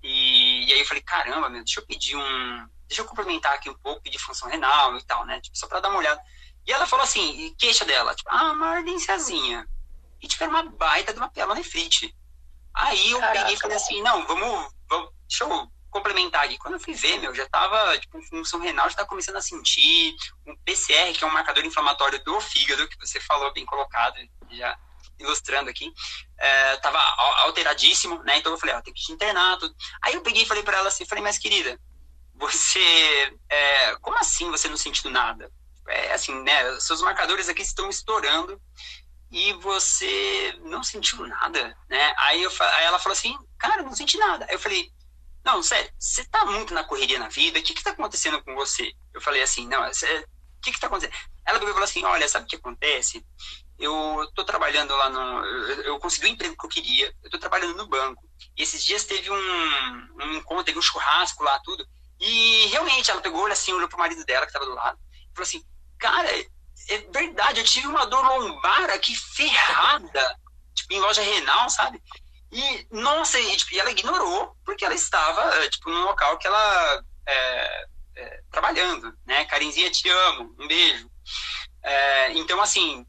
e, 0.00 0.68
e 0.68 0.72
aí 0.72 0.78
eu 0.78 0.86
falei, 0.86 1.02
caramba, 1.02 1.48
meu, 1.48 1.64
deixa 1.64 1.80
eu 1.80 1.86
pedir 1.86 2.16
um, 2.16 2.68
deixa 2.86 3.02
eu 3.02 3.06
complementar 3.06 3.54
aqui 3.54 3.68
um 3.68 3.78
pouco, 3.78 4.02
pedir 4.02 4.18
função 4.18 4.48
renal 4.48 4.96
e 4.96 5.02
tal, 5.04 5.26
né, 5.26 5.40
tipo, 5.40 5.58
só 5.58 5.66
para 5.66 5.80
dar 5.80 5.88
uma 5.88 5.98
olhada. 5.98 6.20
E 6.66 6.72
ela 6.72 6.86
falou 6.86 7.04
assim, 7.04 7.54
queixa 7.58 7.84
dela, 7.84 8.14
tipo, 8.14 8.30
ah, 8.30 8.52
uma 8.52 8.68
ardênciazinha. 8.68 9.66
E 10.20 10.28
tipo, 10.28 10.42
era 10.42 10.50
uma 10.50 10.70
baita 10.70 11.12
de 11.12 11.18
uma 11.18 11.30
pielonefrite. 11.30 12.14
Aí 12.74 13.10
eu 13.10 13.18
Caraca. 13.18 13.38
peguei 13.38 13.54
e 13.54 13.58
falei 13.58 13.76
assim, 13.76 14.02
não, 14.02 14.26
vamos, 14.26 14.72
vamos, 14.88 15.10
deixa 15.28 15.44
eu 15.44 15.70
complementar 15.90 16.44
aqui. 16.44 16.56
Quando 16.58 16.74
eu 16.74 16.80
fui 16.80 16.94
ver, 16.94 17.18
meu, 17.18 17.34
já 17.34 17.48
tava, 17.48 17.98
tipo, 17.98 18.22
função 18.22 18.60
renal 18.60 18.88
já 18.88 18.96
tava 18.96 19.08
começando 19.08 19.36
a 19.36 19.42
sentir, 19.42 20.14
um 20.46 20.56
PCR, 20.64 21.12
que 21.12 21.24
é 21.24 21.26
um 21.26 21.32
marcador 21.32 21.64
inflamatório 21.64 22.22
do 22.22 22.40
fígado, 22.40 22.88
que 22.88 22.98
você 22.98 23.20
falou 23.20 23.52
bem 23.52 23.66
colocado, 23.66 24.16
já 24.50 24.78
ilustrando 25.18 25.68
aqui, 25.68 25.92
é, 26.38 26.76
tava 26.78 26.98
alteradíssimo, 27.44 28.22
né? 28.22 28.38
Então 28.38 28.52
eu 28.52 28.58
falei, 28.58 28.74
ó, 28.74 28.80
tem 28.80 28.94
que 28.94 29.02
te 29.02 29.12
internar, 29.12 29.58
tudo. 29.58 29.74
Aí 30.02 30.14
eu 30.14 30.22
peguei 30.22 30.42
e 30.42 30.46
falei 30.46 30.62
para 30.62 30.78
ela 30.78 30.88
assim, 30.88 31.04
falei, 31.04 31.22
mas 31.22 31.38
querida, 31.38 31.78
você, 32.34 33.38
é, 33.48 33.96
como 33.96 34.16
assim 34.18 34.50
você 34.50 34.68
não 34.68 34.76
sentiu 34.76 35.10
nada? 35.10 35.52
É 35.90 36.12
assim, 36.12 36.34
né? 36.42 36.80
Seus 36.80 37.02
marcadores 37.02 37.48
aqui 37.48 37.62
estão 37.62 37.88
estourando 37.88 38.60
e 39.30 39.52
você 39.54 40.58
não 40.62 40.82
sentiu 40.82 41.26
nada, 41.26 41.76
né? 41.88 42.14
Aí, 42.18 42.42
eu, 42.42 42.50
aí 42.60 42.84
ela 42.84 42.98
falou 42.98 43.12
assim, 43.12 43.36
cara, 43.58 43.82
não 43.82 43.94
senti 43.94 44.18
nada. 44.18 44.44
Aí 44.48 44.54
eu 44.54 44.58
falei, 44.58 44.90
não, 45.44 45.62
sério, 45.62 45.90
você 45.98 46.24
tá 46.24 46.44
muito 46.44 46.74
na 46.74 46.84
correria 46.84 47.18
na 47.18 47.28
vida, 47.28 47.58
o 47.58 47.62
que 47.62 47.74
que 47.74 47.82
tá 47.82 47.90
acontecendo 47.90 48.42
com 48.42 48.54
você? 48.54 48.92
Eu 49.14 49.20
falei 49.20 49.42
assim, 49.42 49.66
não, 49.68 49.82
o 49.82 50.62
que 50.62 50.72
que 50.72 50.80
tá 50.80 50.88
acontecendo? 50.88 51.16
Ela 51.46 51.58
falou 51.58 51.82
assim, 51.82 52.04
olha, 52.04 52.28
sabe 52.28 52.44
o 52.44 52.48
que 52.48 52.56
acontece? 52.56 53.24
Eu 53.78 54.30
tô 54.34 54.44
trabalhando 54.44 54.94
lá 54.94 55.08
no... 55.08 55.44
Eu, 55.46 55.82
eu 55.84 55.98
consegui 55.98 56.26
o 56.26 56.28
emprego 56.28 56.56
que 56.56 56.66
eu 56.66 56.70
queria, 56.70 57.14
eu 57.24 57.30
tô 57.30 57.38
trabalhando 57.38 57.76
no 57.76 57.88
banco. 57.88 58.22
E 58.56 58.62
esses 58.62 58.84
dias 58.84 59.04
teve 59.04 59.30
um, 59.30 59.36
um 60.20 60.34
encontro, 60.34 60.64
teve 60.64 60.78
um 60.78 60.82
churrasco 60.82 61.42
lá, 61.42 61.58
tudo. 61.60 61.86
E 62.20 62.66
realmente, 62.66 63.10
ela 63.10 63.22
pegou, 63.22 63.46
assim, 63.46 63.72
olhou 63.72 63.88
pro 63.88 63.98
marido 63.98 64.24
dela, 64.26 64.46
que 64.46 64.52
tava 64.52 64.66
do 64.66 64.74
lado, 64.74 64.98
e 65.14 65.34
falou 65.34 65.46
assim, 65.46 65.64
cara, 66.00 66.28
é 66.88 66.98
verdade, 67.12 67.60
eu 67.60 67.64
tive 67.64 67.86
uma 67.86 68.06
dor 68.06 68.24
lombar 68.24 68.90
aqui 68.90 69.14
ferrada, 69.14 70.40
tipo, 70.74 70.92
em 70.94 71.00
loja 71.00 71.22
renal, 71.22 71.70
sabe? 71.70 72.02
E, 72.50 72.86
nossa, 72.90 73.38
e, 73.38 73.56
tipo, 73.56 73.78
ela 73.78 73.92
ignorou, 73.92 74.56
porque 74.64 74.84
ela 74.84 74.94
estava, 74.94 75.40
eh, 75.58 75.68
tipo, 75.68 75.88
num 75.88 76.02
local 76.02 76.36
que 76.38 76.48
ela 76.48 77.04
é, 77.26 77.84
é, 78.16 78.40
trabalhando, 78.50 79.16
né? 79.24 79.44
Karinzinha, 79.44 79.90
te 79.90 80.08
amo, 80.08 80.56
um 80.58 80.66
beijo. 80.66 81.08
É, 81.82 82.32
então, 82.32 82.60
assim, 82.60 83.06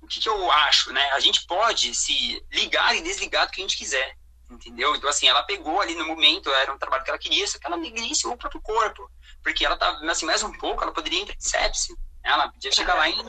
o 0.00 0.06
que, 0.06 0.18
que, 0.20 0.28
eu 0.28 0.50
acho, 0.50 0.92
né? 0.92 1.10
A 1.12 1.20
gente 1.20 1.46
pode 1.46 1.94
se 1.94 2.42
ligar 2.50 2.96
e 2.96 3.02
desligar 3.02 3.46
do 3.46 3.52
que 3.52 3.60
a 3.60 3.64
gente 3.64 3.76
quiser, 3.76 4.16
entendeu? 4.50 4.96
Então, 4.96 5.10
assim, 5.10 5.28
ela 5.28 5.42
pegou 5.42 5.78
ali 5.78 5.94
no 5.94 6.06
momento, 6.06 6.48
era 6.48 6.72
um 6.72 6.78
trabalho 6.78 7.04
que 7.04 7.10
ela 7.10 7.18
queria, 7.18 7.46
só 7.46 7.58
que 7.58 7.66
ela 7.66 7.76
negligenciou 7.76 8.32
o 8.32 8.38
próprio 8.38 8.62
corpo, 8.62 9.10
porque 9.42 9.64
ela 9.64 9.76
tava, 9.76 10.10
assim, 10.10 10.24
mais 10.24 10.42
um 10.42 10.52
pouco, 10.52 10.82
ela 10.82 10.92
poderia 10.92 11.20
entrar 11.20 11.36
em 11.36 11.40
sepse, 11.40 11.94
ela 12.24 12.48
podia 12.48 12.72
chegar 12.72 12.94
lá 12.94 13.08
em. 13.08 13.22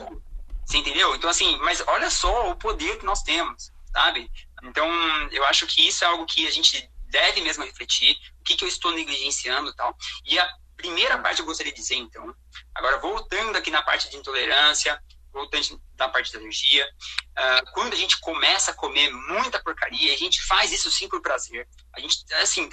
Você 0.64 0.78
entendeu? 0.78 1.14
Então, 1.14 1.28
assim, 1.28 1.56
mas 1.58 1.82
olha 1.86 2.08
só 2.10 2.50
o 2.50 2.56
poder 2.56 2.98
que 2.98 3.04
nós 3.04 3.22
temos, 3.22 3.70
sabe? 3.92 4.30
Então, 4.62 4.88
eu 5.30 5.44
acho 5.46 5.66
que 5.66 5.86
isso 5.86 6.04
é 6.04 6.06
algo 6.06 6.24
que 6.24 6.46
a 6.46 6.50
gente 6.50 6.88
deve 7.08 7.40
mesmo 7.40 7.64
refletir, 7.64 8.16
o 8.40 8.44
que, 8.44 8.56
que 8.56 8.64
eu 8.64 8.68
estou 8.68 8.92
negligenciando 8.92 9.70
e 9.70 9.76
tal. 9.76 9.94
E 10.24 10.38
a 10.38 10.48
primeira 10.76 11.18
parte 11.18 11.40
eu 11.40 11.46
gostaria 11.46 11.72
de 11.72 11.80
dizer, 11.80 11.96
então, 11.96 12.34
agora 12.74 12.98
voltando 12.98 13.56
aqui 13.56 13.70
na 13.70 13.82
parte 13.82 14.08
de 14.08 14.16
intolerância, 14.16 14.98
voltante 15.32 15.76
da 15.96 16.08
parte 16.08 16.32
da 16.32 16.38
energia. 16.38 16.86
Uh, 17.30 17.72
quando 17.72 17.94
a 17.94 17.96
gente 17.96 18.20
começa 18.20 18.70
a 18.70 18.74
comer 18.74 19.10
muita 19.10 19.62
porcaria, 19.62 20.12
a 20.12 20.16
gente 20.16 20.42
faz 20.42 20.70
isso 20.72 20.90
sim 20.90 21.08
por 21.08 21.20
prazer. 21.22 21.66
A 21.94 22.00
gente, 22.00 22.16
assim, 22.34 22.68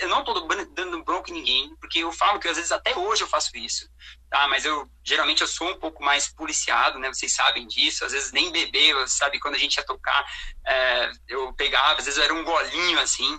eu 0.00 0.08
não 0.08 0.20
estou 0.20 0.46
dando 0.74 1.04
bronca 1.04 1.30
em 1.30 1.34
ninguém, 1.34 1.74
porque 1.76 2.00
eu 2.00 2.12
falo 2.12 2.40
que 2.40 2.48
às 2.48 2.56
vezes 2.56 2.72
até 2.72 2.96
hoje 2.96 3.22
eu 3.22 3.28
faço 3.28 3.56
isso, 3.56 3.88
tá? 4.30 4.46
Mas 4.48 4.64
eu, 4.64 4.88
geralmente, 5.02 5.42
eu 5.42 5.48
sou 5.48 5.68
um 5.68 5.78
pouco 5.78 6.02
mais 6.02 6.28
policiado, 6.28 6.98
né? 6.98 7.12
Vocês 7.12 7.34
sabem 7.34 7.66
disso. 7.66 8.04
Às 8.04 8.12
vezes 8.12 8.32
nem 8.32 8.52
beber, 8.52 9.06
sabe? 9.08 9.40
Quando 9.40 9.56
a 9.56 9.58
gente 9.58 9.76
ia 9.76 9.84
tocar, 9.84 10.24
é, 10.64 11.10
eu 11.28 11.52
pegava, 11.54 11.98
às 11.98 12.04
vezes 12.04 12.18
era 12.18 12.32
um 12.32 12.44
golinho, 12.44 13.00
assim. 13.00 13.38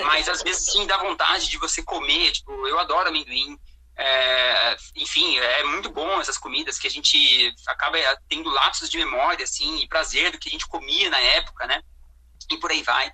Mas 0.00 0.28
às 0.28 0.42
vezes, 0.42 0.70
sim, 0.72 0.86
dá 0.86 0.98
vontade 0.98 1.48
de 1.48 1.56
você 1.56 1.82
comer. 1.82 2.32
Tipo, 2.32 2.66
eu 2.66 2.78
adoro 2.78 3.08
amendoim. 3.08 3.56
É, 3.96 4.76
enfim, 4.96 5.38
é 5.38 5.64
muito 5.64 5.90
bom 5.90 6.20
essas 6.20 6.38
comidas 6.38 6.78
que 6.78 6.88
a 6.88 6.90
gente 6.90 7.54
acaba 7.68 7.98
tendo 8.28 8.50
lapsos 8.50 8.88
de 8.88 8.98
memória, 8.98 9.44
assim, 9.44 9.78
e 9.78 9.88
prazer 9.88 10.32
do 10.32 10.38
que 10.38 10.48
a 10.48 10.52
gente 10.52 10.66
comia 10.66 11.08
na 11.08 11.20
época, 11.20 11.66
né? 11.66 11.80
E 12.50 12.56
por 12.56 12.70
aí 12.70 12.82
vai. 12.82 13.12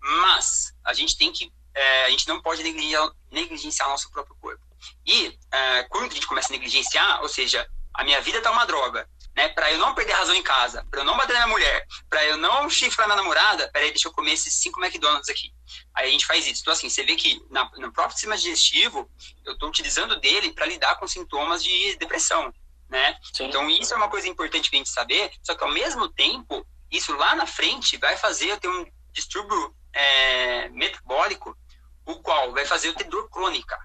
Mas 0.00 0.74
a 0.82 0.92
gente 0.92 1.16
tem 1.16 1.30
que, 1.30 1.52
é, 1.74 2.06
a 2.06 2.10
gente 2.10 2.26
não 2.26 2.40
pode 2.40 2.62
negligenciar, 2.62 3.10
negligenciar 3.30 3.88
nosso 3.88 4.10
próprio 4.10 4.34
corpo. 4.40 4.63
E 5.06 5.38
é, 5.52 5.82
quando 5.84 6.10
a 6.10 6.14
gente 6.14 6.26
começa 6.26 6.48
a 6.48 6.52
negligenciar, 6.52 7.22
ou 7.22 7.28
seja, 7.28 7.66
a 7.94 8.02
minha 8.02 8.20
vida 8.20 8.40
tá 8.40 8.50
uma 8.50 8.64
droga, 8.64 9.08
né? 9.36 9.48
Para 9.50 9.70
eu 9.70 9.78
não 9.78 9.94
perder 9.94 10.12
razão 10.12 10.34
em 10.34 10.42
casa, 10.42 10.86
para 10.90 11.00
eu 11.00 11.04
não 11.04 11.16
bater 11.16 11.32
na 11.34 11.46
minha 11.46 11.52
mulher, 11.52 11.86
para 12.08 12.24
eu 12.24 12.36
não 12.36 12.68
chifrar 12.68 13.06
minha 13.06 13.16
namorada, 13.16 13.70
peraí, 13.72 13.90
deixa 13.90 14.08
eu 14.08 14.12
comer 14.12 14.32
esses 14.32 14.54
cinco 14.54 14.82
McDonald's 14.82 15.28
aqui. 15.28 15.52
Aí 15.94 16.08
a 16.08 16.10
gente 16.10 16.26
faz 16.26 16.46
isso. 16.46 16.62
Então, 16.62 16.72
assim, 16.72 16.88
você 16.88 17.04
vê 17.04 17.14
que 17.14 17.40
na, 17.50 17.70
no 17.76 17.92
próprio 17.92 18.12
sistema 18.12 18.36
digestivo, 18.36 19.08
eu 19.44 19.52
estou 19.52 19.68
utilizando 19.68 20.18
dele 20.20 20.52
para 20.52 20.66
lidar 20.66 20.96
com 20.96 21.06
sintomas 21.06 21.62
de 21.62 21.96
depressão, 21.96 22.52
né? 22.88 23.16
Sim. 23.32 23.46
Então, 23.46 23.68
isso 23.70 23.94
é 23.94 23.96
uma 23.96 24.08
coisa 24.08 24.28
importante 24.28 24.68
para 24.68 24.76
a 24.76 24.80
gente 24.80 24.90
saber, 24.90 25.30
só 25.42 25.54
que 25.54 25.64
ao 25.64 25.70
mesmo 25.70 26.08
tempo, 26.08 26.66
isso 26.90 27.14
lá 27.16 27.34
na 27.34 27.46
frente 27.46 27.96
vai 27.96 28.16
fazer 28.16 28.50
eu 28.50 28.58
ter 28.58 28.68
um 28.68 28.86
distúrbio 29.12 29.74
é, 29.92 30.68
metabólico, 30.70 31.56
o 32.04 32.16
qual 32.16 32.52
vai 32.52 32.66
fazer 32.66 32.88
eu 32.88 32.94
ter 32.94 33.04
dor 33.04 33.30
crônica. 33.30 33.78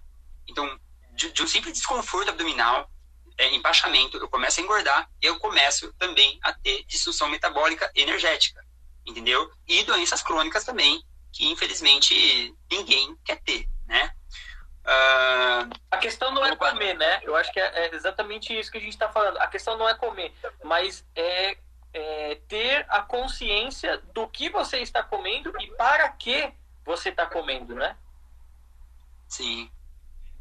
Então, 0.47 0.79
de, 1.19 1.31
de 1.33 1.43
um 1.43 1.47
simples 1.47 1.73
desconforto 1.73 2.29
abdominal, 2.29 2.89
é, 3.37 3.53
empachamento, 3.53 4.17
eu 4.17 4.29
começo 4.29 4.59
a 4.59 4.63
engordar 4.63 5.09
e 5.21 5.25
eu 5.25 5.37
começo 5.39 5.93
também 5.93 6.39
a 6.41 6.53
ter 6.53 6.83
disfunção 6.85 7.29
metabólica 7.29 7.91
energética, 7.93 8.63
entendeu? 9.05 9.51
E 9.67 9.83
doenças 9.83 10.23
crônicas 10.23 10.63
também, 10.63 11.03
que 11.31 11.47
infelizmente 11.47 12.55
ninguém 12.71 13.15
quer 13.25 13.41
ter, 13.41 13.67
né? 13.85 14.13
Uh... 14.85 15.69
A 15.91 15.97
questão 15.97 16.31
não 16.31 16.45
é 16.45 16.55
comer, 16.55 16.95
né? 16.95 17.19
Eu 17.23 17.35
acho 17.35 17.51
que 17.51 17.59
é, 17.59 17.85
é 17.85 17.95
exatamente 17.95 18.57
isso 18.57 18.71
que 18.71 18.77
a 18.77 18.81
gente 18.81 18.93
está 18.93 19.09
falando. 19.09 19.37
A 19.37 19.47
questão 19.47 19.77
não 19.77 19.87
é 19.87 19.93
comer, 19.93 20.33
mas 20.63 21.05
é, 21.15 21.57
é, 21.93 22.35
ter 22.47 22.85
a 22.89 23.01
consciência 23.01 23.97
do 24.13 24.27
que 24.27 24.49
você 24.49 24.79
está 24.79 25.03
comendo 25.03 25.53
e 25.59 25.67
para 25.75 26.07
que 26.09 26.51
você 26.85 27.09
está 27.09 27.25
comendo, 27.25 27.75
né? 27.75 27.95
Sim. 29.27 29.69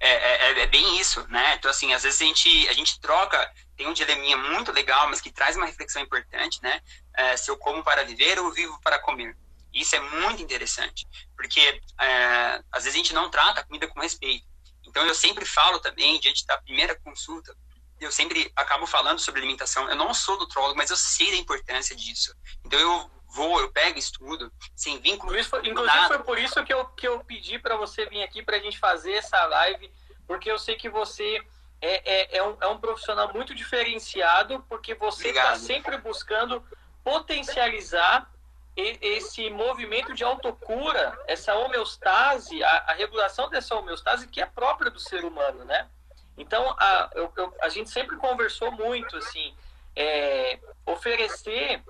É, 0.01 0.11
é, 0.11 0.61
é, 0.61 0.67
bem 0.67 1.01
isso, 1.01 1.27
né? 1.29 1.55
Então, 1.57 1.71
assim, 1.71 1.93
às 1.93 2.05
vezes 2.05 2.21
a 2.21 2.25
gente, 2.25 2.69
a 2.69 2.73
gente 2.73 3.01
troca, 3.01 3.53
tem 3.77 3.87
um 3.87 3.93
dileminha 3.93 4.37
muito 4.37 4.71
legal, 4.71 5.09
mas 5.09 5.21
que 5.21 5.33
traz 5.33 5.57
uma 5.57 5.67
reflexão 5.67 6.01
importante, 6.01 6.63
né? 6.63 6.81
É, 7.17 7.37
se 7.37 7.51
eu 7.51 7.57
como 7.57 7.83
para 7.83 8.05
viver 8.05 8.39
ou 8.39 8.53
vivo 8.53 8.79
para 8.83 8.99
comer. 9.01 9.37
Isso 9.75 9.97
é 9.97 10.01
muito 10.01 10.43
interessante, 10.43 11.07
porque 11.37 11.61
é, 12.01 12.63
às 12.73 12.85
vezes 12.85 12.95
a 12.95 13.03
gente 13.03 13.13
não 13.13 13.29
trata 13.29 13.61
a 13.61 13.65
comida 13.65 13.89
com 13.89 14.01
respeito. 14.01 14.47
Então, 14.87 15.05
eu 15.05 15.15
sempre 15.15 15.45
falo 15.45 15.81
também, 15.81 16.19
diante 16.21 16.47
da 16.47 16.57
primeira 16.59 16.99
consulta, 17.01 17.55
eu 18.01 18.13
sempre 18.13 18.51
acabo 18.55 18.87
falando 18.87 19.19
sobre 19.19 19.41
alimentação. 19.41 19.89
Eu 19.91 19.97
não 19.97 20.15
sou 20.15 20.39
nutrólogo, 20.39 20.77
mas 20.77 20.91
eu 20.91 20.97
sei 20.97 21.33
da 21.33 21.37
importância 21.37 21.95
disso. 21.97 22.33
Então, 22.65 22.79
eu 22.79 23.11
vou, 23.39 23.61
eu 23.61 23.71
pego 23.71 23.99
estudo, 23.99 24.53
sem 24.75 24.99
vínculo. 25.01 25.37
Isso 25.37 25.49
foi, 25.49 25.61
inclusive, 25.61 25.97
nada. 25.97 26.09
foi 26.09 26.19
por 26.25 26.39
isso 26.39 26.65
que 26.65 26.75
eu, 26.75 26.85
que 26.87 27.07
eu 27.07 27.21
pedi 27.21 27.59
para 27.59 27.77
você 27.77 28.05
vir 28.07 28.23
aqui 28.25 28.43
para 28.43 28.57
a 28.57 28.61
gente 28.61 28.79
fazer 28.79 29.13
essa 29.13 29.45
live, 29.47 29.91
porque 30.27 30.51
eu 30.51 30.59
sei 30.59 30.75
que 30.75 30.89
você 30.89 31.41
é, 31.81 32.37
é, 32.37 32.39
é, 32.39 32.43
um, 32.43 32.57
é 32.61 32.67
um 32.67 32.79
profissional 32.79 33.33
muito 33.33 33.55
diferenciado, 33.55 34.65
porque 34.69 34.95
você 34.95 35.29
está 35.29 35.57
sempre 35.57 35.97
buscando 35.99 36.63
potencializar 37.05 38.29
esse 38.77 39.51
movimento 39.51 40.15
de 40.15 40.23
autocura, 40.23 41.19
essa 41.27 41.55
homeostase, 41.55 42.63
a, 42.63 42.85
a, 42.89 42.93
regulação 42.93 43.49
dessa 43.49 43.75
homeostase 43.75 44.29
que 44.29 44.41
é 44.41 44.47
própria 44.47 44.89
do 44.89 45.01
ser 45.01 45.25
humano, 45.25 45.65
né? 45.65 45.89
Então, 46.37 46.77
a, 46.79 47.11
eu, 47.15 47.33
eu, 47.37 47.53
a 47.61 47.69
gente 47.69 47.91
sempre 47.91 48.17
conversou 48.17 48.71
muito, 48.71 49.17
assim, 49.17 49.53
é, 49.97 50.61
oferecer 50.87 51.83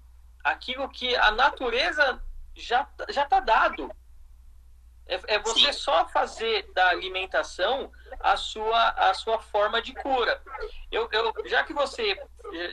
aquilo 0.43 0.89
que 0.89 1.14
a 1.16 1.30
natureza 1.30 2.22
já 2.55 2.89
já 3.09 3.24
está 3.24 3.41
dado. 3.41 3.91
É, 5.07 5.34
é 5.34 5.39
você 5.39 5.72
Sim. 5.72 5.72
só 5.72 6.07
fazer 6.09 6.70
da 6.74 6.91
alimentação 6.91 7.91
a 8.20 8.36
sua 8.36 8.91
a 8.91 9.14
sua 9.14 9.39
forma 9.39 9.80
de 9.80 9.95
cura. 9.95 10.43
Eu, 10.91 11.09
eu 11.12 11.32
já 11.47 11.64
que 11.64 11.72
você 11.72 12.20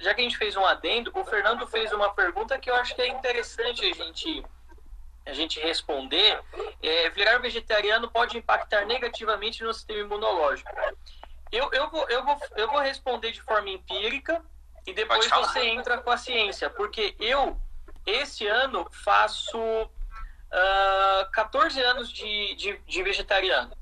já 0.01 0.13
que 0.13 0.22
a 0.22 0.24
gente 0.24 0.38
fez 0.38 0.55
um 0.55 0.66
adendo, 0.66 1.11
o 1.13 1.26
Fernando 1.26 1.68
fez 1.68 1.91
uma 1.91 2.13
pergunta 2.13 2.57
que 2.59 2.70
eu 2.70 2.76
acho 2.76 2.95
que 2.95 3.01
é 3.01 3.07
interessante 3.07 3.86
a 3.86 3.93
gente 3.93 4.45
a 5.26 5.34
gente 5.34 5.59
responder. 5.59 6.39
É, 6.82 7.09
virar 7.09 7.39
vegetariano 7.39 8.09
pode 8.11 8.38
impactar 8.38 8.86
negativamente 8.86 9.63
no 9.63 9.74
sistema 9.74 10.01
imunológico. 10.01 10.70
Eu, 11.51 11.70
eu, 11.72 11.89
vou, 11.89 12.07
eu, 12.09 12.24
vou, 12.24 12.38
eu 12.55 12.70
vou 12.70 12.80
responder 12.80 13.32
de 13.32 13.41
forma 13.41 13.70
empírica 13.70 14.43
e 14.86 14.93
depois 14.93 15.27
você 15.27 15.65
entra 15.67 15.97
com 15.97 16.11
a 16.11 16.17
ciência, 16.17 16.69
porque 16.69 17.15
eu 17.19 17.59
esse 18.05 18.45
ano 18.45 18.88
faço 18.91 19.59
uh, 19.59 19.89
ah, 20.51 21.29
14 21.33 21.81
anos 21.81 22.11
de, 22.11 22.55
de, 22.55 22.77
de, 22.77 23.03
vegetariano. 23.03 23.75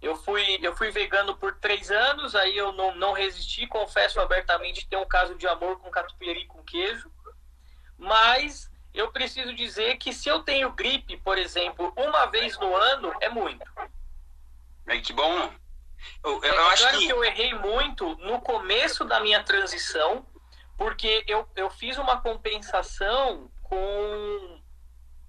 Eu 0.00 0.14
fui, 0.14 0.60
eu 0.62 0.76
fui 0.76 0.90
vegano 0.90 1.36
por 1.36 1.56
três 1.56 1.90
anos, 1.90 2.36
aí 2.36 2.56
eu 2.56 2.72
não, 2.72 2.94
não 2.94 3.12
resisti, 3.12 3.66
confesso 3.66 4.20
abertamente 4.20 4.86
ter 4.86 4.96
um 4.96 5.06
caso 5.06 5.34
de 5.34 5.48
amor 5.48 5.80
com 5.80 5.90
catupiry 5.90 6.46
com 6.46 6.62
queijo. 6.62 7.10
Mas 7.98 8.70
eu 8.92 9.10
preciso 9.10 9.52
dizer 9.54 9.96
que 9.96 10.12
se 10.12 10.28
eu 10.28 10.42
tenho 10.42 10.72
gripe, 10.72 11.16
por 11.16 11.38
exemplo, 11.38 11.92
uma 11.96 12.26
vez 12.26 12.56
no 12.58 12.76
ano, 12.76 13.12
é 13.20 13.28
muito. 13.28 13.64
É 14.86 15.00
que 15.00 15.12
bom. 15.12 15.50
Eu, 16.22 16.42
eu, 16.42 16.52
é, 16.52 16.56
eu 16.56 16.66
acho 16.68 16.82
claro 16.82 16.98
que... 16.98 17.06
que 17.06 17.12
eu 17.12 17.24
errei 17.24 17.54
muito 17.54 18.16
no 18.16 18.40
começo 18.40 19.04
da 19.04 19.20
minha 19.20 19.42
transição, 19.42 20.26
porque 20.76 21.24
eu, 21.26 21.48
eu 21.54 21.70
fiz 21.70 21.98
uma 21.98 22.20
compensação 22.20 23.50
com, 23.62 24.60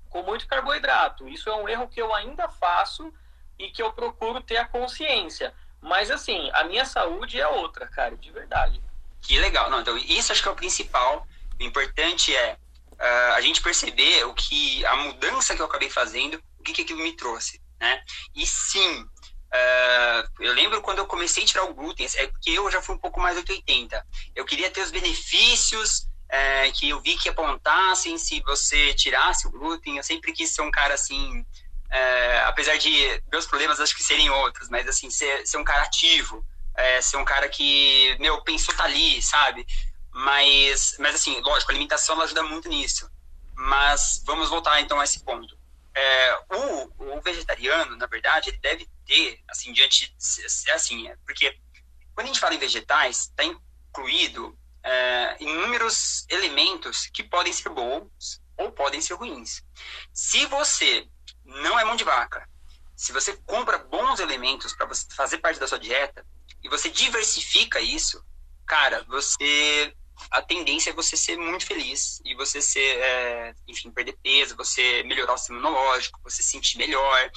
com 0.09 0.23
muito 0.23 0.47
carboidrato. 0.47 1.27
Isso 1.27 1.49
é 1.49 1.55
um 1.55 1.67
erro 1.67 1.87
que 1.87 2.01
eu 2.01 2.13
ainda 2.13 2.49
faço 2.49 3.13
e 3.57 3.69
que 3.71 3.81
eu 3.81 3.93
procuro 3.93 4.41
ter 4.41 4.57
a 4.57 4.65
consciência. 4.65 5.53
Mas, 5.81 6.09
assim, 6.09 6.49
a 6.53 6.63
minha 6.63 6.85
saúde 6.85 7.39
é 7.39 7.47
outra, 7.47 7.87
cara, 7.87 8.17
de 8.17 8.31
verdade. 8.31 8.81
Que 9.21 9.37
legal. 9.39 9.69
Não, 9.69 9.81
então, 9.81 9.97
isso 9.97 10.31
acho 10.31 10.41
que 10.41 10.47
é 10.47 10.51
o 10.51 10.55
principal. 10.55 11.27
O 11.59 11.63
importante 11.63 12.35
é 12.35 12.57
uh, 12.93 13.33
a 13.35 13.41
gente 13.41 13.61
perceber 13.61 14.25
o 14.25 14.33
que 14.33 14.85
a 14.85 14.95
mudança 14.95 15.55
que 15.55 15.61
eu 15.61 15.65
acabei 15.65 15.89
fazendo, 15.89 16.41
o 16.59 16.63
que, 16.63 16.73
que 16.73 16.81
aquilo 16.81 17.01
me 17.01 17.15
trouxe, 17.15 17.61
né? 17.79 18.03
E 18.35 18.45
sim, 18.45 19.07
Uh, 19.55 20.43
eu 20.43 20.53
lembro 20.53 20.81
quando 20.81 20.99
eu 20.99 21.05
comecei 21.05 21.43
a 21.43 21.45
tirar 21.45 21.63
o 21.63 21.73
glúten, 21.73 22.07
é 22.15 22.27
porque 22.27 22.51
eu 22.51 22.69
já 22.69 22.81
fui 22.81 22.95
um 22.95 22.99
pouco 22.99 23.19
mais 23.19 23.37
880. 23.37 24.05
Eu 24.35 24.45
queria 24.45 24.69
ter 24.69 24.81
os 24.81 24.91
benefícios 24.91 26.07
é, 26.29 26.71
que 26.71 26.89
eu 26.89 26.99
vi 26.99 27.15
que 27.15 27.29
apontassem 27.29 28.17
se 28.17 28.41
você 28.41 28.93
tirasse 28.93 29.47
o 29.47 29.51
glúten. 29.51 29.97
Eu 29.97 30.03
sempre 30.03 30.33
quis 30.33 30.51
ser 30.51 30.61
um 30.61 30.71
cara 30.71 30.93
assim, 30.95 31.45
é, 31.89 32.39
apesar 32.45 32.77
de 32.77 33.23
meus 33.31 33.45
problemas 33.45 33.79
acho 33.79 33.95
que 33.95 34.03
serem 34.03 34.29
outros, 34.29 34.69
mas 34.69 34.87
assim, 34.87 35.09
ser, 35.09 35.45
ser 35.47 35.57
um 35.57 35.63
cara 35.63 35.83
ativo, 35.83 36.45
é, 36.75 37.01
ser 37.01 37.17
um 37.17 37.25
cara 37.25 37.47
que, 37.47 38.17
meu, 38.19 38.41
pensou 38.41 38.75
tá 38.75 38.83
ali, 38.83 39.21
sabe? 39.21 39.65
Mas, 40.11 40.95
mas 40.99 41.15
assim, 41.15 41.39
lógico, 41.41 41.71
a 41.71 41.73
alimentação 41.73 42.19
ajuda 42.21 42.43
muito 42.43 42.67
nisso. 42.67 43.09
Mas 43.55 44.21
vamos 44.25 44.49
voltar 44.49 44.81
então 44.81 44.99
a 44.99 45.03
esse 45.03 45.23
ponto. 45.23 45.54
É, 45.95 46.35
o, 46.49 47.15
o, 47.17 47.21
vegetariano, 47.21 47.95
na 47.95 48.05
verdade, 48.05 48.49
ele 48.49 48.57
deve 48.57 48.89
ter, 49.05 49.39
assim, 49.47 49.71
diante, 49.71 50.13
é 50.67 50.71
assim, 50.73 51.07
é, 51.07 51.15
porque 51.25 51.57
quando 52.13 52.25
a 52.25 52.27
gente 52.27 52.39
fala 52.39 52.53
em 52.53 52.59
vegetais, 52.59 53.21
está 53.21 53.43
incluído 53.43 54.57
é, 54.83 55.37
inúmeros 55.39 56.25
elementos 56.29 57.07
que 57.07 57.23
podem 57.23 57.53
ser 57.53 57.69
bons 57.69 58.41
ou 58.57 58.71
podem 58.71 59.01
ser 59.01 59.13
ruins. 59.13 59.63
Se 60.13 60.45
você 60.47 61.07
não 61.43 61.79
é 61.79 61.85
mão 61.85 61.95
de 61.95 62.03
vaca, 62.03 62.47
se 62.95 63.11
você 63.11 63.35
compra 63.45 63.77
bons 63.77 64.19
elementos 64.19 64.73
para 64.73 64.87
fazer 65.15 65.39
parte 65.39 65.59
da 65.59 65.67
sua 65.67 65.79
dieta 65.79 66.25
e 66.63 66.69
você 66.69 66.89
diversifica 66.89 67.79
isso, 67.81 68.23
cara, 68.65 69.03
você 69.03 69.93
a 70.31 70.41
tendência 70.41 70.89
é 70.89 70.93
você 70.93 71.15
ser 71.17 71.37
muito 71.37 71.65
feliz 71.65 72.21
e 72.25 72.35
você 72.35 72.61
ser, 72.61 72.97
é, 72.99 73.53
enfim, 73.67 73.91
perder 73.91 74.17
peso, 74.23 74.55
você 74.55 75.03
melhorar 75.03 75.33
o 75.33 75.37
sistema 75.37 75.59
imunológico, 75.59 76.19
você 76.23 76.41
se 76.41 76.49
sentir 76.49 76.77
melhor, 76.77 77.31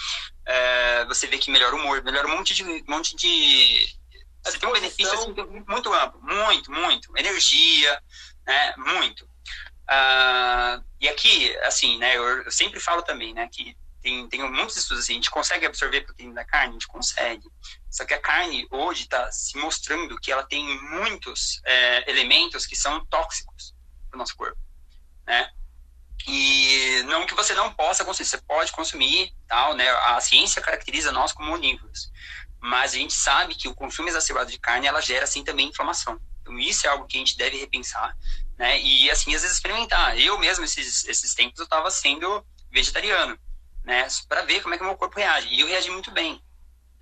é, 0.46 1.04
você 1.06 1.26
vê 1.26 1.38
que 1.38 1.50
melhora 1.50 1.74
o 1.74 1.78
humor, 1.78 2.02
melhora 2.02 2.26
um 2.28 2.36
monte 2.36 2.54
de, 2.54 2.64
monte 2.88 3.16
de, 3.16 3.96
Você 4.44 4.58
tem 4.58 4.68
um 4.68 4.72
benefício 4.72 5.12
assim, 5.12 5.34
muito 5.68 5.92
amplo, 5.92 6.20
muito, 6.22 6.70
muito. 6.70 7.16
Energia, 7.16 8.02
né? 8.46 8.74
Muito. 8.76 9.24
Uh, 9.88 10.84
e 11.00 11.08
aqui, 11.08 11.56
assim, 11.58 11.98
né? 11.98 12.16
Eu, 12.16 12.42
eu, 12.42 12.50
sempre 12.50 12.78
falo 12.78 13.02
também, 13.02 13.32
né? 13.32 13.48
Que 13.50 13.76
tem, 14.02 14.28
tem 14.28 14.50
muitos 14.50 14.76
estudos 14.76 15.04
assim, 15.04 15.14
a 15.14 15.16
gente 15.16 15.30
consegue 15.30 15.66
absorver 15.66 16.02
proteína 16.02 16.34
da 16.34 16.44
carne, 16.44 16.70
a 16.70 16.72
gente 16.72 16.86
consegue. 16.86 17.48
Só 17.90 18.04
que 18.04 18.14
a 18.14 18.20
carne 18.20 18.66
hoje 18.70 19.02
está 19.02 19.30
se 19.32 19.56
mostrando 19.58 20.18
que 20.20 20.30
ela 20.30 20.42
tem 20.42 20.80
muitos 20.82 21.60
é, 21.64 22.10
elementos 22.10 22.66
que 22.66 22.76
são 22.76 23.04
tóxicos 23.06 23.74
para 24.08 24.16
o 24.16 24.18
nosso 24.18 24.36
corpo, 24.36 24.58
né? 25.26 25.50
E 26.26 27.02
não 27.06 27.26
que 27.26 27.34
você 27.34 27.54
não 27.54 27.72
possa 27.72 28.04
consumir, 28.04 28.28
você 28.28 28.38
pode 28.38 28.72
consumir, 28.72 29.32
tal, 29.46 29.74
né? 29.74 29.88
A 29.88 30.20
ciência 30.20 30.60
caracteriza 30.60 31.12
nós 31.12 31.32
como 31.32 31.52
onívoros, 31.52 32.10
mas 32.60 32.92
a 32.92 32.98
gente 32.98 33.14
sabe 33.14 33.54
que 33.54 33.68
o 33.68 33.74
consumo 33.74 34.08
exacerbado 34.08 34.50
de 34.50 34.58
carne 34.58 34.86
ela 34.86 35.00
gera 35.00 35.24
assim 35.24 35.42
também 35.42 35.68
inflamação. 35.68 36.20
Então 36.42 36.58
isso 36.58 36.86
é 36.86 36.90
algo 36.90 37.06
que 37.06 37.16
a 37.16 37.20
gente 37.20 37.36
deve 37.36 37.56
repensar, 37.56 38.16
né? 38.58 38.78
E 38.80 39.10
assim 39.10 39.34
às 39.34 39.42
vezes 39.42 39.56
experimentar. 39.56 40.18
Eu 40.18 40.38
mesmo 40.38 40.64
esses 40.64 41.06
esses 41.06 41.34
tempos 41.34 41.58
eu 41.58 41.64
estava 41.64 41.90
sendo 41.90 42.44
vegetariano, 42.70 43.38
né? 43.84 44.06
Para 44.28 44.42
ver 44.42 44.60
como 44.60 44.74
é 44.74 44.76
que 44.76 44.84
o 44.84 44.86
meu 44.86 44.96
corpo 44.96 45.18
reage. 45.18 45.48
E 45.48 45.60
eu 45.60 45.66
reagi 45.66 45.90
muito 45.90 46.10
bem, 46.10 46.42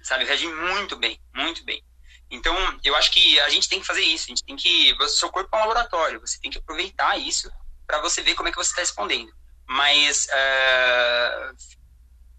sabe? 0.07 0.25
Reagi 0.25 0.47
muito 0.47 0.97
bem, 0.97 1.21
muito 1.35 1.65
bem. 1.65 1.83
Então, 2.31 2.55
eu 2.83 2.95
acho 2.97 3.11
que 3.13 3.39
a 3.41 3.49
gente 3.49 3.69
tem 3.69 3.81
que 3.81 3.87
fazer 3.87 4.03
isso. 4.03 4.25
A 4.25 4.29
gente 4.29 4.45
tem 4.45 4.57
que. 4.57 4.97
Seu 5.09 5.31
corpo 5.31 5.55
é 5.55 5.59
um 5.59 5.61
laboratório. 5.61 6.21
Você 6.21 6.41
tem 6.41 6.51
que 6.51 6.59
aproveitar 6.59 7.17
isso 7.17 7.51
para 7.87 8.01
você 8.01 8.23
ver 8.23 8.35
como 8.35 8.49
é 8.49 8.53
que 8.53 8.59
você 8.59 8.71
está 8.71 8.83
respondendo. 8.83 9.33
Mas 9.69 10.27
uh, 10.27 11.57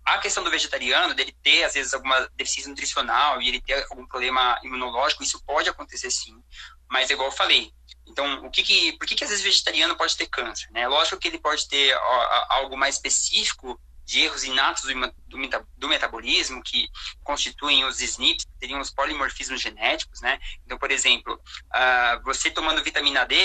a 0.05 0.17
questão 0.19 0.43
do 0.43 0.51
vegetariano, 0.51 1.13
dele 1.13 1.35
ter, 1.43 1.63
às 1.63 1.73
vezes, 1.73 1.93
alguma 1.93 2.29
deficiência 2.35 2.69
nutricional 2.69 3.41
e 3.41 3.47
ele 3.47 3.61
ter 3.61 3.85
algum 3.89 4.05
problema 4.07 4.59
imunológico, 4.63 5.23
isso 5.23 5.41
pode 5.45 5.69
acontecer 5.69 6.11
sim. 6.11 6.41
Mas, 6.89 7.09
igual 7.09 7.29
eu 7.29 7.35
falei, 7.35 7.71
então, 8.05 8.45
o 8.45 8.51
que 8.51 8.63
que, 8.63 8.93
por 8.93 9.07
que, 9.07 9.15
que 9.15 9.23
às 9.23 9.29
vezes 9.29 9.43
vegetariano 9.43 9.95
pode 9.95 10.15
ter 10.15 10.27
câncer? 10.27 10.69
Né? 10.71 10.87
Lógico 10.87 11.17
que 11.17 11.27
ele 11.27 11.39
pode 11.39 11.67
ter 11.67 11.95
ó, 11.95 12.45
algo 12.49 12.77
mais 12.77 12.95
específico 12.95 13.79
de 14.07 14.21
erros 14.21 14.45
inatos 14.45 14.83
do, 14.83 15.37
do, 15.75 15.87
metabolismo 15.89 16.63
que 16.63 16.87
constituem 17.21 17.83
os 17.83 17.99
SNPs, 17.99 18.45
que 18.45 18.57
teriam 18.57 18.79
os 18.79 18.89
polimorfismos 18.89 19.59
genéticos, 19.59 20.21
né? 20.21 20.39
Então, 20.65 20.77
por 20.77 20.89
exemplo, 20.89 21.33
uh, 21.35 22.23
você 22.23 22.49
tomando 22.49 22.81
vitamina 22.81 23.25
D, 23.25 23.35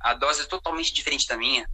a 0.00 0.12
dose 0.14 0.42
é 0.42 0.46
totalmente 0.46 0.92
diferente 0.92 1.28
da 1.28 1.36
minha, 1.36 1.70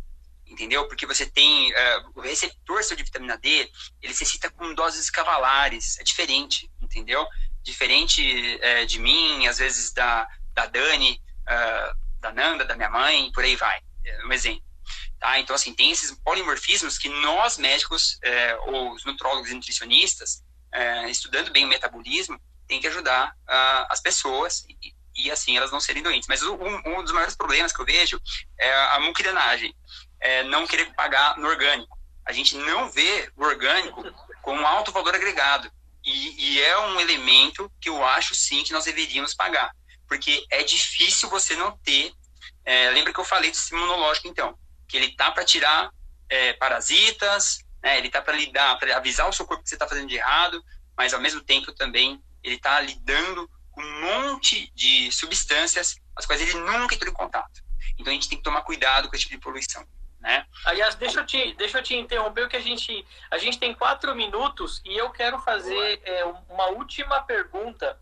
entendeu? 0.47 0.87
Porque 0.87 1.07
você 1.07 1.25
tem 1.25 1.73
uh, 1.73 2.13
o 2.17 2.21
receptor 2.21 2.85
seu 2.85 2.95
de 2.95 3.03
vitamina 3.03 3.39
D, 3.39 3.73
ele 4.03 4.13
se 4.13 4.25
excita 4.25 4.51
com 4.51 4.75
doses 4.75 5.09
cavalares, 5.09 5.99
é 5.99 6.05
diferente, 6.05 6.71
entendeu? 6.83 7.27
Diferente 7.63 8.23
uh, 8.23 8.87
de 8.87 8.99
mim, 8.99 9.47
às 9.47 9.57
vezes 9.57 9.91
da, 9.95 10.29
da 10.53 10.67
Dani, 10.67 11.19
uh, 11.45 12.21
da 12.21 12.31
Nanda, 12.31 12.67
da 12.67 12.77
minha 12.77 12.91
mãe, 12.91 13.33
por 13.33 13.43
aí 13.43 13.57
vai. 13.57 13.81
É 14.05 14.27
um 14.27 14.33
exemplo. 14.35 14.68
Tá? 15.19 15.39
Então, 15.41 15.55
assim, 15.55 15.75
tem 15.75 15.91
esses 15.91 16.13
polimorfismos 16.25 16.97
que 16.97 17.09
nós, 17.09 17.59
médicos, 17.59 18.19
é, 18.23 18.57
ou 18.67 18.93
os 18.93 19.05
nutrólogos 19.05 19.51
e 19.51 19.55
nutricionistas, 19.55 20.43
é, 20.73 21.11
estudando 21.11 21.51
bem 21.51 21.65
o 21.65 21.69
metabolismo, 21.69 22.41
tem 22.69 22.81
que 22.81 22.87
ajudar 22.87 23.31
uh, 23.31 23.87
as 23.89 24.01
pessoas 24.01 24.65
e, 24.69 24.95
e, 25.17 25.31
assim, 25.31 25.57
elas 25.57 25.73
não 25.73 25.81
serem 25.81 26.03
doentes. 26.03 26.29
Mas 26.29 26.43
um, 26.43 26.55
um, 26.55 27.03
dos 27.03 27.13
maiores 27.13 27.35
problemas 27.35 27.73
que 27.73 27.81
eu 27.81 27.87
vejo 27.87 28.21
é 28.59 28.73
a 28.95 29.01
muquidrenagem, 29.01 29.75
é 30.21 30.45
não 30.45 30.67
querer 30.67 30.95
pagar 30.95 31.37
no 31.39 31.49
orgânico. 31.49 31.99
A 32.25 32.33
gente 32.33 32.57
não 32.57 32.91
vê 32.91 33.33
o 33.35 33.45
orgânico 33.45 34.05
com 34.43 34.55
um 34.55 34.67
alto 34.67 34.93
valor 34.93 35.15
agregado. 35.15 35.73
E, 36.05 36.53
e 36.53 36.63
é 36.63 36.79
um 36.79 37.01
elemento 37.01 37.73
que 37.81 37.89
eu 37.89 38.05
acho, 38.05 38.35
sim, 38.35 38.63
que 38.63 38.73
nós 38.73 38.85
deveríamos 38.85 39.35
pagar. 39.35 39.75
Porque 40.07 40.47
é 40.51 40.63
difícil 40.63 41.29
você 41.29 41.57
não 41.57 41.77
ter... 41.79 42.13
É, 42.65 42.91
lembra 42.91 43.13
que 43.13 43.19
eu 43.19 43.25
falei 43.25 43.51
do 43.51 43.57
sistema 43.57 43.81
imunológico, 43.81 44.29
então 44.29 44.57
que 44.89 44.97
ele 44.97 45.15
tá 45.15 45.31
para 45.31 45.45
tirar 45.45 45.93
é, 46.29 46.55
parasitas, 46.55 47.65
né? 47.83 47.99
ele 47.99 48.11
tá 48.11 48.21
para 48.23 48.37
lidar, 48.37 48.79
para 48.79 48.97
avisar 48.97 49.29
o 49.29 49.33
seu 49.33 49.47
corpo 49.47 49.63
que 49.63 49.69
você 49.69 49.75
está 49.75 49.87
fazendo 49.87 50.09
de 50.09 50.17
errado, 50.17 50.65
mas 50.97 51.15
ao 51.15 51.21
mesmo 51.21 51.41
tempo 51.41 51.73
também 51.73 52.23
ele 52.43 52.57
está 52.57 52.81
lidando 52.81 53.49
com 53.71 53.83
um 53.83 54.01
monte 54.01 54.73
de 54.75 55.13
substâncias 55.13 55.97
as 56.17 56.27
quais 56.27 56.41
ele 56.41 56.55
nunca 56.55 56.95
entrou 56.95 57.13
em 57.13 57.15
contato. 57.15 57.63
Então 57.97 58.11
a 58.11 58.15
gente 58.15 58.29
tem 58.29 58.39
que 58.39 58.45
tomar 58.45 58.63
cuidado 58.63 59.09
com 59.09 59.15
esse 59.15 59.25
tipo 59.25 59.37
de 59.37 59.41
poluição. 59.41 59.87
Né? 60.21 60.45
Aliás, 60.65 60.97
deixa 60.97 61.21
eu 61.21 61.27
te, 61.27 61.55
deixa 61.55 61.79
eu 61.79 61.83
te 61.83 61.95
interromper, 61.95 62.49
que 62.49 62.57
a 62.57 62.61
gente, 62.61 63.07
a 63.31 63.39
gente 63.39 63.59
tem 63.59 63.73
quatro 63.73 64.15
minutos 64.17 64.83
e 64.85 64.97
eu 64.97 65.11
quero 65.11 65.39
fazer 65.39 66.01
é, 66.05 66.25
uma 66.49 66.67
última 66.71 67.21
pergunta. 67.23 67.99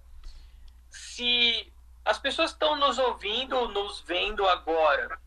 Se 0.91 1.71
as 2.05 2.19
pessoas 2.19 2.53
estão 2.53 2.77
nos 2.77 2.99
ouvindo, 2.99 3.69
nos 3.69 4.01
vendo 4.01 4.49
agora, 4.49 5.21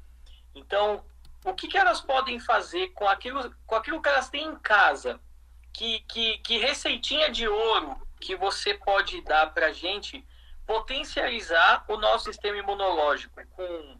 então 0.56 1.06
o 1.46 1.54
que, 1.54 1.68
que 1.68 1.78
elas 1.78 2.02
podem 2.02 2.40
fazer 2.40 2.90
com 2.90 3.08
aquilo, 3.08 3.54
com 3.66 3.76
aquilo 3.76 4.02
que 4.02 4.10
elas 4.10 4.30
têm 4.30 4.48
em 4.48 4.60
casa? 4.60 5.20
Que, 5.74 6.00
que, 6.02 6.38
que 6.40 6.58
receitinha 6.58 7.30
de 7.30 7.48
ouro 7.48 7.96
que 8.20 8.36
você 8.36 8.74
pode 8.74 9.22
dar 9.22 9.54
para 9.54 9.68
a 9.68 9.72
gente 9.72 10.26
potencializar 10.66 11.86
o 11.88 11.98
nosso 11.98 12.26
sistema 12.26 12.58
imunológico 12.58 13.42
com, 13.52 14.00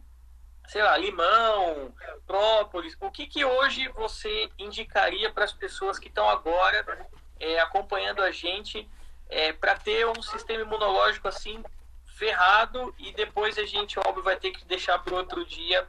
sei 0.68 0.82
lá, 0.82 0.96
limão, 0.98 1.94
própolis? 2.26 2.96
O 3.00 3.10
que, 3.10 3.26
que 3.26 3.44
hoje 3.44 3.88
você 3.88 4.50
indicaria 4.58 5.32
para 5.32 5.44
as 5.44 5.52
pessoas 5.52 5.98
que 5.98 6.08
estão 6.08 6.28
agora 6.28 7.08
é, 7.38 7.58
acompanhando 7.60 8.22
a 8.22 8.30
gente 8.30 8.88
é, 9.30 9.52
para 9.52 9.76
ter 9.76 10.06
um 10.06 10.22
sistema 10.22 10.62
imunológico 10.62 11.28
assim 11.28 11.62
ferrado 12.04 12.94
e 12.98 13.12
depois 13.12 13.56
a 13.56 13.64
gente, 13.64 13.98
óbvio, 13.98 14.22
vai 14.22 14.36
ter 14.36 14.50
que 14.50 14.64
deixar 14.66 14.98
para 14.98 15.14
outro 15.14 15.44
dia 15.46 15.88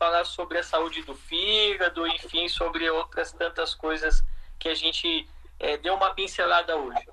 falar 0.00 0.24
sobre 0.24 0.56
a 0.56 0.62
saúde 0.62 1.02
do 1.02 1.14
fígado, 1.14 2.06
enfim, 2.06 2.48
sobre 2.48 2.88
outras 2.88 3.32
tantas 3.32 3.74
coisas 3.74 4.24
que 4.58 4.70
a 4.70 4.74
gente 4.74 5.28
é, 5.58 5.76
deu 5.76 5.94
uma 5.94 6.14
pincelada 6.14 6.74
hoje. 6.74 7.06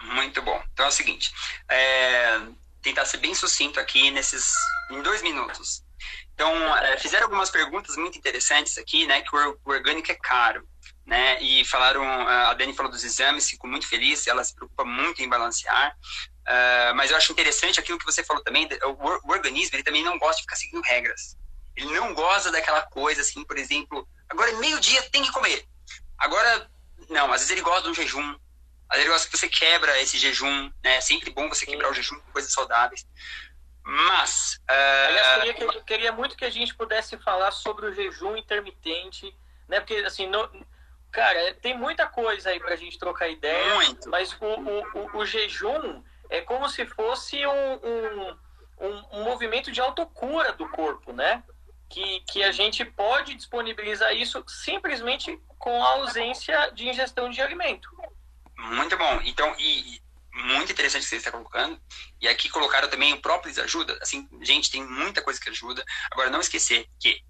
Muito 0.00 0.42
bom. 0.42 0.60
Então 0.72 0.84
é 0.84 0.88
o 0.88 0.92
seguinte, 0.92 1.32
é, 1.68 2.40
tentar 2.82 3.04
ser 3.04 3.18
bem 3.18 3.36
sucinto 3.36 3.78
aqui 3.78 4.10
nesses 4.10 4.52
em 4.90 5.00
dois 5.00 5.22
minutos. 5.22 5.84
Então 6.34 6.76
é, 6.78 6.98
fizeram 6.98 7.26
algumas 7.26 7.50
perguntas 7.50 7.96
muito 7.96 8.18
interessantes 8.18 8.76
aqui, 8.78 9.06
né? 9.06 9.22
Que 9.22 9.34
o, 9.36 9.58
orgânico 9.64 10.10
é 10.10 10.16
caro, 10.16 10.68
né? 11.06 11.40
E 11.40 11.64
falaram, 11.64 12.02
a 12.04 12.52
Dani 12.54 12.74
falou 12.74 12.90
dos 12.90 13.04
exames, 13.04 13.48
fico 13.48 13.68
muito 13.68 13.86
feliz. 13.86 14.26
Ela 14.26 14.42
se 14.42 14.52
preocupa 14.56 14.84
muito 14.84 15.22
em 15.22 15.28
balancear. 15.28 15.96
Uh, 16.44 16.94
mas 16.96 17.10
eu 17.10 17.16
acho 17.16 17.32
interessante 17.32 17.78
aquilo 17.80 17.98
que 17.98 18.04
você 18.04 18.22
falou 18.22 18.42
também, 18.42 18.68
o, 18.82 19.28
o, 19.28 19.32
organismo 19.32 19.76
ele 19.76 19.82
também 19.82 20.04
não 20.04 20.18
gosta 20.18 20.36
de 20.36 20.42
ficar 20.42 20.56
seguindo 20.56 20.82
regras. 20.82 21.38
Ele 21.76 21.92
não 21.92 22.14
gosta 22.14 22.50
daquela 22.50 22.82
coisa 22.82 23.20
assim, 23.20 23.44
por 23.44 23.58
exemplo, 23.58 24.06
agora 24.28 24.50
é 24.50 24.54
meio-dia, 24.54 25.02
tem 25.10 25.22
que 25.22 25.32
comer. 25.32 25.66
Agora, 26.18 26.70
não, 27.10 27.32
às 27.32 27.40
vezes 27.40 27.50
ele 27.50 27.60
gosta 27.60 27.82
de 27.82 27.90
um 27.90 27.94
jejum. 27.94 28.36
Às 28.88 28.96
vezes 28.96 29.04
ele 29.04 29.10
gosta 29.10 29.30
que 29.30 29.38
você 29.38 29.48
quebra 29.48 30.00
esse 30.00 30.18
jejum, 30.18 30.70
né? 30.82 30.96
É 30.96 31.00
sempre 31.00 31.30
bom 31.30 31.48
você 31.48 31.66
quebrar 31.66 31.90
o 31.90 31.94
jejum 31.94 32.18
com 32.20 32.32
coisas 32.32 32.52
saudáveis. 32.52 33.06
Mas. 33.82 34.60
Uh... 34.70 35.08
Aliás, 35.08 35.56
queria, 35.56 35.82
queria 35.82 36.12
muito 36.12 36.36
que 36.36 36.44
a 36.44 36.50
gente 36.50 36.74
pudesse 36.74 37.18
falar 37.18 37.50
sobre 37.50 37.86
o 37.86 37.92
jejum 37.92 38.36
intermitente, 38.36 39.34
né? 39.68 39.80
Porque, 39.80 39.94
assim, 39.96 40.26
no, 40.26 40.48
cara, 41.10 41.54
tem 41.54 41.76
muita 41.76 42.06
coisa 42.06 42.50
aí 42.50 42.60
pra 42.60 42.76
gente 42.76 42.98
trocar 42.98 43.28
ideia. 43.28 43.74
Muito. 43.74 44.08
Mas 44.08 44.32
o, 44.40 44.44
o, 44.44 44.98
o, 44.98 45.18
o 45.18 45.26
jejum 45.26 46.02
é 46.30 46.40
como 46.40 46.68
se 46.68 46.86
fosse 46.86 47.46
um, 47.46 47.74
um, 47.74 48.38
um, 48.80 49.04
um 49.12 49.24
movimento 49.24 49.70
de 49.70 49.80
autocura 49.80 50.52
do 50.52 50.68
corpo, 50.68 51.12
né? 51.12 51.42
Que, 51.88 52.20
que 52.20 52.42
a 52.42 52.52
gente 52.52 52.84
pode 52.84 53.34
disponibilizar 53.34 54.14
isso 54.14 54.42
simplesmente 54.46 55.38
com 55.58 55.82
a 55.82 55.88
ausência 55.94 56.70
de 56.70 56.88
ingestão 56.88 57.30
de 57.30 57.40
alimento. 57.40 57.88
Muito 58.56 58.96
bom. 58.96 59.20
Então, 59.24 59.54
e, 59.58 60.00
muito 60.34 60.72
interessante 60.72 61.02
que 61.02 61.08
você 61.08 61.16
está 61.16 61.30
colocando. 61.30 61.80
E 62.20 62.26
aqui 62.28 62.48
colocaram 62.48 62.88
também 62.88 63.12
o 63.12 63.20
própolis 63.20 63.58
ajuda. 63.58 63.96
Assim, 64.02 64.28
gente, 64.42 64.70
tem 64.70 64.84
muita 64.84 65.22
coisa 65.22 65.40
que 65.40 65.48
ajuda. 65.48 65.84
Agora, 66.10 66.30
não 66.30 66.40
esquecer 66.40 66.88
que. 66.98 67.20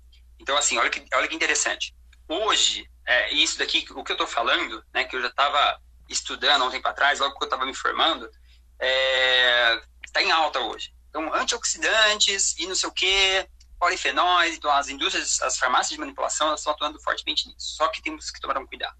Então, 0.40 0.57
assim, 0.57 0.78
olha 0.78 0.90
que, 0.90 1.05
olha 1.14 1.28
que 1.28 1.34
interessante. 1.34 1.94
Hoje, 2.26 2.88
é, 3.07 3.32
isso 3.34 3.59
daqui, 3.59 3.86
o 3.90 4.02
que 4.02 4.12
eu 4.12 4.14
estou 4.14 4.26
falando, 4.26 4.82
né, 4.92 5.05
que 5.05 5.14
eu 5.14 5.20
já 5.20 5.28
estava 5.28 5.78
estudando 6.09 6.62
há 6.62 6.66
um 6.66 6.70
tempo 6.70 6.88
atrás, 6.88 7.20
logo 7.20 7.36
que 7.36 7.44
eu 7.44 7.46
estava 7.46 7.66
me 7.66 7.74
formando, 7.74 8.24
está 8.24 8.86
é, 8.86 9.82
tá 10.12 10.22
em 10.22 10.30
alta 10.30 10.61
hoje. 10.61 10.92
Então, 11.09 11.32
antioxidantes 11.34 12.59
e 12.59 12.66
não 12.66 12.74
sei 12.74 12.88
o 12.88 12.92
quê, 12.92 13.48
polifenóis, 13.85 14.57
então 14.57 14.70
as 14.70 14.89
indústrias, 14.89 15.43
as 15.43 15.59
farmácias 15.59 15.91
de 15.91 15.99
manipulação, 15.99 16.47
elas 16.47 16.61
estão 16.61 16.72
atuando 16.72 16.99
fortemente 17.03 17.47
nisso. 17.47 17.76
Só 17.76 17.89
que 17.89 18.01
temos 18.01 18.30
que 18.30 18.41
tomar 18.41 18.57
um 18.57 18.66
cuidado. 18.66 18.97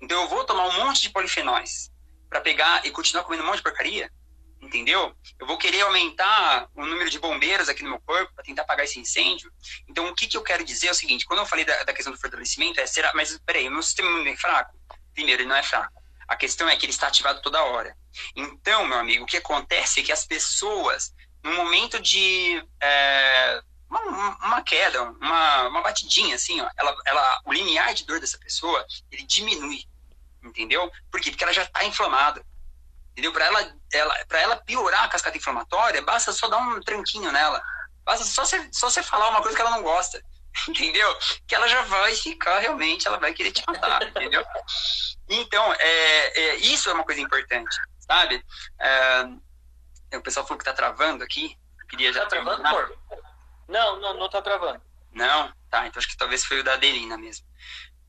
Então 0.00 0.22
eu 0.22 0.28
vou 0.28 0.44
tomar 0.44 0.66
um 0.68 0.84
monte 0.84 1.02
de 1.02 1.10
polifenóis 1.10 1.90
para 2.28 2.40
pegar 2.40 2.86
e 2.86 2.92
continuar 2.92 3.24
comendo 3.24 3.42
um 3.42 3.46
monte 3.46 3.56
de 3.56 3.64
porcaria, 3.64 4.08
entendeu? 4.60 5.12
Eu 5.36 5.48
vou 5.48 5.58
querer 5.58 5.80
aumentar 5.80 6.68
o 6.76 6.86
número 6.86 7.10
de 7.10 7.18
bombeiros 7.18 7.68
aqui 7.68 7.82
no 7.82 7.90
meu 7.90 8.00
corpo 8.02 8.32
para 8.32 8.44
tentar 8.44 8.62
apagar 8.62 8.84
esse 8.84 9.00
incêndio. 9.00 9.52
Então 9.88 10.06
o 10.08 10.14
que, 10.14 10.28
que 10.28 10.36
eu 10.36 10.42
quero 10.42 10.64
dizer 10.64 10.86
é 10.86 10.90
o 10.92 10.94
seguinte: 10.94 11.26
quando 11.26 11.40
eu 11.40 11.46
falei 11.46 11.64
da, 11.64 11.82
da 11.82 11.92
questão 11.92 12.12
do 12.12 12.20
fortalecimento, 12.20 12.80
é 12.80 12.86
será, 12.86 13.10
mas 13.14 13.36
peraí, 13.44 13.66
o 13.66 13.72
meu 13.72 13.82
sistema 13.82 14.08
imune 14.10 14.30
é 14.30 14.36
fraco? 14.36 14.78
Primeiro, 15.12 15.42
ele 15.42 15.48
não 15.48 15.56
é 15.56 15.62
fraco. 15.62 16.00
A 16.28 16.36
questão 16.36 16.68
é 16.68 16.76
que 16.76 16.86
ele 16.86 16.92
está 16.92 17.08
ativado 17.08 17.42
toda 17.42 17.64
hora. 17.64 17.96
Então, 18.36 18.86
meu 18.86 18.98
amigo, 18.98 19.24
o 19.24 19.26
que 19.26 19.36
acontece 19.36 19.98
é 19.98 20.02
que 20.04 20.12
as 20.12 20.24
pessoas, 20.24 21.12
no 21.42 21.52
momento 21.52 21.98
de 21.98 22.64
é, 22.80 23.60
uma, 23.90 24.36
uma, 24.36 24.62
queda, 24.62 25.02
uma, 25.02 25.68
uma 25.68 25.82
batidinha, 25.82 26.36
assim, 26.36 26.60
ó, 26.60 26.68
ela, 26.76 26.96
ela, 27.04 27.40
o 27.44 27.52
limiar 27.52 27.92
de 27.92 28.06
dor 28.06 28.20
dessa 28.20 28.38
pessoa, 28.38 28.86
ele 29.10 29.24
diminui, 29.24 29.84
entendeu? 30.42 30.90
Por 31.10 31.20
quê? 31.20 31.30
Porque 31.30 31.42
ela 31.42 31.52
já 31.52 31.64
está 31.64 31.84
inflamada. 31.84 32.44
Entendeu? 33.10 33.32
Para 33.32 33.46
ela, 33.46 33.76
ela, 33.92 34.26
ela 34.30 34.56
piorar 34.56 35.04
a 35.04 35.08
cascata 35.08 35.36
inflamatória, 35.36 36.00
basta 36.02 36.32
só 36.32 36.48
dar 36.48 36.58
um 36.58 36.80
tranquinho 36.80 37.32
nela. 37.32 37.60
Basta 38.04 38.24
só 38.24 38.44
você, 38.44 38.68
só 38.72 38.90
falar 39.02 39.28
uma 39.30 39.42
coisa 39.42 39.56
que 39.56 39.62
ela 39.62 39.72
não 39.72 39.82
gosta. 39.82 40.22
Entendeu? 40.68 41.18
Que 41.46 41.54
ela 41.54 41.68
já 41.68 41.82
vai 41.82 42.14
ficar 42.14 42.58
realmente, 42.60 43.06
ela 43.06 43.18
vai 43.18 43.32
querer 43.32 43.52
te 43.52 43.62
matar, 43.66 44.02
entendeu? 44.08 44.44
Então, 45.28 45.72
é, 45.74 46.40
é, 46.40 46.56
isso 46.56 46.90
é 46.90 46.92
uma 46.92 47.04
coisa 47.04 47.20
importante, 47.20 47.76
sabe? 48.00 48.44
É, 48.80 50.16
o 50.16 50.22
pessoal 50.22 50.44
falou 50.46 50.58
que 50.58 50.64
tá 50.64 50.72
travando 50.72 51.22
aqui. 51.22 51.56
Queria 51.88 52.12
já 52.12 52.22
tá 52.22 52.26
travando, 52.26 52.66
amor? 52.66 52.96
Não, 53.70 54.00
não, 54.00 54.14
não 54.14 54.28
tá 54.28 54.42
travando. 54.42 54.82
Não? 55.12 55.52
Tá, 55.70 55.86
então 55.86 55.98
acho 55.98 56.08
que 56.08 56.16
talvez 56.16 56.44
foi 56.44 56.60
o 56.60 56.64
da 56.64 56.74
Adelina 56.74 57.16
mesmo. 57.16 57.46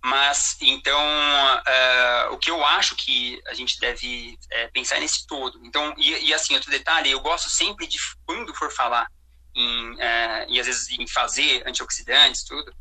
Mas, 0.04 0.58
então, 0.60 1.00
uh, 1.00 2.34
o 2.34 2.38
que 2.40 2.50
eu 2.50 2.66
acho 2.66 2.96
que 2.96 3.40
a 3.46 3.54
gente 3.54 3.80
deve 3.80 4.38
é, 4.50 4.68
pensar 4.70 5.00
nesse 5.00 5.28
todo. 5.28 5.64
Então, 5.64 5.94
e, 5.96 6.30
e, 6.30 6.34
assim, 6.34 6.56
outro 6.56 6.72
detalhe, 6.72 7.12
eu 7.12 7.20
gosto 7.20 7.50
sempre 7.50 7.86
de, 7.86 8.00
quando 8.26 8.54
for 8.56 8.72
falar 8.72 9.08
em, 9.56 9.92
uh, 9.94 10.46
e 10.50 10.60
às 10.60 10.66
vezes 10.66 10.90
em 10.90 11.06
fazer 11.06 11.62
antioxidantes, 11.68 12.44
tudo, 12.44 12.74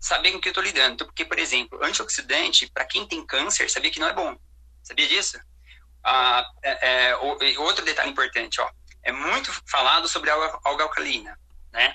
saber 0.00 0.32
com 0.32 0.40
que 0.40 0.48
eu 0.48 0.50
estou 0.50 0.64
lidando. 0.64 0.94
Então, 0.94 1.06
porque, 1.06 1.24
por 1.24 1.38
exemplo, 1.38 1.78
antioxidante, 1.80 2.68
para 2.74 2.84
quem 2.84 3.06
tem 3.06 3.24
câncer, 3.24 3.70
sabia 3.70 3.92
que 3.92 4.00
não 4.00 4.08
é 4.08 4.12
bom. 4.12 4.36
Sabia 4.82 5.06
disso? 5.06 5.38
Uh, 5.38 6.42
é, 6.64 7.10
é, 7.10 7.16
outro 7.58 7.84
detalhe 7.84 8.10
importante, 8.10 8.60
ó, 8.60 8.68
é 9.04 9.12
muito 9.12 9.52
falado 9.70 10.08
sobre 10.08 10.28
a 10.28 10.34
alga 10.64 10.82
alcalina, 10.82 11.38
né? 11.74 11.94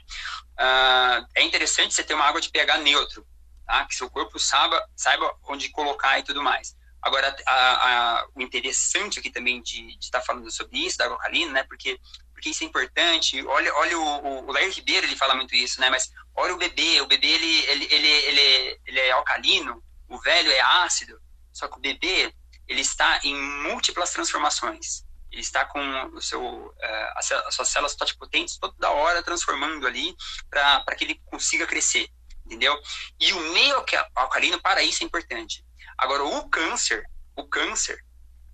é 1.36 1.44
interessante 1.44 1.94
você 1.94 2.04
ter 2.04 2.14
uma 2.14 2.26
água 2.26 2.42
de 2.42 2.50
pH 2.50 2.78
neutro, 2.80 3.26
tá? 3.66 3.86
Que 3.86 3.96
seu 3.96 4.10
corpo 4.10 4.38
saiba, 4.38 4.86
saiba 4.96 5.34
onde 5.48 5.70
colocar 5.70 6.20
e 6.20 6.24
tudo 6.24 6.44
mais. 6.44 6.78
Agora, 7.02 7.34
a, 7.46 7.54
a, 7.54 8.28
o 8.36 8.42
interessante 8.42 9.20
aqui 9.20 9.32
também 9.32 9.62
de 9.62 9.98
estar 10.00 10.20
tá 10.20 10.26
falando 10.26 10.52
sobre 10.52 10.78
isso, 10.78 10.98
da 10.98 11.06
água 11.06 11.16
alcalina, 11.16 11.54
né? 11.54 11.64
Porque, 11.64 11.98
porque 12.34 12.50
isso 12.50 12.64
é 12.64 12.68
importante. 12.68 13.42
Olha, 13.48 13.74
olha 13.76 13.98
o, 13.98 14.04
o, 14.04 14.50
o 14.50 14.70
Ribeiro, 14.70 15.08
ele 15.08 15.16
fala 15.16 15.34
muito 15.34 15.56
isso, 15.56 15.80
né? 15.80 15.90
Mas 15.90 16.12
olha 16.36 16.54
o 16.54 16.58
bebê, 16.58 17.00
o 17.00 17.08
bebê, 17.08 17.28
ele, 17.28 17.66
ele, 17.68 17.88
ele, 17.90 18.08
ele, 18.08 18.82
ele 18.86 19.00
é 19.00 19.12
alcalino, 19.12 19.82
o 20.10 20.20
velho 20.20 20.52
é 20.52 20.60
ácido, 20.60 21.18
só 21.54 21.70
que 21.70 21.78
o 21.78 21.82
bebê, 21.82 22.34
ele 22.68 22.82
está 22.82 23.22
em 23.24 23.36
múltiplas 23.64 24.12
transformações. 24.12 25.06
Ele 25.32 25.42
está 25.42 25.64
com 25.66 25.80
o 26.14 26.22
seu, 26.22 26.42
uh, 26.42 26.74
as 27.16 27.56
suas 27.56 27.70
células 27.70 27.96
totipotentes 27.96 28.58
toda 28.58 28.92
hora 28.92 29.24
transformando 29.24 29.86
ali 29.86 30.16
para 30.50 30.96
que 30.96 31.04
ele 31.04 31.22
consiga 31.26 31.68
crescer 31.68 32.10
entendeu? 32.50 32.76
E 33.20 33.32
o 33.32 33.40
meio 33.54 33.86
alcalino 34.16 34.60
para 34.60 34.82
isso 34.82 35.04
é 35.04 35.06
importante. 35.06 35.64
Agora, 35.96 36.24
o 36.24 36.50
câncer, 36.50 37.06
o 37.36 37.48
câncer, 37.48 38.04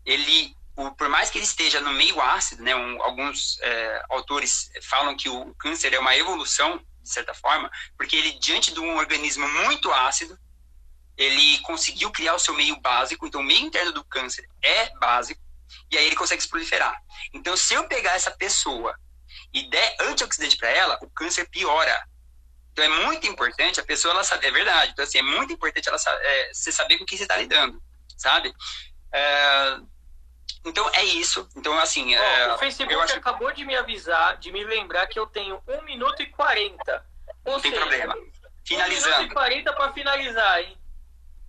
ele, 0.06 0.54
o, 0.76 0.92
por 0.92 1.08
mais 1.08 1.30
que 1.30 1.38
ele 1.38 1.46
esteja 1.46 1.80
no 1.80 1.92
meio 1.94 2.20
ácido, 2.22 2.62
né, 2.62 2.76
um, 2.76 3.02
alguns 3.02 3.58
é, 3.62 4.04
autores 4.10 4.70
falam 4.84 5.16
que 5.16 5.30
o 5.30 5.56
câncer 5.56 5.94
é 5.94 6.00
uma 6.00 6.16
evolução, 6.16 6.78
de 7.02 7.10
certa 7.10 7.34
forma, 7.34 7.72
porque 7.98 8.16
ele, 8.16 8.34
diante 8.40 8.74
de 8.74 8.80
um 8.80 8.98
organismo 8.98 9.48
muito 9.48 9.92
ácido, 9.94 10.38
ele 11.16 11.60
conseguiu 11.60 12.12
criar 12.12 12.34
o 12.34 12.40
seu 12.40 12.54
meio 12.54 12.80
básico, 12.82 13.26
então 13.26 13.40
o 13.40 13.44
meio 13.44 13.62
interno 13.62 13.94
do 13.94 14.04
câncer 14.04 14.46
é 14.62 14.90
básico, 14.98 15.42
e 15.92 15.98
aí 15.98 16.06
ele 16.06 16.16
consegue 16.16 16.42
se 16.42 16.50
proliferar. 16.50 17.00
Então, 17.34 17.56
se 17.56 17.74
eu 17.74 17.88
pegar 17.88 18.14
essa 18.14 18.32
pessoa 18.32 18.96
e 19.54 19.70
der 19.70 19.96
antioxidante 20.02 20.58
para 20.58 20.70
ela, 20.70 21.00
o 21.02 21.10
câncer 21.10 21.48
piora. 21.50 22.08
Então 22.72 22.84
é 22.84 22.90
muito 22.90 23.26
importante 23.26 23.80
a 23.80 23.86
pessoa 23.86 24.14
ela 24.14 24.24
saber, 24.24 24.48
é 24.48 24.52
verdade. 24.52 24.92
Então 24.92 25.04
assim, 25.04 25.18
é 25.18 25.22
muito 25.22 25.54
importante 25.54 25.88
ela 25.88 25.98
é, 25.98 26.54
você 26.54 26.72
saber 26.72 26.98
com 26.98 27.06
quem 27.06 27.18
você 27.18 27.24
está 27.24 27.38
lidando, 27.38 27.82
sabe? 28.18 28.54
É, 29.14 29.78
então 30.66 30.90
é 30.94 31.06
isso. 31.06 31.48
Então 31.56 31.78
assim, 31.80 32.14
oh, 32.14 32.20
é, 32.20 32.54
o 32.54 32.58
Facebook 32.58 32.94
acho... 32.94 33.18
acabou 33.18 33.52
de 33.54 33.64
me 33.64 33.76
avisar, 33.76 34.38
de 34.38 34.52
me 34.52 34.64
lembrar 34.66 35.08
que 35.08 35.18
eu 35.18 35.26
tenho 35.26 35.62
1 35.66 35.84
minuto 35.84 36.22
e 36.22 36.26
40. 36.26 37.06
Não 37.46 37.62
tem 37.62 37.72
problema. 37.72 38.14
Finalizando. 38.66 39.16
1 39.16 39.20
minuto 39.20 39.32
e 39.32 39.36
40 39.36 39.74
para 39.74 39.94
finalizar, 39.94 40.60
hein? 40.60 40.78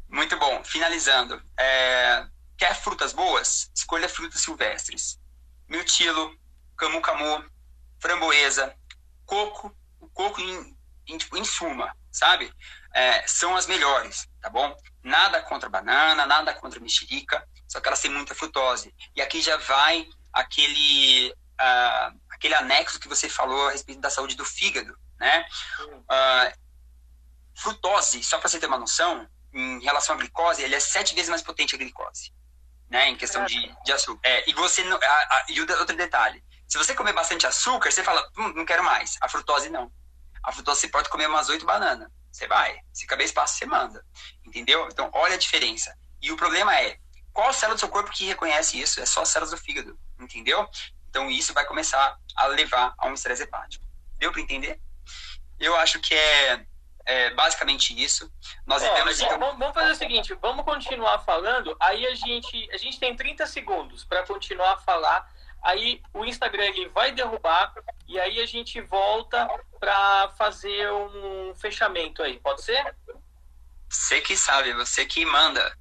Muito 0.09 0.37
bom. 0.39 0.63
Finalizando. 0.63 1.43
É, 1.59 2.25
quer 2.57 2.75
frutas 2.75 3.13
boas? 3.13 3.71
Escolha 3.75 4.09
frutas 4.09 4.41
silvestres. 4.41 5.19
Mirtilo, 5.69 6.39
camu-camu, 6.77 7.45
framboesa, 8.01 8.75
coco. 9.25 9.77
O 10.01 10.09
coco 10.11 10.41
em 10.41 10.77
em, 11.07 11.17
tipo, 11.17 11.37
em 11.37 11.45
suma, 11.45 11.97
sabe? 12.11 12.53
É, 12.95 13.27
são 13.27 13.57
as 13.57 13.67
melhores, 13.67 14.29
tá 14.41 14.51
bom? 14.51 14.77
Nada 15.03 15.41
contra 15.43 15.69
banana, 15.69 16.27
nada 16.27 16.55
contra 16.55 16.81
mexerica, 16.81 17.47
só 17.69 17.81
que 17.81 17.89
elas 17.89 18.01
têm 18.01 18.11
muita 18.11 18.35
frutose. 18.35 18.93
E 19.15 19.23
aqui 19.23 19.41
já 19.41 19.57
vai 19.57 20.09
aquele, 20.33 21.31
uh, 21.31 22.21
aquele 22.31 22.55
anexo 22.55 22.99
que 22.99 23.09
você 23.09 23.29
falou 23.29 23.69
a 23.69 23.73
respeito 23.73 24.01
da 24.01 24.11
saúde 24.11 24.35
do 24.35 24.45
fígado, 24.45 24.99
né? 25.19 25.47
Uh, 25.81 26.59
frutose, 27.55 28.23
só 28.23 28.39
para 28.39 28.49
você 28.49 28.59
ter 28.59 28.67
uma 28.67 28.79
noção, 28.79 29.29
em 29.53 29.81
relação 29.81 30.15
à 30.15 30.19
glicose, 30.19 30.63
ele 30.63 30.75
é 30.75 30.81
sete 30.81 31.15
vezes 31.15 31.31
mais 31.31 31.43
potente 31.43 31.71
que 31.71 31.77
a 31.77 31.79
glicose, 31.79 32.33
né? 32.89 33.09
Em 33.09 33.17
questão 33.17 33.45
de, 33.45 33.75
de 33.85 33.93
açúcar. 33.93 34.21
É, 34.25 34.49
e 34.49 34.55
você 34.55 34.83
não, 34.85 34.97
a, 34.97 35.07
a, 35.07 35.47
e 35.49 35.61
outro 35.61 35.97
detalhe, 35.97 36.43
se 36.69 36.79
você 36.79 36.95
comer 36.95 37.13
bastante 37.13 37.47
açúcar, 37.47 37.91
você 37.91 38.03
fala, 38.03 38.27
hum, 38.37 38.53
não 38.55 38.65
quero 38.65 38.83
mais. 38.85 39.17
A 39.21 39.29
frutose 39.29 39.69
não 39.69 39.91
a 40.47 40.53
fruta 40.53 40.75
você 40.75 40.87
pode 40.87 41.09
comer 41.09 41.27
umas 41.27 41.49
oito 41.49 41.67
bananas. 41.67 42.09
Você 42.31 42.47
vai. 42.47 42.79
Se 42.93 43.05
caber 43.05 43.27
espaço, 43.27 43.59
você 43.59 43.67
manda. 43.67 44.05
Entendeu? 44.47 44.87
Então, 44.91 45.11
olha 45.13 45.35
a 45.35 45.39
diferença. 45.39 45.93
E 46.23 46.31
o 46.31 46.37
problema 46.37 46.75
é, 46.81 46.99
qual 47.33 47.53
célula 47.53 47.75
do 47.75 47.81
seu 47.81 47.89
corpo 47.89 48.13
que 48.13 48.27
reconhece 48.27 48.81
isso? 48.81 49.01
É 49.01 49.07
só 49.07 49.23
as 49.23 49.29
células 49.29 49.51
do 49.51 49.59
fígado. 49.59 49.99
Entendeu? 50.21 50.69
Então, 51.11 51.29
isso 51.29 51.53
vai 51.53 51.67
começar 51.67 52.17
a 52.37 52.47
levar 52.47 52.95
a 52.97 53.09
um 53.09 53.15
estresse 53.15 53.43
hepático. 53.43 53.85
Deu 54.19 54.31
para 54.31 54.41
entender? 54.41 54.81
Eu 55.59 55.75
acho 55.77 55.99
que 55.99 56.15
é, 56.15 56.65
é 57.07 57.31
basicamente 57.31 57.99
isso. 57.99 58.31
Nós 58.67 58.83
é, 58.83 58.91
devemos... 58.91 59.19
Vamos, 59.21 59.59
vamos 59.59 59.75
fazer 59.75 59.93
o 59.93 59.97
seguinte, 59.97 60.35
vamos 60.35 60.65
continuar 60.65 61.21
falando, 61.21 61.77
aí 61.81 62.07
a 62.07 62.15
gente, 62.15 62.69
a 62.73 62.77
gente 62.77 62.99
tem 62.99 63.17
30 63.17 63.47
segundos 63.47 64.05
para 64.05 64.27
continuar 64.27 64.73
a 64.73 64.79
falar 64.79 65.27
aí 65.67 66.01
o 66.15 66.25
Instagram 66.25 66.65
ele 66.67 66.89
vai 66.89 67.11
derrubar 67.11 67.75
e 68.07 68.21
aí 68.21 68.41
a 68.41 68.47
gente 68.47 68.81
volta 68.81 69.49
para 69.81 70.29
fazer 70.39 70.91
um 70.93 71.55
fechamento 71.57 72.23
aí, 72.23 72.39
pode 72.39 72.63
ser? 72.63 72.95
Você 73.89 74.21
que 74.21 74.37
sabe, 74.37 74.73
você 74.75 75.05
que 75.05 75.25
manda. 75.27 75.77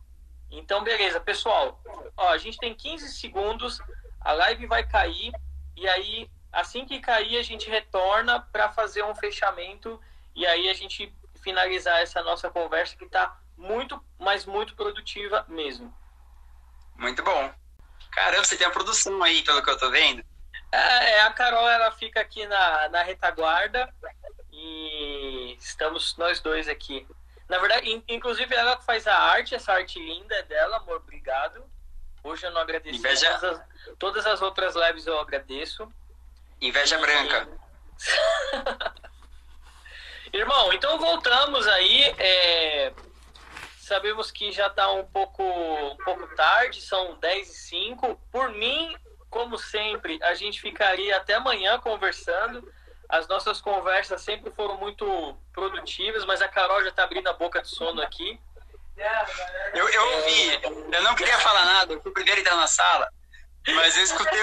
Então, 0.49 0.83
beleza, 0.83 1.19
pessoal. 1.19 1.79
Ó, 2.17 2.29
a 2.29 2.37
gente 2.37 2.57
tem 2.57 2.73
15 2.73 3.13
segundos, 3.13 3.79
a 4.21 4.31
live 4.31 4.65
vai 4.65 4.87
cair 4.87 5.31
e 5.75 5.87
aí 5.87 6.29
assim 6.51 6.85
que 6.85 6.99
cair 6.99 7.37
a 7.37 7.43
gente 7.43 7.69
retorna 7.69 8.39
para 8.39 8.71
fazer 8.71 9.03
um 9.03 9.13
fechamento 9.13 9.99
e 10.35 10.45
aí 10.45 10.69
a 10.69 10.73
gente 10.73 11.13
finalizar 11.41 12.01
essa 12.01 12.21
nossa 12.21 12.49
conversa 12.49 12.95
que 12.97 13.05
está 13.05 13.37
muito, 13.57 14.03
mas 14.19 14.45
muito 14.45 14.75
produtiva 14.75 15.45
mesmo. 15.47 15.95
Muito 16.95 17.23
bom. 17.23 17.53
Caramba, 18.11 18.43
você 18.43 18.57
tem 18.57 18.67
a 18.67 18.71
produção 18.71 19.21
aí, 19.23 19.43
pelo 19.43 19.63
que 19.63 19.69
eu 19.69 19.77
tô 19.77 19.89
vendo. 19.91 20.23
É, 20.71 21.11
é, 21.11 21.21
a 21.21 21.31
Carol, 21.31 21.67
ela 21.69 21.91
fica 21.91 22.19
aqui 22.19 22.45
na, 22.45 22.89
na 22.89 23.03
retaguarda 23.03 23.93
e 24.51 25.55
estamos 25.59 26.17
nós 26.17 26.39
dois 26.39 26.67
aqui. 26.67 27.07
Na 27.47 27.59
verdade, 27.59 27.89
in, 27.89 28.03
inclusive 28.07 28.53
ela 28.53 28.77
faz 28.81 29.07
a 29.07 29.17
arte, 29.17 29.55
essa 29.55 29.73
arte 29.73 29.99
linda 29.99 30.35
é 30.35 30.43
dela, 30.43 30.77
amor, 30.77 30.97
obrigado. 30.97 31.63
Hoje 32.23 32.45
eu 32.45 32.51
não 32.51 32.61
agradeci. 32.61 32.97
Inveja... 32.97 33.29
Todas, 33.37 33.59
as, 33.59 33.97
todas 33.99 34.25
as 34.25 34.41
outras 34.41 34.75
lives 34.75 35.05
eu 35.05 35.19
agradeço. 35.19 35.87
Inveja 36.59 36.97
e... 36.97 37.01
branca. 37.01 37.47
Irmão, 40.35 40.73
então 40.73 40.99
voltamos 40.99 41.65
aí. 41.65 42.13
É... 42.19 42.91
Sabemos 43.79 44.31
que 44.31 44.51
já 44.51 44.67
está 44.67 44.91
um 44.91 45.05
pouco, 45.05 45.43
um 45.43 45.95
pouco 45.97 46.27
tarde, 46.35 46.81
são 46.81 47.15
10 47.19 47.49
e 47.49 47.53
5. 47.53 48.19
Por 48.31 48.49
mim, 48.49 48.97
como 49.29 49.57
sempre, 49.57 50.19
a 50.23 50.33
gente 50.33 50.59
ficaria 50.59 51.15
até 51.15 51.35
amanhã 51.35 51.79
conversando. 51.79 52.69
As 53.07 53.27
nossas 53.27 53.61
conversas 53.61 54.21
sempre 54.21 54.51
foram 54.51 54.75
muito 54.77 55.37
produtivas, 55.53 56.25
mas 56.25 56.41
a 56.41 56.49
Carol 56.49 56.81
já 56.81 56.89
está 56.89 57.03
abrindo 57.03 57.27
a 57.29 57.33
boca 57.33 57.61
de 57.61 57.69
sono 57.69 58.01
aqui. 58.01 58.37
Eu, 59.73 59.87
eu 59.87 60.17
ouvi, 60.17 60.59
eu 60.91 61.03
não 61.03 61.15
queria 61.15 61.37
falar 61.39 61.65
nada, 61.65 61.93
eu 61.93 62.01
fui 62.01 62.11
primeiro 62.11 62.41
entrar 62.41 62.55
na 62.55 62.67
sala, 62.67 63.09
mas 63.67 63.97
eu 63.97 64.03
escutei. 64.03 64.39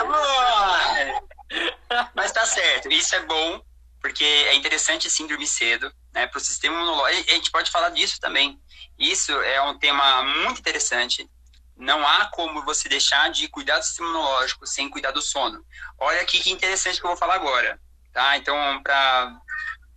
mas 2.14 2.32
tá 2.32 2.47
certo, 2.47 2.90
isso 2.93 3.14
é 3.14 3.20
bom, 3.20 3.62
porque 4.03 4.24
é 4.24 4.55
interessante 4.57 5.09
sim 5.09 5.26
dormir 5.26 5.46
cedo, 5.46 5.90
né? 6.12 6.26
Para 6.26 6.38
o 6.38 6.40
sistema 6.40 6.76
imunológico. 6.76 7.30
A 7.30 7.34
gente 7.34 7.50
pode 7.53 7.70
falar 7.70 7.90
disso 7.90 8.20
também. 8.20 8.61
Isso 8.98 9.32
é 9.32 9.62
um 9.62 9.78
tema 9.78 10.22
muito 10.24 10.59
interessante, 10.59 11.30
não 11.76 12.07
há 12.07 12.26
como 12.26 12.64
você 12.64 12.88
deixar 12.88 13.30
de 13.30 13.48
cuidar 13.48 13.78
do 13.78 13.84
sistema 13.84 14.09
imunológico 14.09 14.66
sem 14.66 14.90
cuidar 14.90 15.12
do 15.12 15.22
sono. 15.22 15.64
Olha 15.98 16.20
aqui 16.20 16.40
que 16.40 16.50
interessante 16.50 17.00
que 17.00 17.07
eu 17.07 17.11
vou 17.11 17.16
falar 17.16 17.36
agora, 17.36 17.80
tá? 18.12 18.36
Então, 18.36 18.82
para 18.82 19.40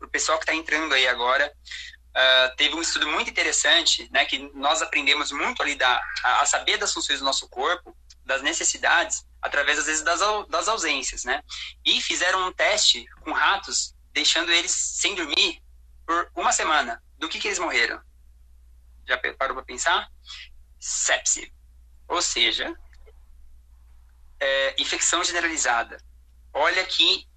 o 0.02 0.08
pessoal 0.08 0.38
que 0.38 0.44
está 0.44 0.54
entrando 0.54 0.94
aí 0.94 1.08
agora, 1.08 1.52
uh, 2.16 2.56
teve 2.56 2.76
um 2.76 2.82
estudo 2.82 3.08
muito 3.08 3.30
interessante, 3.30 4.08
né, 4.12 4.26
que 4.26 4.52
nós 4.54 4.82
aprendemos 4.82 5.32
muito 5.32 5.62
ali 5.62 5.76
da, 5.76 6.02
a, 6.24 6.42
a, 6.42 6.46
saber 6.46 6.78
das 6.78 6.94
funções 6.94 7.20
do 7.20 7.26
nosso 7.26 7.50
corpo, 7.50 7.96
das 8.24 8.42
necessidades, 8.42 9.26
através, 9.42 9.80
às 9.80 9.86
vezes, 9.86 10.04
das, 10.04 10.20
das 10.48 10.68
ausências, 10.68 11.24
né? 11.24 11.44
E 11.86 12.02
fizeram 12.02 12.48
um 12.48 12.52
teste 12.52 13.06
com 13.22 13.32
ratos, 13.32 13.95
deixando 14.16 14.50
eles 14.50 14.72
sem 14.72 15.14
dormir 15.14 15.62
por 16.08 16.32
uma 16.34 16.54
semana. 16.54 17.04
Do 17.20 17.28
que, 17.28 17.38
que 17.38 17.50
eles 17.50 17.60
morreram? 17.60 18.02
Já 19.08 19.18
parou 19.38 19.56
para 19.56 19.66
pensar? 19.66 20.10
Sepse. 20.80 21.54
Ou 22.08 22.22
seja, 22.22 22.74
é, 24.40 24.76
infecção 24.80 25.24
generalizada. 25.24 25.98
Olha 26.54 26.84
que 26.86 27.28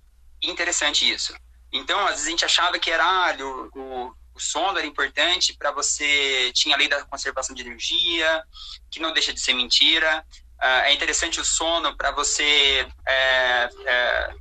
interessante 0.41 1.11
isso. 1.11 1.35
Então, 1.73 1.99
às 2.07 2.13
vezes 2.13 2.27
a 2.27 2.31
gente 2.31 2.45
achava 2.45 2.79
que 2.79 2.91
era 2.91 3.05
ah, 3.05 3.37
o, 3.41 3.71
o, 3.75 4.15
o 4.35 4.41
sono 4.41 4.79
era 4.79 4.87
importante 4.87 5.57
para 5.59 5.73
você 5.73 6.53
tinha 6.53 6.77
a 6.77 6.79
lei 6.79 6.89
da 6.89 7.05
conservação 7.05 7.55
de 7.55 7.63
energia, 7.63 8.45
que 8.91 9.01
não 9.01 9.13
deixa 9.13 9.33
de 9.33 9.41
ser 9.41 9.53
mentira. 9.53 10.25
Uh, 10.61 10.85
é 10.85 10.93
interessante 10.93 11.41
o 11.41 11.45
sono 11.45 11.97
para 11.97 12.11
você 12.13 12.89
é, 13.07 13.69
é, 13.87 14.35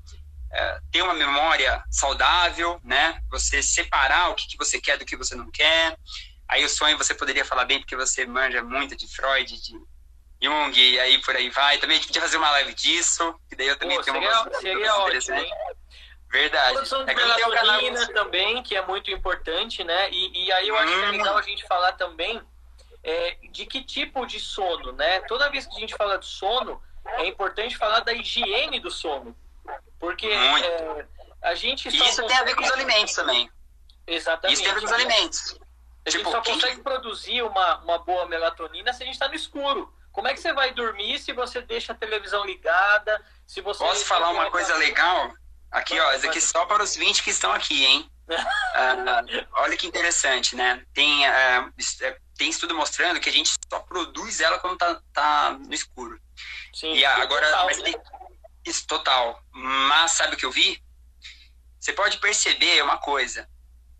é, 0.52 0.80
ter 0.92 1.02
uma 1.02 1.14
memória 1.14 1.84
saudável, 1.90 2.80
né? 2.84 3.22
Você 3.30 3.62
separar 3.62 4.30
o 4.30 4.36
que, 4.36 4.48
que 4.48 4.58
você 4.58 4.80
quer 4.80 4.98
do 4.98 5.06
que 5.06 5.18
você 5.18 5.36
não 5.36 5.50
quer. 5.52 5.98
Aí 6.48 6.64
o 6.64 6.70
sonho 6.70 6.98
você 6.98 7.14
poderia 7.14 7.44
falar 7.44 7.66
bem 7.66 7.80
porque 7.80 7.96
você 7.96 8.26
manja 8.26 8.64
muito 8.64 8.96
de 8.96 9.08
Freud, 9.08 9.62
de 9.62 9.74
Jung, 10.42 10.80
e 10.80 11.00
aí 11.00 11.20
por 11.22 11.36
aí 11.36 11.50
vai. 11.50 11.78
Também 11.78 11.98
a 11.98 12.00
gente 12.00 12.08
podia 12.08 12.22
fazer 12.22 12.38
uma 12.38 12.52
live 12.52 12.74
disso, 12.74 13.38
que 13.50 13.56
daí 13.56 13.68
eu 13.68 13.78
também 13.78 13.98
Pô, 13.98 14.04
tenho 14.04 14.16
seria, 14.16 14.42
uma 14.42 14.60
seria 14.60 14.96
ótimo, 14.96 15.36
hein? 15.38 15.52
Verdade. 16.30 16.74
Produção 16.74 17.06
de 17.06 17.12
é 17.12 17.16
melatonina 17.16 18.08
canal... 18.08 18.14
também, 18.14 18.64
que 18.64 18.76
é 18.76 18.86
muito 18.86 19.10
importante, 19.12 19.84
né? 19.84 20.10
E, 20.12 20.46
e 20.46 20.52
aí 20.52 20.68
eu 20.68 20.78
acho 20.78 20.94
hum. 20.94 21.00
que 21.00 21.06
é 21.06 21.10
hum. 21.10 21.12
legal 21.12 21.38
a 21.38 21.42
gente 21.42 21.66
falar 21.68 21.94
também 21.94 22.42
é, 23.04 23.38
de 23.52 23.66
que 23.66 23.84
tipo 23.84 24.26
de 24.26 24.40
sono, 24.40 24.92
né? 24.94 25.22
Toda 25.22 25.50
vez 25.50 25.66
que 25.66 25.76
a 25.76 25.80
gente 25.80 25.96
fala 25.96 26.18
de 26.18 26.26
sono, 26.26 26.82
é 27.06 27.26
importante 27.26 27.78
falar 27.78 28.02
da 28.02 28.14
higiene 28.14 28.80
do 28.80 28.92
sono. 28.92 29.36
Porque 30.00 30.28
é, 30.28 31.06
a 31.42 31.56
gente 31.56 31.88
isso 31.88 31.98
consegue... 31.98 32.28
tem 32.28 32.38
a 32.38 32.44
ver 32.44 32.56
com 32.56 32.64
os 32.64 32.72
alimentos 32.72 33.14
também. 33.14 33.50
Exatamente. 34.06 34.54
Isso 34.54 34.64
tem 34.64 34.72
a 34.72 34.76
ver 34.76 34.82
com 34.82 34.86
os 34.88 34.94
alimentos. 34.94 35.60
A 36.06 36.10
gente 36.10 36.20
tipo, 36.20 36.32
só 36.32 36.42
consegue 36.42 36.82
produzir 36.82 37.42
uma, 37.42 37.80
uma 37.80 38.00
boa 38.00 38.26
melatonina 38.28 38.94
se 38.94 39.04
a 39.04 39.06
gente 39.06 39.16
está 39.16 39.28
no 39.28 39.36
escuro. 39.36 39.94
Como 40.12 40.28
é 40.28 40.34
que 40.34 40.40
você 40.40 40.54
vai 40.54 40.74
dormir 40.74 41.20
se 41.20 41.34
você 41.34 41.62
deixa 41.62 41.92
a 41.92 41.96
televisão 41.96 42.46
ligada? 42.46 43.22
Se 43.46 43.62
você 43.62 43.84
Posso 43.84 44.06
falar 44.06 44.30
uma 44.30 44.50
coisa 44.50 44.76
legal? 44.78 45.34
Aqui, 45.70 46.00
ó, 46.00 46.14
isso 46.14 46.28
aqui 46.28 46.40
só 46.40 46.66
para 46.66 46.82
os 46.82 46.96
20 46.96 47.22
que 47.22 47.30
estão 47.30 47.52
aqui, 47.52 47.86
hein? 47.86 48.10
uh, 48.30 49.48
olha 49.62 49.78
que 49.78 49.86
interessante, 49.86 50.56
né? 50.56 50.82
Tem, 50.94 51.28
uh, 51.28 51.74
tem 52.38 52.50
estudo 52.50 52.74
mostrando 52.74 53.20
que 53.20 53.30
a 53.30 53.34
gente 53.34 53.54
só 53.70 53.80
produz 53.80 54.40
ela 54.40 54.60
quando 54.60 54.78
tá, 54.78 55.02
tá 55.14 55.58
no 55.60 55.74
escuro. 55.74 56.20
Sim, 56.74 56.94
e 56.94 57.04
agora, 57.06 57.46
total, 57.46 57.66
mas 57.66 57.78
né? 57.80 57.94
Isso 58.70 58.86
total. 58.88 59.44
Mas 59.52 60.12
sabe 60.12 60.36
o 60.36 60.38
que 60.38 60.46
eu 60.46 60.52
vi? 60.52 60.82
Você 61.80 61.94
pode 61.94 62.18
perceber 62.20 62.82
uma 62.84 62.98
coisa 62.98 63.50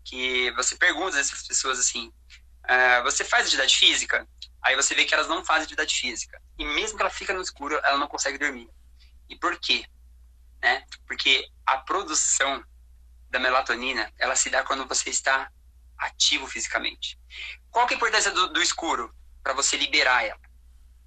que 0.04 0.50
você 0.52 0.76
pergunta 0.76 1.18
essas 1.18 1.46
pessoas 1.46 1.78
assim: 1.78 2.08
uh, 2.08 3.02
você 3.02 3.24
faz 3.24 3.46
atividade 3.46 3.76
física? 3.76 4.28
Aí 4.62 4.74
você 4.74 4.94
vê 4.94 5.04
que 5.04 5.14
elas 5.14 5.28
não 5.28 5.44
fazem 5.44 5.62
atividade 5.64 5.94
física. 5.94 6.40
E 6.58 6.64
mesmo 6.64 6.96
que 6.96 7.02
ela 7.02 7.10
fica 7.10 7.32
no 7.32 7.40
escuro, 7.40 7.80
ela 7.84 7.96
não 7.96 8.08
consegue 8.08 8.38
dormir. 8.38 8.68
E 9.28 9.36
por 9.36 9.58
quê? 9.58 9.86
Né? 10.60 10.84
Porque 11.06 11.48
a 11.64 11.78
produção 11.78 12.64
da 13.30 13.38
melatonina, 13.38 14.12
ela 14.18 14.34
se 14.34 14.50
dá 14.50 14.64
quando 14.64 14.86
você 14.86 15.10
está 15.10 15.50
ativo 15.96 16.46
fisicamente. 16.46 17.18
Qual 17.70 17.86
que 17.86 17.94
é 17.94 17.96
a 17.96 17.98
importância 17.98 18.30
do, 18.30 18.52
do 18.52 18.62
escuro? 18.62 19.14
Para 19.42 19.52
você 19.52 19.76
liberar 19.76 20.24
ela. 20.24 20.40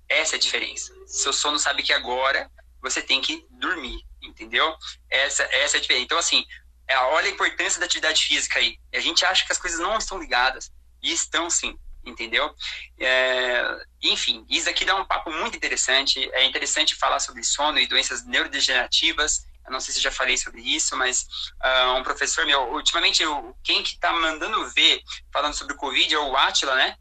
Essa 0.07 0.35
é 0.35 0.37
a 0.37 0.39
diferença. 0.39 0.93
Seu 1.05 1.33
sono 1.33 1.59
sabe 1.59 1.83
que 1.83 1.93
agora 1.93 2.49
você 2.81 3.01
tem 3.01 3.21
que 3.21 3.45
dormir, 3.51 4.01
entendeu? 4.21 4.75
Essa, 5.09 5.43
essa 5.43 5.77
é 5.77 5.79
a 5.79 5.81
diferença. 5.81 6.05
Então, 6.05 6.17
assim, 6.17 6.45
é, 6.87 6.97
olha 6.97 7.27
a 7.27 7.31
importância 7.31 7.79
da 7.79 7.85
atividade 7.85 8.23
física 8.23 8.59
aí. 8.59 8.77
A 8.93 8.99
gente 8.99 9.23
acha 9.25 9.45
que 9.45 9.51
as 9.51 9.57
coisas 9.57 9.79
não 9.79 9.97
estão 9.97 10.19
ligadas, 10.19 10.71
e 11.01 11.11
estão 11.11 11.49
sim, 11.49 11.77
entendeu? 12.05 12.53
É, 12.99 13.85
enfim, 14.03 14.45
isso 14.49 14.69
aqui 14.69 14.85
dá 14.85 14.95
um 14.95 15.05
papo 15.05 15.31
muito 15.31 15.57
interessante. 15.57 16.29
É 16.33 16.45
interessante 16.45 16.95
falar 16.95 17.19
sobre 17.19 17.43
sono 17.43 17.79
e 17.79 17.87
doenças 17.87 18.25
neurodegenerativas. 18.25 19.45
Eu 19.65 19.71
não 19.71 19.79
sei 19.79 19.93
se 19.93 20.01
já 20.01 20.11
falei 20.11 20.37
sobre 20.37 20.61
isso, 20.61 20.95
mas 20.95 21.25
uh, 21.63 21.97
um 21.97 22.03
professor 22.03 22.45
meu, 22.45 22.73
ultimamente, 22.73 23.21
eu, 23.21 23.55
quem 23.63 23.83
que 23.83 23.97
tá 23.99 24.11
mandando 24.11 24.67
ver 24.71 25.01
falando 25.31 25.53
sobre 25.53 25.73
o 25.73 25.77
Covid 25.77 26.13
é 26.13 26.19
o 26.19 26.35
Atila, 26.35 26.75
né? 26.75 26.95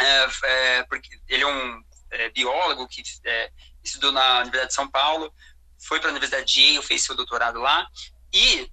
É, 0.00 0.28
é, 0.44 0.82
porque 0.84 1.08
ele 1.28 1.44
é 1.44 1.46
um 1.46 1.84
é, 2.10 2.30
biólogo 2.30 2.88
que 2.88 3.02
é, 3.24 3.50
estudou 3.84 4.12
na 4.12 4.40
Universidade 4.40 4.68
de 4.68 4.74
São 4.74 4.88
Paulo, 4.88 5.32
foi 5.78 6.00
para 6.00 6.08
a 6.08 6.12
Universidade 6.12 6.52
de 6.52 6.60
Yale, 6.60 6.82
fez 6.82 7.02
seu 7.02 7.14
doutorado 7.14 7.60
lá, 7.60 7.86
e 8.32 8.70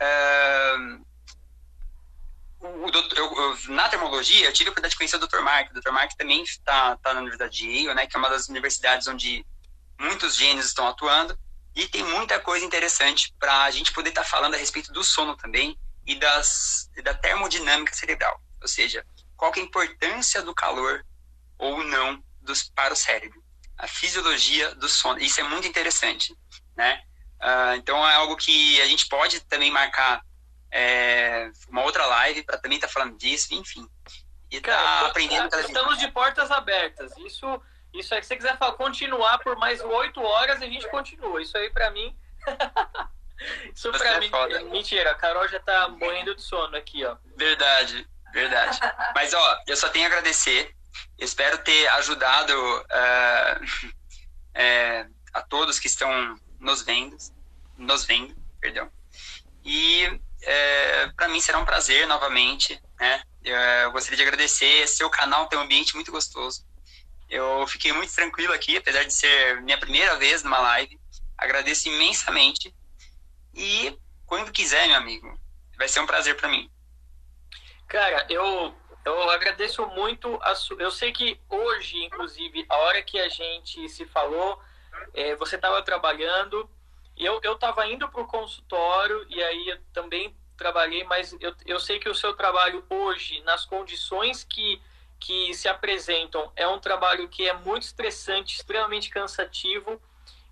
uh, 0.00 1.06
o, 2.60 2.88
eu, 3.16 3.36
eu, 3.36 3.58
na 3.70 3.88
termologia, 3.88 4.46
eu 4.46 4.52
tive 4.52 4.68
a 4.68 4.70
oportunidade 4.70 4.92
de 4.92 4.96
conhecer 4.96 5.16
o 5.16 5.26
Dr. 5.26 5.40
Mark. 5.40 5.70
O 5.70 5.80
Dr. 5.80 5.90
Mark 5.90 6.12
também 6.16 6.42
está 6.42 6.96
tá 6.96 7.12
na 7.12 7.20
Universidade 7.20 7.56
de 7.56 7.68
Yale, 7.68 7.94
né, 7.94 8.06
que 8.06 8.16
é 8.16 8.18
uma 8.18 8.30
das 8.30 8.48
universidades 8.48 9.08
onde 9.08 9.44
muitos 9.98 10.36
gênios 10.36 10.66
estão 10.66 10.86
atuando, 10.86 11.36
e 11.74 11.88
tem 11.88 12.04
muita 12.04 12.38
coisa 12.38 12.64
interessante 12.64 13.34
para 13.38 13.64
a 13.64 13.70
gente 13.70 13.92
poder 13.92 14.10
estar 14.10 14.22
tá 14.22 14.28
falando 14.28 14.54
a 14.54 14.58
respeito 14.58 14.92
do 14.92 15.02
sono 15.02 15.36
também 15.36 15.78
e 16.06 16.14
das, 16.14 16.90
da 17.02 17.14
termodinâmica 17.14 17.94
cerebral, 17.94 18.40
ou 18.60 18.68
seja, 18.68 19.04
qual 19.36 19.52
é 19.56 19.60
a 19.60 19.62
importância 19.62 20.42
do 20.42 20.54
calor 20.54 21.04
ou 21.58 21.82
não 21.84 22.22
dos, 22.40 22.64
para 22.64 22.92
o 22.92 22.96
cérebro 22.96 23.41
a 23.78 23.86
fisiologia 23.86 24.74
do 24.74 24.88
sono. 24.88 25.18
Isso 25.20 25.40
é 25.40 25.44
muito 25.44 25.66
interessante, 25.66 26.34
né? 26.76 27.02
Uh, 27.40 27.74
então 27.76 28.06
é 28.06 28.14
algo 28.14 28.36
que 28.36 28.80
a 28.80 28.86
gente 28.86 29.08
pode 29.08 29.40
também 29.40 29.70
marcar 29.70 30.22
é, 30.72 31.50
uma 31.68 31.82
outra 31.82 32.06
live 32.06 32.42
para 32.44 32.56
também 32.56 32.76
estar 32.76 32.86
tá 32.88 32.92
falando 32.92 33.16
disso, 33.18 33.52
enfim. 33.54 33.86
E 34.50 34.60
tá 34.60 35.06
aprendendo 35.06 35.48
cada 35.48 35.62
Estamos 35.62 35.98
de 35.98 36.10
portas 36.10 36.50
abertas. 36.50 37.16
Isso, 37.18 37.62
isso 37.92 38.14
aí, 38.14 38.22
se 38.22 38.28
você 38.28 38.36
quiser 38.36 38.56
falar, 38.58 38.72
continuar 38.72 39.38
por 39.38 39.56
mais 39.56 39.80
oito 39.80 40.22
horas, 40.22 40.62
a 40.62 40.66
gente 40.66 40.88
continua. 40.88 41.42
Isso 41.42 41.56
aí 41.56 41.70
para 41.70 41.90
mim. 41.90 42.16
isso 43.74 43.88
é 43.88 44.20
mim. 44.20 44.30
Foda. 44.30 44.64
Mentira, 44.64 45.10
a 45.10 45.14
Carol 45.14 45.46
já 45.48 45.60
tá 45.60 45.88
morrendo 45.88 46.34
de 46.34 46.42
sono 46.42 46.76
aqui, 46.76 47.04
ó. 47.04 47.16
Verdade, 47.36 48.06
verdade. 48.32 48.78
Mas 49.14 49.34
ó, 49.34 49.58
eu 49.66 49.76
só 49.76 49.88
tenho 49.88 50.06
a 50.06 50.08
agradecer 50.08 50.74
Espero 51.18 51.58
ter 51.58 51.86
ajudado 51.88 52.52
uh, 52.52 53.92
é, 54.54 55.06
a 55.32 55.42
todos 55.42 55.78
que 55.78 55.86
estão 55.86 56.38
nos 56.58 56.82
vendo, 56.82 57.16
nos 57.76 58.04
vendo, 58.04 58.34
perdão. 58.60 58.90
E 59.64 60.20
é, 60.42 61.08
para 61.16 61.28
mim 61.28 61.40
será 61.40 61.58
um 61.58 61.64
prazer 61.64 62.06
novamente, 62.06 62.80
né? 62.98 63.22
Eu, 63.44 63.56
eu 63.56 63.92
gostaria 63.92 64.16
de 64.16 64.22
agradecer. 64.22 64.86
Seu 64.88 65.08
canal 65.10 65.46
tem 65.46 65.58
um 65.58 65.62
ambiente 65.62 65.94
muito 65.94 66.12
gostoso. 66.12 66.64
Eu 67.28 67.66
fiquei 67.66 67.92
muito 67.92 68.14
tranquilo 68.14 68.52
aqui, 68.52 68.76
apesar 68.76 69.04
de 69.04 69.12
ser 69.12 69.60
minha 69.62 69.78
primeira 69.78 70.16
vez 70.16 70.42
numa 70.42 70.58
live. 70.58 71.00
Agradeço 71.38 71.88
imensamente. 71.88 72.74
E 73.54 73.96
quando 74.26 74.52
quiser, 74.52 74.86
meu 74.86 74.96
amigo, 74.96 75.38
vai 75.76 75.88
ser 75.88 76.00
um 76.00 76.06
prazer 76.06 76.36
para 76.36 76.48
mim. 76.48 76.70
Cara, 77.88 78.26
eu 78.28 78.74
eu 79.04 79.30
agradeço 79.30 79.86
muito. 79.88 80.38
Su... 80.54 80.74
Eu 80.78 80.90
sei 80.90 81.12
que 81.12 81.40
hoje, 81.48 82.04
inclusive, 82.04 82.64
a 82.68 82.76
hora 82.78 83.02
que 83.02 83.18
a 83.18 83.28
gente 83.28 83.88
se 83.88 84.06
falou, 84.06 84.60
é, 85.14 85.34
você 85.36 85.56
estava 85.56 85.82
trabalhando. 85.82 86.68
Eu 87.16 87.40
estava 87.52 87.86
indo 87.86 88.08
para 88.08 88.22
o 88.22 88.26
consultório 88.26 89.26
e 89.28 89.42
aí 89.42 89.78
também 89.92 90.34
trabalhei, 90.56 91.04
mas 91.04 91.36
eu, 91.40 91.54
eu 91.66 91.78
sei 91.78 91.98
que 91.98 92.08
o 92.08 92.14
seu 92.14 92.34
trabalho 92.34 92.84
hoje, 92.88 93.40
nas 93.42 93.64
condições 93.64 94.44
que, 94.44 94.80
que 95.20 95.52
se 95.54 95.68
apresentam, 95.68 96.50
é 96.56 96.66
um 96.66 96.78
trabalho 96.78 97.28
que 97.28 97.48
é 97.48 97.52
muito 97.52 97.82
estressante, 97.82 98.56
extremamente 98.56 99.10
cansativo. 99.10 100.00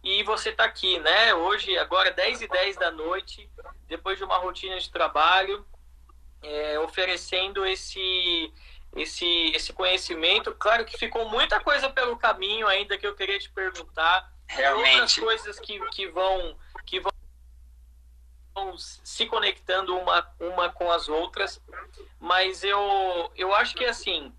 E 0.02 0.22
você 0.22 0.50
está 0.50 0.64
aqui, 0.64 0.98
né? 0.98 1.34
Hoje, 1.34 1.76
agora 1.78 2.10
10 2.10 2.42
e 2.42 2.48
10 2.48 2.76
da 2.76 2.90
noite, 2.90 3.48
depois 3.86 4.18
de 4.18 4.24
uma 4.24 4.38
rotina 4.38 4.78
de 4.78 4.90
trabalho 4.90 5.64
é, 6.42 6.78
oferecendo 6.80 7.64
esse, 7.66 8.52
esse, 8.96 9.52
esse 9.54 9.72
conhecimento. 9.72 10.54
Claro 10.54 10.84
que 10.84 10.98
ficou 10.98 11.28
muita 11.28 11.60
coisa 11.60 11.90
pelo 11.90 12.16
caminho 12.16 12.66
ainda 12.66 12.98
que 12.98 13.06
eu 13.06 13.14
queria 13.14 13.38
te 13.38 13.50
perguntar. 13.50 14.32
Realmente. 14.48 15.20
Outras 15.20 15.44
coisas 15.44 15.60
que, 15.60 15.78
que 15.90 16.08
vão 16.08 16.56
que 16.84 16.98
vão 17.00 17.10
se 18.76 19.26
conectando 19.26 19.96
uma, 19.96 20.26
uma 20.40 20.68
com 20.70 20.90
as 20.90 21.08
outras. 21.08 21.60
Mas 22.18 22.64
eu, 22.64 23.30
eu 23.36 23.54
acho 23.54 23.74
que 23.74 23.84
assim, 23.84 24.32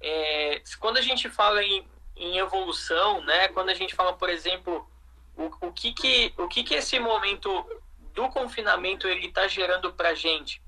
é, 0.00 0.62
quando 0.80 0.96
a 0.96 1.02
gente 1.02 1.28
fala 1.28 1.62
em, 1.62 1.86
em 2.16 2.38
evolução, 2.38 3.22
né? 3.22 3.48
Quando 3.48 3.68
a 3.68 3.74
gente 3.74 3.94
fala, 3.94 4.12
por 4.14 4.28
exemplo, 4.28 4.88
o, 5.36 5.66
o 5.66 5.72
que 5.72 5.92
que 5.92 6.34
o 6.36 6.48
que 6.48 6.64
que 6.64 6.74
esse 6.74 6.98
momento 6.98 7.64
do 8.12 8.28
confinamento 8.28 9.06
ele 9.06 9.26
está 9.26 9.46
gerando 9.46 9.92
para 9.92 10.14
gente, 10.14 10.60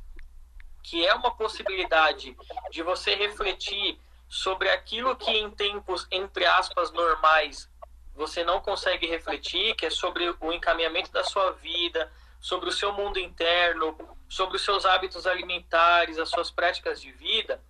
que 0.85 1.05
é 1.05 1.13
uma 1.15 1.35
possibilidade 1.35 2.37
de 2.71 2.83
você 2.83 3.17
refletir 3.17 3.99
sobre 4.29 4.71
aquilo 4.71 5.17
que 5.17 5.33
em 5.33 5.51
tempos 5.51 6.07
entre 6.11 6.47
aspas 6.47 6.93
normais 6.93 7.69
você 8.15 8.45
não 8.45 8.61
consegue 8.61 9.09
refletir, 9.09 9.75
que 9.75 9.87
é 9.87 9.91
sobre 9.91 10.33
o 10.41 10.53
encaminhamento 10.53 11.11
da 11.11 11.25
sua 11.25 11.51
vida, 11.53 12.13
sobre 12.41 12.69
o 12.69 12.73
seu 12.73 12.93
mundo 12.93 13.19
interno, 13.19 13.99
sobre 14.29 14.57
os 14.57 14.65
seus 14.65 14.85
hábitos 14.85 15.27
alimentares, 15.27 16.19
as 16.19 16.29
suas 16.29 16.51
práticas 16.51 17.01
de 17.01 17.11
vida, 17.11 17.61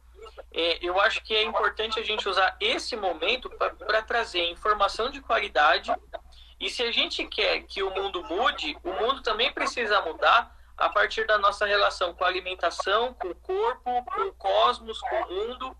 é, 0.52 0.78
eu 0.80 1.00
acho 1.00 1.22
que 1.22 1.34
é 1.34 1.42
importante 1.42 1.98
a 1.98 2.02
gente 2.02 2.28
usar 2.28 2.56
esse 2.60 2.96
momento 2.96 3.50
para 3.50 4.02
trazer 4.02 4.48
informação 4.50 5.10
de 5.10 5.20
qualidade. 5.20 5.92
E 6.60 6.70
se 6.70 6.82
a 6.82 6.92
gente 6.92 7.26
quer 7.26 7.62
que 7.62 7.82
o 7.82 7.90
mundo 7.90 8.22
mude, 8.24 8.76
o 8.82 8.92
mundo 8.92 9.22
também 9.22 9.52
precisa 9.52 10.00
mudar 10.02 10.53
a 10.76 10.88
partir 10.88 11.26
da 11.26 11.38
nossa 11.38 11.66
relação 11.66 12.14
com 12.14 12.24
a 12.24 12.28
alimentação, 12.28 13.14
com 13.14 13.28
o 13.28 13.34
corpo, 13.34 14.04
com 14.04 14.22
o 14.22 14.32
cosmos, 14.34 15.00
com 15.00 15.16
o 15.22 15.30
mundo. 15.32 15.76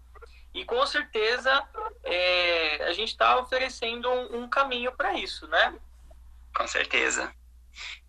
E 0.52 0.64
com 0.64 0.86
certeza 0.86 1.66
é, 2.04 2.84
a 2.84 2.92
gente 2.92 3.08
está 3.08 3.38
oferecendo 3.40 4.08
um, 4.08 4.44
um 4.44 4.48
caminho 4.48 4.92
para 4.92 5.14
isso, 5.14 5.48
né? 5.48 5.74
Com 6.56 6.66
certeza. 6.68 7.34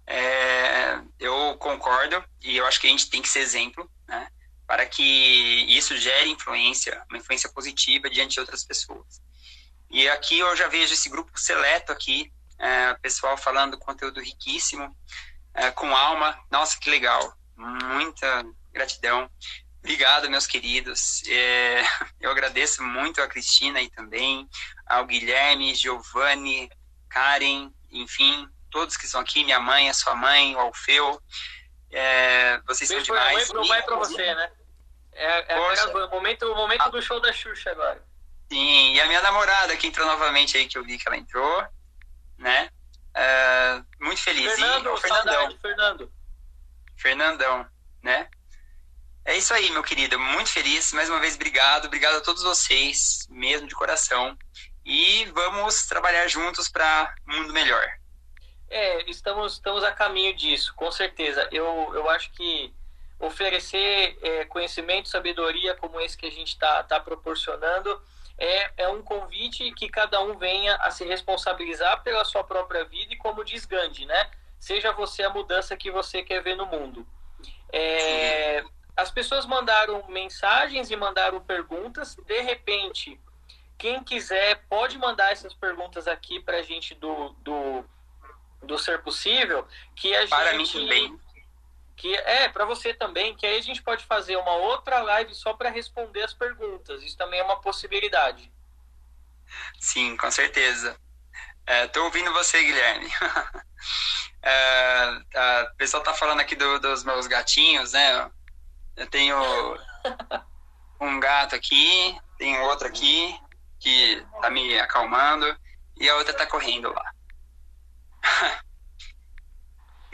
É, 0.05 1.01
eu 1.19 1.57
concordo 1.57 2.23
e 2.43 2.55
eu 2.57 2.65
acho 2.67 2.79
que 2.79 2.85
a 2.85 2.89
gente 2.91 3.09
tem 3.09 3.21
que 3.21 3.29
ser 3.29 3.39
exemplo, 3.39 3.89
né? 4.07 4.27
Para 4.67 4.85
que 4.85 5.03
isso 5.03 5.97
gere 5.97 6.29
influência, 6.29 7.03
uma 7.09 7.17
influência 7.17 7.51
positiva 7.51 8.09
diante 8.09 8.33
de 8.33 8.39
outras 8.39 8.63
pessoas. 8.63 9.21
E 9.89 10.07
aqui 10.09 10.39
eu 10.39 10.55
já 10.55 10.67
vejo 10.67 10.93
esse 10.93 11.09
grupo 11.09 11.31
seleto 11.39 11.91
aqui, 11.91 12.31
é, 12.59 12.93
pessoal 12.95 13.37
falando 13.37 13.77
conteúdo 13.77 14.21
riquíssimo, 14.21 14.95
é, 15.55 15.71
com 15.71 15.95
alma. 15.95 16.37
Nossa, 16.51 16.77
que 16.79 16.89
legal! 16.89 17.33
Muita 17.55 18.45
gratidão. 18.71 19.29
Obrigado, 19.79 20.29
meus 20.29 20.47
queridos. 20.47 21.23
É, 21.27 21.83
eu 22.19 22.31
agradeço 22.31 22.83
muito 22.83 23.21
a 23.21 23.27
Cristina 23.27 23.79
aí 23.79 23.89
também, 23.89 24.47
ao 24.85 25.05
Guilherme, 25.05 25.73
Giovanni, 25.73 26.69
Karen, 27.09 27.71
enfim, 27.91 28.49
todos 28.69 28.97
que 28.97 29.05
estão 29.05 29.21
aqui, 29.21 29.43
minha 29.43 29.59
mãe, 29.59 29.89
a 29.89 29.93
sua 29.93 30.15
mãe, 30.15 30.55
o 30.55 30.59
Alfeu. 30.59 31.21
É, 31.91 32.59
vocês 32.67 32.89
Beijo 32.89 33.05
são 33.05 33.15
demais. 33.15 33.49
Não 33.53 33.65
vai 33.65 33.81
para 33.83 33.95
você, 33.95 34.35
né? 34.35 34.51
É, 35.13 35.53
é 35.53 35.59
o 35.59 36.09
momento, 36.09 36.51
o 36.51 36.55
momento 36.55 36.89
do 36.89 37.01
show 37.01 37.21
da 37.21 37.31
Xuxa 37.31 37.71
agora. 37.71 38.03
Sim, 38.51 38.93
e 38.93 38.99
a 38.99 39.07
minha 39.07 39.21
namorada 39.21 39.75
que 39.77 39.87
entrou 39.87 40.05
novamente 40.05 40.57
aí, 40.57 40.67
que 40.67 40.77
eu 40.77 40.83
vi 40.83 40.97
que 40.97 41.07
ela 41.07 41.17
entrou, 41.17 41.65
né? 42.37 42.69
É, 43.15 43.81
muito 43.99 44.21
feliz. 44.21 44.51
Fernando, 44.51 44.93
e, 44.93 45.01
Fernandão. 45.01 45.33
Saudade, 45.33 45.57
Fernando. 45.61 46.11
Fernandão, 46.97 47.67
né? 48.03 48.29
É 49.23 49.35
isso 49.37 49.53
aí, 49.53 49.71
meu 49.71 49.81
querido. 49.81 50.19
Muito 50.19 50.49
feliz. 50.49 50.91
Mais 50.93 51.09
uma 51.09 51.19
vez, 51.19 51.35
obrigado. 51.35 51.85
Obrigado 51.85 52.17
a 52.17 52.21
todos 52.21 52.43
vocês, 52.43 53.25
mesmo 53.29 53.67
de 53.67 53.73
coração. 53.73 54.37
E 54.85 55.25
vamos 55.33 55.87
trabalhar 55.87 56.27
juntos 56.27 56.69
para 56.69 57.15
um 57.27 57.37
mundo 57.37 57.53
melhor. 57.53 57.87
É, 58.69 59.09
estamos, 59.09 59.53
estamos 59.53 59.83
a 59.83 59.91
caminho 59.91 60.35
disso, 60.35 60.73
com 60.75 60.91
certeza. 60.91 61.47
Eu, 61.51 61.91
eu 61.95 62.09
acho 62.09 62.31
que 62.31 62.73
oferecer 63.19 64.17
é, 64.21 64.45
conhecimento, 64.45 65.07
sabedoria 65.07 65.75
como 65.75 65.99
esse 66.01 66.17
que 66.17 66.25
a 66.25 66.31
gente 66.31 66.49
está 66.49 66.83
tá 66.83 66.99
proporcionando 66.99 67.99
é, 68.37 68.83
é 68.83 68.87
um 68.89 69.01
convite 69.01 69.71
que 69.71 69.89
cada 69.89 70.21
um 70.21 70.37
venha 70.37 70.75
a 70.77 70.91
se 70.91 71.05
responsabilizar 71.05 72.03
pela 72.03 72.25
sua 72.25 72.43
própria 72.43 72.83
vida 72.83 73.13
e 73.13 73.17
como 73.17 73.43
diz 73.43 73.65
Gandhi, 73.65 74.05
né? 74.05 74.29
Seja 74.59 74.91
você 74.91 75.23
a 75.23 75.29
mudança 75.29 75.77
que 75.77 75.91
você 75.91 76.23
quer 76.23 76.41
ver 76.41 76.55
no 76.55 76.65
mundo. 76.65 77.07
É, 77.71 78.63
as 78.95 79.11
pessoas 79.11 79.45
mandaram 79.45 80.05
mensagens 80.07 80.89
e 80.89 80.95
mandaram 80.95 81.39
perguntas. 81.41 82.15
De 82.15 82.41
repente, 82.41 83.19
quem 83.77 84.03
quiser 84.03 84.63
pode 84.69 84.97
mandar 84.97 85.31
essas 85.31 85.53
perguntas 85.53 86.07
aqui 86.07 86.39
para 86.39 86.57
a 86.57 86.61
gente 86.61 86.95
do, 86.95 87.29
do, 87.41 87.85
do 88.63 88.77
Ser 88.77 89.01
Possível, 89.01 89.67
que 89.95 90.15
a 90.15 90.27
para 90.27 90.53
gente... 90.57 90.77
mim 90.77 90.83
também. 90.83 91.19
Que 91.95 92.13
é, 92.15 92.49
para 92.49 92.65
você 92.65 92.93
também, 92.93 93.35
que 93.35 93.45
aí 93.45 93.57
a 93.57 93.61
gente 93.61 93.81
pode 93.81 94.05
fazer 94.05 94.35
uma 94.35 94.53
outra 94.53 95.01
live 95.01 95.33
só 95.33 95.53
para 95.53 95.69
responder 95.69 96.23
as 96.23 96.33
perguntas. 96.33 97.01
Isso 97.03 97.17
também 97.17 97.39
é 97.39 97.43
uma 97.43 97.61
possibilidade. 97.61 98.51
Sim, 99.79 100.17
com 100.17 100.29
certeza. 100.29 100.99
Estou 101.67 102.03
é, 102.03 102.05
ouvindo 102.05 102.31
você, 102.33 102.61
Guilherme. 102.61 103.09
é, 104.43 105.19
a, 105.35 105.69
o 105.73 105.77
pessoal 105.77 106.01
está 106.01 106.13
falando 106.13 106.39
aqui 106.41 106.55
do, 106.55 106.79
dos 106.79 107.03
meus 107.03 107.27
gatinhos, 107.27 107.93
né? 107.93 108.29
Eu 108.95 109.07
tenho 109.07 109.37
um 110.99 111.19
gato 111.19 111.55
aqui, 111.55 112.17
tem 112.37 112.59
outro 112.59 112.87
aqui 112.87 113.37
que 113.79 114.25
tá 114.41 114.49
me 114.49 114.79
acalmando 114.79 115.45
e 115.97 116.09
a 116.09 116.15
outra 116.15 116.33
tá 116.33 116.45
correndo 116.45 116.93
lá. 116.93 117.11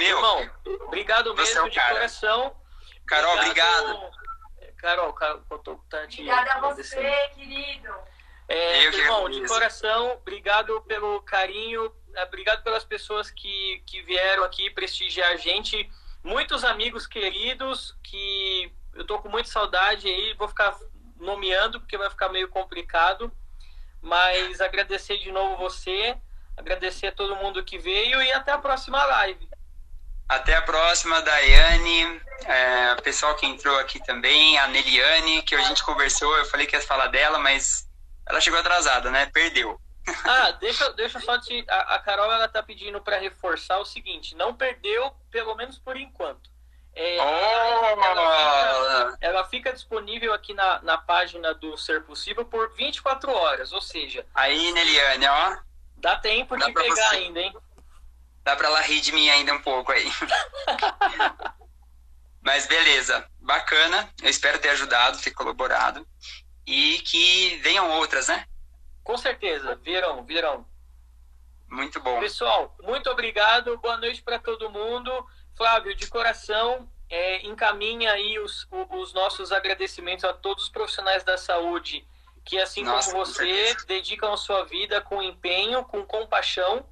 Meu, 0.02 0.18
irmão, 0.18 0.50
obrigado 0.88 1.32
é 1.32 1.36
mesmo 1.36 1.68
é 1.68 1.70
de 1.70 1.76
cara. 1.76 1.94
coração. 1.94 2.56
Carol, 3.06 3.38
obrigado. 3.38 4.12
Carol, 4.78 5.14
Carol, 5.14 5.44
eu 5.52 5.60
tô 5.60 5.76
tá 5.90 6.08
te 6.08 6.22
Obrigada 6.22 6.54
a 6.54 6.74
você, 6.74 7.30
querido. 7.36 7.94
É, 8.48 8.84
irmão, 8.84 9.30
de 9.30 9.48
coração, 9.48 10.14
obrigado 10.14 10.82
pelo 10.82 11.22
carinho, 11.22 11.94
é, 12.16 12.24
obrigado 12.24 12.64
pelas 12.64 12.84
pessoas 12.84 13.30
que, 13.30 13.82
que 13.86 14.02
vieram 14.02 14.44
aqui 14.44 14.70
prestigiar 14.72 15.32
a 15.32 15.36
gente 15.38 15.90
muitos 16.24 16.64
amigos 16.64 17.08
queridos 17.08 17.96
que 18.04 18.74
eu 18.94 19.06
tô 19.06 19.20
com 19.20 19.30
muita 19.30 19.50
saudade 19.50 20.08
aí, 20.08 20.34
vou 20.34 20.48
ficar 20.48 20.78
nomeando 21.18 21.80
porque 21.80 21.98
vai 21.98 22.10
ficar 22.10 22.30
meio 22.30 22.50
complicado, 22.50 23.32
mas 24.02 24.60
agradecer 24.60 25.18
de 25.20 25.32
novo 25.32 25.56
você, 25.58 26.18
agradecer 26.58 27.08
a 27.08 27.12
todo 27.12 27.36
mundo 27.36 27.64
que 27.64 27.78
veio 27.78 28.22
e 28.22 28.32
até 28.34 28.52
a 28.52 28.58
próxima 28.58 29.04
live. 29.06 29.51
Até 30.32 30.56
a 30.56 30.62
próxima, 30.62 31.22
Daiane, 31.22 32.22
é, 32.46 32.94
o 32.94 33.02
pessoal 33.02 33.36
que 33.36 33.46
entrou 33.46 33.78
aqui 33.80 34.02
também, 34.06 34.58
a 34.60 34.68
Neliane, 34.70 35.42
que 35.42 35.54
a 35.54 35.62
gente 35.64 35.84
conversou, 35.84 36.34
eu 36.38 36.46
falei 36.46 36.66
que 36.66 36.74
ia 36.74 36.82
falar 36.82 37.08
dela, 37.08 37.38
mas 37.38 37.86
ela 38.26 38.40
chegou 38.40 38.58
atrasada, 38.58 39.12
né? 39.12 39.26
Perdeu. 39.26 39.78
Ah, 40.24 40.52
deixa, 40.54 40.90
deixa 40.94 41.20
só 41.20 41.38
te. 41.38 41.64
A, 41.70 41.96
a 41.96 42.00
Carol 42.00 42.32
ela 42.32 42.48
tá 42.48 42.64
pedindo 42.64 43.00
para 43.02 43.20
reforçar 43.20 43.78
o 43.80 43.86
seguinte: 43.86 44.34
não 44.36 44.56
perdeu, 44.56 45.12
pelo 45.30 45.54
menos 45.54 45.78
por 45.78 45.98
enquanto. 45.98 46.50
É, 46.96 47.18
oh! 47.20 48.02
ela, 48.02 49.12
fica, 49.12 49.18
ela, 49.22 49.44
fica, 49.48 49.74
disponível 49.74 50.34
aqui 50.34 50.54
na, 50.54 50.82
na 50.82 50.98
página 50.98 51.54
do 51.54 51.78
Ser 51.78 52.04
Possível 52.04 52.46
por 52.46 52.74
24 52.74 53.32
horas, 53.32 53.74
ou 53.74 53.82
seja. 53.82 54.26
Aí, 54.34 54.72
Neliane, 54.72 55.28
ó. 55.28 55.58
Dá 55.98 56.16
tempo 56.16 56.58
dá 56.58 56.66
de 56.66 56.74
pegar 56.74 56.96
você. 56.96 57.16
ainda, 57.18 57.40
hein? 57.42 57.56
Dá 58.44 58.56
pra 58.56 58.68
ela 58.68 58.82
rir 58.82 59.02
de 59.02 59.12
mim 59.12 59.30
ainda 59.30 59.54
um 59.54 59.62
pouco 59.62 59.92
aí. 59.92 60.06
Mas 62.42 62.66
beleza, 62.66 63.26
bacana. 63.40 64.12
Eu 64.22 64.30
espero 64.30 64.60
ter 64.60 64.70
ajudado, 64.70 65.22
ter 65.22 65.32
colaborado. 65.32 66.08
E 66.66 67.00
que 67.00 67.58
venham 67.58 67.90
outras, 67.92 68.28
né? 68.28 68.46
Com 69.04 69.18
certeza, 69.18 69.76
virão, 69.76 70.24
virão. 70.26 70.66
Muito 71.68 72.00
bom. 72.02 72.20
Pessoal, 72.20 72.76
muito 72.82 73.10
obrigado. 73.10 73.78
Boa 73.78 73.98
noite 73.98 74.22
para 74.22 74.40
todo 74.40 74.70
mundo. 74.70 75.12
Flávio, 75.56 75.96
de 75.96 76.08
coração, 76.08 76.90
é, 77.10 77.46
encaminha 77.46 78.12
aí 78.12 78.40
os, 78.40 78.68
os 78.90 79.14
nossos 79.14 79.52
agradecimentos 79.52 80.26
a 80.26 80.34
todos 80.34 80.64
os 80.66 80.70
profissionais 80.70 81.24
da 81.24 81.38
saúde 81.38 82.08
que, 82.44 82.60
assim 82.60 82.84
Nossa, 82.84 83.12
como 83.12 83.26
você, 83.26 83.76
com 83.76 83.86
dedicam 83.86 84.34
a 84.34 84.38
sua 84.38 84.64
vida 84.66 85.00
com 85.02 85.22
empenho, 85.22 85.84
com 85.84 86.04
compaixão 86.04 86.86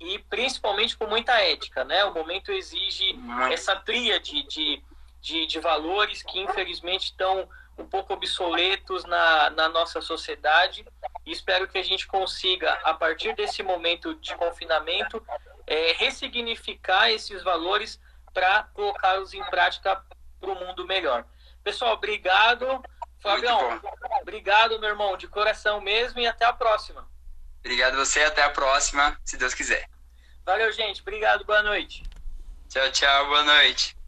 e 0.00 0.18
principalmente 0.18 0.96
com 0.96 1.06
muita 1.06 1.38
ética, 1.40 1.84
né? 1.84 2.04
O 2.06 2.14
momento 2.14 2.50
exige 2.50 3.14
essa 3.52 3.76
tríade 3.76 4.42
de, 4.44 4.82
de, 5.20 5.46
de 5.46 5.60
valores 5.60 6.22
que, 6.22 6.40
infelizmente, 6.40 7.04
estão 7.04 7.46
um 7.76 7.86
pouco 7.86 8.14
obsoletos 8.14 9.04
na, 9.04 9.50
na 9.50 9.68
nossa 9.68 10.00
sociedade. 10.00 10.86
E 11.26 11.30
espero 11.30 11.68
que 11.68 11.76
a 11.76 11.82
gente 11.82 12.06
consiga, 12.06 12.72
a 12.82 12.94
partir 12.94 13.34
desse 13.34 13.62
momento 13.62 14.14
de 14.14 14.34
confinamento, 14.36 15.22
é, 15.66 15.92
ressignificar 15.92 17.10
esses 17.10 17.42
valores 17.42 18.00
para 18.32 18.62
colocá-los 18.74 19.34
em 19.34 19.44
prática 19.44 20.02
para 20.40 20.50
o 20.50 20.54
mundo 20.54 20.86
melhor. 20.86 21.26
Pessoal, 21.62 21.92
obrigado. 21.92 22.82
Fabião, 23.18 23.78
obrigado, 24.22 24.80
meu 24.80 24.88
irmão, 24.88 25.14
de 25.14 25.28
coração 25.28 25.78
mesmo, 25.78 26.20
e 26.20 26.26
até 26.26 26.46
a 26.46 26.54
próxima. 26.54 27.06
Obrigado 27.60 27.96
você, 27.96 28.20
até 28.22 28.42
a 28.42 28.50
próxima, 28.50 29.18
se 29.24 29.36
Deus 29.36 29.54
quiser. 29.54 29.86
Valeu, 30.44 30.72
gente. 30.72 31.00
Obrigado, 31.02 31.44
boa 31.44 31.62
noite. 31.62 32.02
Tchau, 32.68 32.90
tchau, 32.90 33.26
boa 33.26 33.44
noite. 33.44 33.99